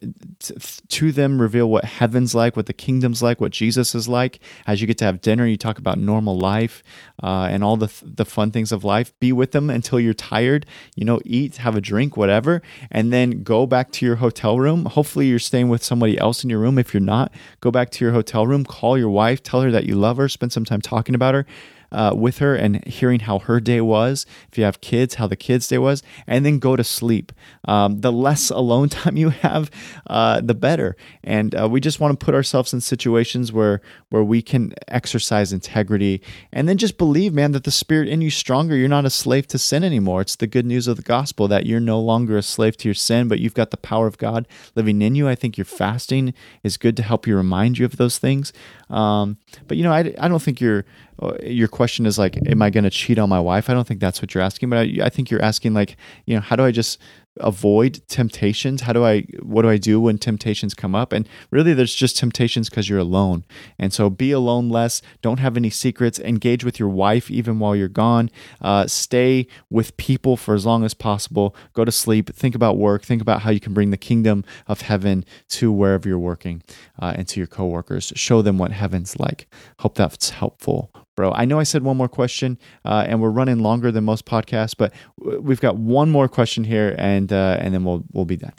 to 0.89 1.12
them. 1.12 1.41
Reveal 1.41 1.69
what 1.69 1.86
heaven's 1.86 2.36
like, 2.36 2.58
what 2.58 2.65
the 2.65 2.74
kingdom's 2.74 3.24
like, 3.24 3.39
what 3.39 3.52
Jesus 3.52 3.96
is 3.96 4.10
like. 4.10 4.39
As 4.67 4.82
you 4.82 4.88
get 4.88 4.98
to 4.98 5.06
have 5.06 5.22
dinner, 5.22 5.48
you 5.48 5.58
talk 5.58 5.78
about 5.78 5.98
normal 5.98 6.38
life 6.38 6.84
uh, 7.23 7.47
and 7.49 7.63
all 7.63 7.77
the 7.77 7.91
the 8.03 8.25
fun 8.25 8.51
things 8.51 8.71
of 8.71 8.83
life. 8.83 9.17
Be 9.19 9.31
with 9.31 9.51
them 9.51 9.69
until 9.69 9.99
you're 9.99 10.13
tired. 10.13 10.65
You 10.95 11.05
know, 11.05 11.19
eat, 11.25 11.57
have 11.57 11.75
a 11.75 11.81
drink, 11.81 12.17
whatever, 12.17 12.62
and 12.91 13.12
then 13.12 13.41
go 13.43 13.65
back 13.65 13.91
to 13.93 14.05
your 14.05 14.17
hotel 14.17 14.59
room. 14.59 14.86
Hopefully, 14.86 15.27
you're 15.27 15.39
staying 15.39 15.69
with 15.69 15.83
somebody 15.83 16.17
else 16.17 16.43
in 16.43 16.49
your 16.49 16.59
room. 16.59 16.77
If 16.77 16.93
you're 16.93 17.01
not, 17.01 17.33
go 17.62 17.71
back 17.71 17.89
to 17.91 18.05
your 18.05 18.13
hotel 18.13 18.45
room. 18.45 18.65
Call 18.65 18.97
your 18.97 19.09
wife. 19.09 19.41
Tell 19.41 19.62
her 19.62 19.71
that 19.71 19.86
you 19.86 19.95
love 19.95 20.17
her. 20.17 20.27
Spend 20.27 20.51
some 20.51 20.65
time 20.65 20.81
talking 20.81 21.15
about 21.15 21.33
her 21.33 21.45
uh, 21.93 22.13
with 22.15 22.39
her 22.39 22.56
and 22.56 22.84
hearing 22.86 23.21
how 23.21 23.39
her 23.39 23.60
day 23.60 23.82
was. 23.82 24.25
If 24.51 24.58
you 24.58 24.63
have 24.63 24.82
kids, 24.82 25.15
how 25.15 25.27
the 25.27 25.36
kids' 25.36 25.67
day 25.67 25.77
was, 25.77 26.03
and 26.27 26.45
then 26.45 26.60
go 26.60 26.75
to 26.75 26.84
sleep. 26.84 27.32
Um, 27.65 28.01
the 28.01 28.12
less 28.12 28.49
alone 28.49 28.89
time 29.03 29.15
you 29.15 29.29
have, 29.29 29.71
uh, 30.08 30.41
the 30.41 30.56
better. 30.56 30.95
And 31.23 31.60
uh, 31.60 31.69
we 31.69 31.79
just 31.79 31.99
want 31.99 32.19
to 32.19 32.25
put 32.25 32.36
ourselves 32.36 32.73
in 32.73 32.82
situations 32.82 33.51
where 33.51 33.82
where 34.10 34.23
we 34.23 34.41
can 34.41 34.73
exercise 34.88 35.51
integrity, 35.53 36.21
and 36.51 36.67
then 36.67 36.77
just 36.77 36.97
believe, 36.97 37.34
man, 37.34 37.51
that 37.51 37.63
the 37.63 37.71
Spirit 37.71 38.10
in 38.10 38.21
you 38.21 38.29
stronger. 38.29 38.75
You're 38.75 38.89
not 38.89 39.06
a 39.06 39.10
slave 39.10 39.47
to 39.47 39.58
sin 39.58 39.84
anymore. 39.84 40.21
It's 40.21 40.36
the 40.36 40.47
good 40.47 40.65
news 40.65 40.88
of 40.88 40.97
the 40.97 41.03
gospel 41.03 41.47
that 41.47 41.65
you're 41.65 41.79
no 41.79 41.99
longer 41.99 42.38
a 42.38 42.43
slave 42.43 42.77
to 42.77 42.88
your 42.88 42.95
sin, 42.95 43.27
but 43.27 43.39
you've 43.39 43.53
got 43.53 43.71
the 43.71 43.77
power 43.77 44.08
of 44.08 44.17
God 44.17 44.47
living 44.75 45.01
in 45.01 45.15
you. 45.15 45.27
I 45.27 45.36
think 45.36 45.58
your 45.58 45.65
fasting 45.65 46.34
is 46.63 46.77
good 46.77 46.97
to 46.97 47.03
help 47.03 47.27
you 47.27 47.36
remind 47.36 47.77
you 47.77 47.86
of 47.86 47.97
those 47.97 48.17
things. 48.17 48.53
Um, 48.89 49.38
but 49.67 49.78
you 49.78 49.84
know, 49.84 49.91
I, 49.91 50.13
I 50.19 50.28
don't 50.28 50.41
think 50.41 50.62
you're 50.62 50.86
uh, 51.22 51.34
your 51.43 51.67
question 51.67 52.06
is 52.06 52.17
like, 52.17 52.38
am 52.48 52.62
I 52.62 52.69
going 52.69 52.84
to 52.84 52.89
cheat 52.89 53.19
on 53.19 53.30
my 53.30 53.39
wife? 53.39 53.69
I 53.69 53.74
don't 53.74 53.88
think 53.88 54.00
that's 54.00 54.22
what 54.22 54.34
you're 54.34 54.43
asking, 54.43 54.69
but 54.69 54.80
I, 54.80 55.00
I 55.04 55.10
think 55.10 55.30
you're 55.30 55.41
asking 55.41 55.74
like, 55.74 55.96
you 56.26 56.36
know, 56.36 56.41
how 56.41 56.56
do 56.56 56.63
I 56.63 56.72
just 56.72 57.00
avoid 57.39 58.02
temptations? 58.08 58.82
How 58.82 58.93
do 58.93 59.04
i 59.04 59.22
what 59.41 59.63
do 59.63 59.69
i 59.69 59.78
do 59.78 60.00
when 60.02 60.17
temptations 60.17 60.74
come 60.74 60.96
up? 60.96 61.12
And 61.12 61.28
really 61.52 61.74
there's 61.74 61.96
just 61.96 62.17
temptations 62.17 62.69
because 62.69 62.89
you're 62.89 63.00
alone. 63.00 63.46
And 63.80 63.93
so 63.93 64.10
be 64.10 64.32
alone 64.32 64.69
less. 64.69 65.02
Don't 65.22 65.39
have 65.39 65.58
any 65.58 65.69
secrets. 65.69 66.19
Engage 66.19 66.63
with 66.63 66.80
your 66.80 66.89
wife 66.89 67.30
even 67.32 67.60
while 67.60 67.76
you're 67.76 67.88
gone. 67.88 68.30
Uh, 68.62 68.88
stay 68.88 69.48
with 69.69 69.98
people 69.98 70.38
for 70.38 70.54
as 70.54 70.65
long 70.65 70.84
as 70.84 70.93
possible. 70.93 71.56
Go 71.74 71.86
to 71.86 71.91
sleep. 71.91 72.34
Think 72.36 72.56
about 72.56 72.78
work. 72.78 73.04
Think 73.04 73.22
about 73.22 73.41
how 73.41 73.52
you 73.52 73.60
can 73.60 73.74
bring 73.74 73.91
the 73.91 73.98
kingdom 73.98 74.43
of 74.67 74.82
heaven 74.82 75.26
to 75.50 75.72
wherever 75.72 76.08
you're 76.08 76.19
working 76.19 76.63
uh, 77.02 77.13
and 77.15 77.28
to 77.30 77.39
your 77.39 77.48
coworkers. 77.48 78.13
Show 78.15 78.41
them 78.41 78.58
what 78.58 78.72
heaven's 78.72 79.19
like. 79.19 79.48
Hope 79.80 79.96
that's 79.96 80.32
helpful 80.32 80.91
bro. 81.15 81.32
I 81.32 81.45
know 81.45 81.60
I 81.60 81.63
said 81.63 81.84
one 81.84 81.97
more 81.97 82.08
question, 82.08 82.58
uh, 82.86 83.06
and 83.08 83.21
we're 83.21 83.30
running 83.30 83.60
longer 83.60 83.91
than 83.91 84.04
most 84.04 84.26
podcasts, 84.26 84.76
but 84.78 84.93
we've 85.17 85.62
got 85.62 85.78
one 85.78 86.10
more 86.10 86.28
question 86.28 86.63
here, 86.63 86.95
and 86.97 87.32
uh, 87.32 87.58
and 87.60 87.73
then 87.73 87.84
we'll 87.84 88.04
we'll 88.12 88.26
be 88.26 88.38
done. 88.38 88.54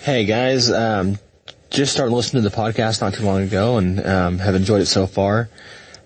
Hey 0.00 0.24
guys, 0.24 0.70
um, 0.70 1.18
just 1.70 1.92
started 1.92 2.14
listening 2.14 2.42
to 2.42 2.48
the 2.48 2.56
podcast 2.56 3.00
not 3.00 3.14
too 3.14 3.24
long 3.24 3.42
ago, 3.42 3.76
and 3.78 4.04
um, 4.04 4.38
have 4.38 4.54
enjoyed 4.54 4.82
it 4.82 4.86
so 4.86 5.06
far. 5.06 5.48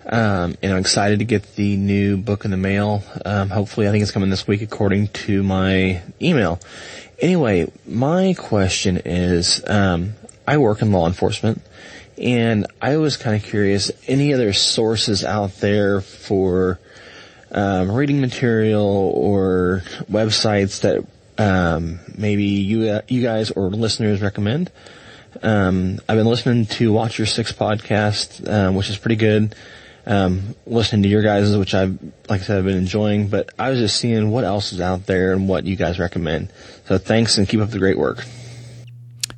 Um, 0.08 0.56
and 0.62 0.72
I'm 0.72 0.78
excited 0.78 1.18
to 1.18 1.24
get 1.24 1.56
the 1.56 1.76
new 1.76 2.16
book 2.16 2.44
in 2.44 2.52
the 2.52 2.56
mail. 2.56 3.02
Um, 3.24 3.50
hopefully, 3.50 3.88
I 3.88 3.90
think 3.90 4.02
it's 4.02 4.12
coming 4.12 4.30
this 4.30 4.46
week, 4.46 4.62
according 4.62 5.08
to 5.08 5.42
my 5.42 6.00
email. 6.22 6.60
Anyway, 7.18 7.72
my 7.86 8.34
question 8.34 8.98
is, 9.04 9.64
um, 9.66 10.12
I 10.46 10.58
work 10.58 10.80
in 10.82 10.92
law 10.92 11.08
enforcement. 11.08 11.60
And 12.18 12.66
I 12.80 12.96
was 12.96 13.16
kind 13.16 13.36
of 13.36 13.42
curious, 13.42 13.90
any 14.06 14.32
other 14.32 14.52
sources 14.52 15.24
out 15.24 15.56
there 15.58 16.00
for 16.00 16.78
um, 17.50 17.90
reading 17.90 18.20
material 18.20 19.12
or 19.14 19.82
websites 20.10 20.80
that 20.80 21.06
um, 21.38 22.00
maybe 22.16 22.44
you 22.44 23.00
you 23.08 23.22
guys 23.22 23.50
or 23.50 23.68
listeners 23.68 24.20
recommend? 24.22 24.70
Um, 25.42 25.98
I've 26.08 26.16
been 26.16 26.26
listening 26.26 26.66
to 26.66 26.92
Watch 26.92 27.18
Your 27.18 27.26
Six 27.26 27.52
podcast, 27.52 28.50
um, 28.50 28.74
which 28.74 28.88
is 28.88 28.96
pretty 28.96 29.16
good. 29.16 29.54
Um, 30.06 30.54
listening 30.66 31.02
to 31.02 31.08
your 31.08 31.22
guys, 31.22 31.54
which 31.56 31.74
I've, 31.74 31.98
like 32.28 32.40
I 32.40 32.44
said, 32.44 32.58
I've 32.58 32.64
been 32.64 32.78
enjoying, 32.78 33.28
but 33.28 33.50
I 33.58 33.70
was 33.70 33.80
just 33.80 33.96
seeing 33.96 34.30
what 34.30 34.44
else 34.44 34.72
is 34.72 34.80
out 34.80 35.06
there 35.06 35.32
and 35.32 35.48
what 35.48 35.64
you 35.64 35.74
guys 35.74 35.98
recommend. 35.98 36.52
So 36.86 36.96
thanks 36.96 37.38
and 37.38 37.48
keep 37.48 37.60
up 37.60 37.70
the 37.70 37.80
great 37.80 37.98
work. 37.98 38.24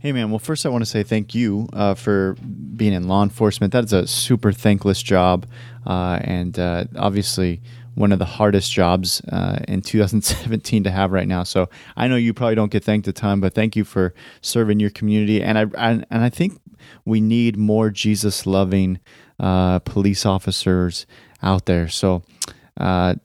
Hey, 0.00 0.12
man. 0.12 0.30
Well, 0.30 0.38
first, 0.38 0.64
I 0.64 0.68
want 0.68 0.82
to 0.82 0.86
say 0.88 1.02
thank 1.02 1.34
you 1.34 1.68
uh, 1.72 1.94
for 1.94 2.36
being 2.76 2.92
in 2.92 3.08
law 3.08 3.24
enforcement. 3.24 3.72
That 3.72 3.82
is 3.82 3.92
a 3.92 4.06
super 4.06 4.52
thankless 4.52 5.02
job, 5.02 5.44
uh, 5.84 6.20
and 6.22 6.56
uh, 6.56 6.84
obviously 6.94 7.60
one 7.96 8.12
of 8.12 8.20
the 8.20 8.24
hardest 8.24 8.70
jobs 8.72 9.20
uh, 9.22 9.58
in 9.66 9.82
2017 9.82 10.84
to 10.84 10.90
have 10.92 11.10
right 11.10 11.26
now. 11.26 11.42
So 11.42 11.68
I 11.96 12.06
know 12.06 12.14
you 12.14 12.32
probably 12.32 12.54
don't 12.54 12.70
get 12.70 12.84
thanked 12.84 13.08
a 13.08 13.12
ton, 13.12 13.40
but 13.40 13.54
thank 13.54 13.74
you 13.74 13.82
for 13.82 14.14
serving 14.40 14.78
your 14.78 14.90
community. 14.90 15.42
And 15.42 15.58
I 15.58 15.62
and, 15.76 16.06
and 16.12 16.22
I 16.22 16.28
think 16.28 16.60
we 17.04 17.20
need 17.20 17.56
more 17.56 17.90
Jesus 17.90 18.46
loving 18.46 19.00
uh, 19.40 19.80
police 19.80 20.24
officers 20.24 21.06
out 21.42 21.66
there. 21.66 21.88
So 21.88 22.22
uh, 22.76 23.16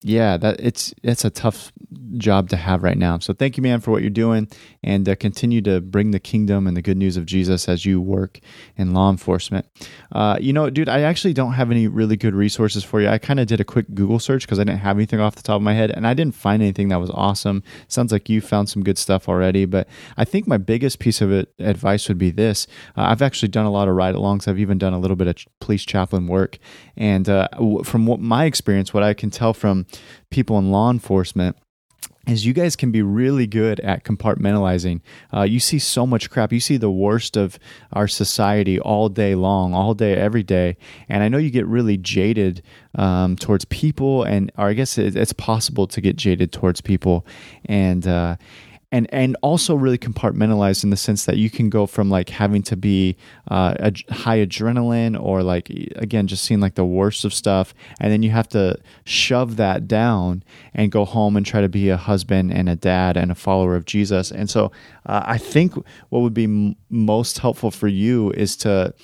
yeah, 0.00 0.38
that 0.38 0.60
it's 0.60 0.94
it's 1.02 1.26
a 1.26 1.30
tough 1.30 1.72
job 2.18 2.48
to 2.50 2.56
have 2.56 2.82
right 2.82 2.98
now. 2.98 3.18
So 3.18 3.32
thank 3.32 3.56
you, 3.56 3.62
man, 3.62 3.80
for 3.80 3.90
what 3.90 4.02
you're 4.02 4.10
doing, 4.10 4.48
and 4.82 5.08
uh, 5.08 5.14
continue 5.14 5.60
to 5.62 5.80
bring 5.80 6.10
the 6.10 6.20
kingdom 6.20 6.66
and 6.66 6.76
the 6.76 6.82
good 6.82 6.96
news 6.96 7.16
of 7.16 7.26
Jesus 7.26 7.68
as 7.68 7.84
you 7.84 8.00
work 8.00 8.40
in 8.76 8.92
law 8.92 9.10
enforcement. 9.10 9.66
Uh, 10.12 10.36
you 10.40 10.52
know, 10.52 10.70
dude, 10.70 10.88
I 10.88 11.02
actually 11.02 11.32
don't 11.32 11.52
have 11.52 11.70
any 11.70 11.88
really 11.88 12.16
good 12.16 12.34
resources 12.34 12.84
for 12.84 13.00
you. 13.00 13.08
I 13.08 13.18
kind 13.18 13.40
of 13.40 13.46
did 13.46 13.60
a 13.60 13.64
quick 13.64 13.86
Google 13.94 14.18
search 14.18 14.46
because 14.46 14.58
I 14.58 14.64
didn't 14.64 14.80
have 14.80 14.96
anything 14.96 15.20
off 15.20 15.34
the 15.34 15.42
top 15.42 15.56
of 15.56 15.62
my 15.62 15.74
head, 15.74 15.90
and 15.90 16.06
I 16.06 16.14
didn't 16.14 16.34
find 16.34 16.62
anything 16.62 16.88
that 16.88 17.00
was 17.00 17.10
awesome. 17.10 17.62
Sounds 17.88 18.12
like 18.12 18.28
you 18.28 18.40
found 18.40 18.68
some 18.68 18.82
good 18.82 18.98
stuff 18.98 19.28
already, 19.28 19.64
but 19.64 19.88
I 20.16 20.24
think 20.24 20.46
my 20.46 20.58
biggest 20.58 20.98
piece 20.98 21.20
of 21.20 21.32
it, 21.32 21.52
advice 21.58 22.08
would 22.08 22.18
be 22.18 22.30
this: 22.30 22.66
uh, 22.96 23.02
I've 23.02 23.22
actually 23.22 23.48
done 23.48 23.66
a 23.66 23.70
lot 23.70 23.88
of 23.88 23.94
ride-alongs. 23.94 24.48
I've 24.48 24.58
even 24.58 24.78
done 24.78 24.92
a 24.92 24.98
little 24.98 25.16
bit 25.16 25.26
of 25.26 25.36
police 25.60 25.84
chaplain 25.84 26.26
work, 26.26 26.58
and 26.96 27.28
uh, 27.28 27.48
from 27.84 28.06
what 28.06 28.20
my 28.20 28.44
experience, 28.44 28.92
what 28.92 29.02
I 29.02 29.14
can 29.14 29.30
tell 29.30 29.54
from 29.54 29.86
people 30.30 30.58
in 30.58 30.70
law 30.70 30.90
enforcement 30.90 31.56
is 32.26 32.46
you 32.46 32.52
guys 32.52 32.76
can 32.76 32.90
be 32.90 33.02
really 33.02 33.46
good 33.46 33.80
at 33.80 34.04
compartmentalizing. 34.04 35.00
Uh, 35.34 35.42
you 35.42 35.58
see 35.58 35.78
so 35.78 36.06
much 36.06 36.30
crap. 36.30 36.52
You 36.52 36.60
see 36.60 36.76
the 36.76 36.90
worst 36.90 37.36
of 37.36 37.58
our 37.92 38.06
society 38.06 38.78
all 38.78 39.08
day 39.08 39.34
long, 39.34 39.74
all 39.74 39.94
day, 39.94 40.14
every 40.14 40.42
day. 40.42 40.76
And 41.08 41.22
I 41.22 41.28
know 41.28 41.38
you 41.38 41.50
get 41.50 41.66
really 41.66 41.96
jaded 41.96 42.62
um, 42.94 43.36
towards 43.36 43.64
people, 43.64 44.22
and 44.22 44.52
or 44.56 44.68
I 44.68 44.74
guess 44.74 44.98
it, 44.98 45.16
it's 45.16 45.32
possible 45.32 45.86
to 45.88 46.00
get 46.00 46.16
jaded 46.16 46.52
towards 46.52 46.80
people. 46.80 47.26
And 47.64 48.06
uh, 48.06 48.36
and 48.92 49.12
and 49.12 49.36
also 49.42 49.74
really 49.74 49.98
compartmentalized 49.98 50.84
in 50.84 50.90
the 50.90 50.96
sense 50.96 51.24
that 51.24 51.38
you 51.38 51.50
can 51.50 51.70
go 51.70 51.86
from 51.86 52.10
like 52.10 52.28
having 52.28 52.62
to 52.62 52.76
be 52.76 53.16
uh, 53.50 53.74
a 53.80 53.92
high 54.12 54.38
adrenaline 54.38 55.20
or 55.20 55.42
like 55.42 55.70
again 55.96 56.26
just 56.26 56.44
seeing 56.44 56.60
like 56.60 56.74
the 56.74 56.84
worst 56.84 57.24
of 57.24 57.34
stuff 57.34 57.74
and 57.98 58.12
then 58.12 58.22
you 58.22 58.30
have 58.30 58.48
to 58.48 58.78
shove 59.04 59.56
that 59.56 59.88
down 59.88 60.44
and 60.74 60.92
go 60.92 61.04
home 61.04 61.36
and 61.36 61.46
try 61.46 61.62
to 61.62 61.68
be 61.68 61.88
a 61.88 61.96
husband 61.96 62.52
and 62.52 62.68
a 62.68 62.76
dad 62.76 63.16
and 63.16 63.32
a 63.32 63.34
follower 63.34 63.74
of 63.74 63.86
jesus. 63.86 64.30
And 64.30 64.48
so 64.48 64.70
uh, 65.06 65.22
i 65.24 65.38
think 65.38 65.74
what 66.10 66.20
would 66.20 66.34
be 66.34 66.44
m- 66.44 66.76
most 66.90 67.38
helpful 67.38 67.70
for 67.70 67.88
you 67.88 68.30
is 68.32 68.56
to 68.58 68.94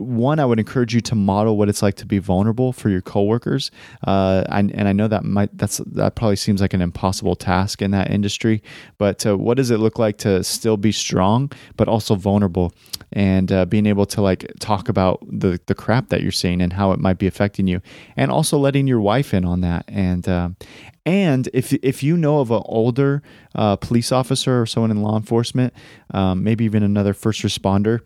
one, 0.00 0.40
I 0.40 0.44
would 0.44 0.58
encourage 0.58 0.94
you 0.94 1.00
to 1.02 1.14
model 1.14 1.56
what 1.56 1.68
it's 1.68 1.82
like 1.82 1.94
to 1.96 2.06
be 2.06 2.18
vulnerable 2.18 2.72
for 2.72 2.88
your 2.88 3.02
coworkers. 3.02 3.70
Uh, 4.06 4.44
and, 4.48 4.74
and 4.74 4.88
I 4.88 4.92
know 4.92 5.08
that 5.08 5.24
might 5.24 5.56
that's 5.56 5.78
that 5.78 6.14
probably 6.14 6.36
seems 6.36 6.60
like 6.60 6.74
an 6.74 6.80
impossible 6.80 7.36
task 7.36 7.82
in 7.82 7.90
that 7.90 8.10
industry. 8.10 8.62
But 8.98 9.24
uh, 9.26 9.36
what 9.36 9.56
does 9.56 9.70
it 9.70 9.78
look 9.78 9.98
like 9.98 10.18
to 10.18 10.42
still 10.42 10.76
be 10.76 10.92
strong 10.92 11.52
but 11.76 11.88
also 11.88 12.14
vulnerable, 12.14 12.72
and 13.12 13.52
uh, 13.52 13.66
being 13.66 13.86
able 13.86 14.06
to 14.06 14.22
like 14.22 14.50
talk 14.58 14.88
about 14.88 15.24
the 15.30 15.60
the 15.66 15.74
crap 15.74 16.08
that 16.08 16.22
you're 16.22 16.32
seeing 16.32 16.60
and 16.60 16.72
how 16.72 16.92
it 16.92 16.98
might 16.98 17.18
be 17.18 17.26
affecting 17.26 17.66
you, 17.66 17.80
and 18.16 18.30
also 18.30 18.58
letting 18.58 18.86
your 18.86 19.00
wife 19.00 19.34
in 19.34 19.44
on 19.44 19.60
that. 19.60 19.84
And 19.88 20.28
um, 20.28 20.56
and 21.04 21.48
if 21.52 21.72
if 21.72 22.02
you 22.02 22.16
know 22.16 22.40
of 22.40 22.50
an 22.50 22.62
older 22.64 23.22
uh, 23.54 23.76
police 23.76 24.12
officer 24.12 24.60
or 24.60 24.66
someone 24.66 24.90
in 24.90 25.02
law 25.02 25.16
enforcement, 25.16 25.74
um, 26.12 26.42
maybe 26.42 26.64
even 26.64 26.82
another 26.82 27.14
first 27.14 27.42
responder 27.42 28.00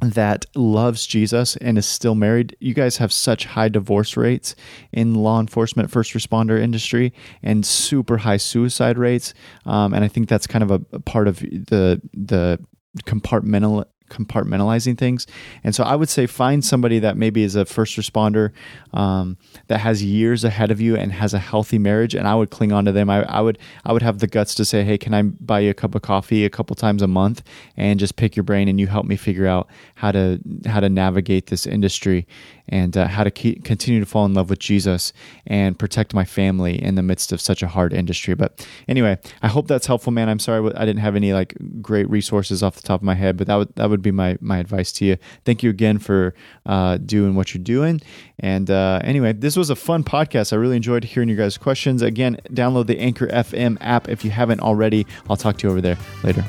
that 0.00 0.46
loves 0.54 1.06
Jesus 1.06 1.56
and 1.56 1.76
is 1.76 1.86
still 1.86 2.14
married. 2.14 2.56
You 2.60 2.74
guys 2.74 2.98
have 2.98 3.12
such 3.12 3.46
high 3.46 3.68
divorce 3.68 4.16
rates 4.16 4.54
in 4.92 5.14
law 5.14 5.40
enforcement, 5.40 5.90
first 5.90 6.12
responder 6.12 6.60
industry, 6.60 7.12
and 7.42 7.66
super 7.66 8.18
high 8.18 8.36
suicide 8.36 8.96
rates. 8.96 9.34
Um, 9.66 9.92
and 9.94 10.04
I 10.04 10.08
think 10.08 10.28
that's 10.28 10.46
kind 10.46 10.62
of 10.62 10.70
a, 10.70 10.80
a 10.92 11.00
part 11.00 11.26
of 11.26 11.40
the 11.40 12.00
the 12.12 12.60
compartmental 13.04 13.84
compartmentalizing 14.08 14.96
things. 14.96 15.26
And 15.64 15.74
so 15.74 15.84
I 15.84 15.96
would 15.96 16.08
say 16.08 16.26
find 16.26 16.64
somebody 16.64 16.98
that 16.98 17.16
maybe 17.16 17.42
is 17.42 17.54
a 17.54 17.64
first 17.64 17.96
responder 17.96 18.52
um, 18.92 19.36
that 19.68 19.78
has 19.78 20.02
years 20.02 20.44
ahead 20.44 20.70
of 20.70 20.80
you 20.80 20.96
and 20.96 21.12
has 21.12 21.34
a 21.34 21.38
healthy 21.38 21.78
marriage, 21.78 22.14
and 22.14 22.26
I 22.26 22.34
would 22.34 22.50
cling 22.50 22.72
on 22.72 22.84
to 22.84 22.92
them. 22.92 23.10
I, 23.10 23.22
I 23.24 23.40
would 23.40 23.58
I 23.84 23.92
would 23.92 24.02
have 24.02 24.18
the 24.18 24.26
guts 24.26 24.54
to 24.56 24.64
say, 24.64 24.84
hey, 24.84 24.98
can 24.98 25.14
I 25.14 25.22
buy 25.22 25.60
you 25.60 25.70
a 25.70 25.74
cup 25.74 25.94
of 25.94 26.02
coffee 26.02 26.44
a 26.44 26.50
couple 26.50 26.74
times 26.76 27.02
a 27.02 27.08
month 27.08 27.42
and 27.76 27.98
just 28.00 28.16
pick 28.16 28.36
your 28.36 28.44
brain 28.44 28.68
and 28.68 28.80
you 28.80 28.86
help 28.86 29.06
me 29.06 29.16
figure 29.16 29.46
out 29.46 29.68
how 29.94 30.12
to 30.12 30.40
how 30.66 30.80
to 30.80 30.88
navigate 30.88 31.46
this 31.46 31.66
industry 31.66 32.26
and 32.68 32.96
uh, 32.96 33.06
how 33.06 33.24
to 33.24 33.30
keep, 33.30 33.64
continue 33.64 34.00
to 34.00 34.06
fall 34.06 34.24
in 34.26 34.34
love 34.34 34.50
with 34.50 34.58
Jesus 34.58 35.12
and 35.46 35.78
protect 35.78 36.14
my 36.14 36.24
family 36.24 36.82
in 36.82 36.94
the 36.94 37.02
midst 37.02 37.32
of 37.32 37.40
such 37.40 37.62
a 37.62 37.68
hard 37.68 37.92
industry. 37.92 38.34
But 38.34 38.66
anyway, 38.86 39.18
I 39.42 39.48
hope 39.48 39.68
that's 39.68 39.86
helpful, 39.86 40.12
man. 40.12 40.28
I'm 40.28 40.38
sorry 40.38 40.72
I 40.74 40.84
didn't 40.84 41.00
have 41.00 41.16
any 41.16 41.32
like 41.32 41.54
great 41.80 42.08
resources 42.10 42.62
off 42.62 42.76
the 42.76 42.82
top 42.82 43.00
of 43.00 43.04
my 43.04 43.14
head, 43.14 43.36
but 43.36 43.46
that 43.46 43.56
would 43.56 43.74
that 43.76 43.90
would 43.90 44.02
be 44.02 44.10
my 44.10 44.36
my 44.40 44.58
advice 44.58 44.92
to 44.92 45.04
you. 45.04 45.16
Thank 45.44 45.62
you 45.62 45.70
again 45.70 45.98
for 45.98 46.34
uh, 46.66 46.98
doing 46.98 47.34
what 47.34 47.54
you're 47.54 47.64
doing. 47.64 48.00
And 48.38 48.70
uh, 48.70 49.00
anyway, 49.02 49.32
this 49.32 49.56
was 49.56 49.70
a 49.70 49.76
fun 49.76 50.04
podcast. 50.04 50.52
I 50.52 50.56
really 50.56 50.76
enjoyed 50.76 51.04
hearing 51.04 51.28
your 51.28 51.38
guys' 51.38 51.58
questions. 51.58 52.02
Again, 52.02 52.40
download 52.50 52.86
the 52.86 52.98
Anchor 52.98 53.26
FM 53.28 53.78
app 53.80 54.08
if 54.08 54.24
you 54.24 54.30
haven't 54.30 54.60
already. 54.60 55.06
I'll 55.28 55.36
talk 55.36 55.58
to 55.58 55.66
you 55.66 55.70
over 55.70 55.80
there 55.80 55.98
later. 56.22 56.44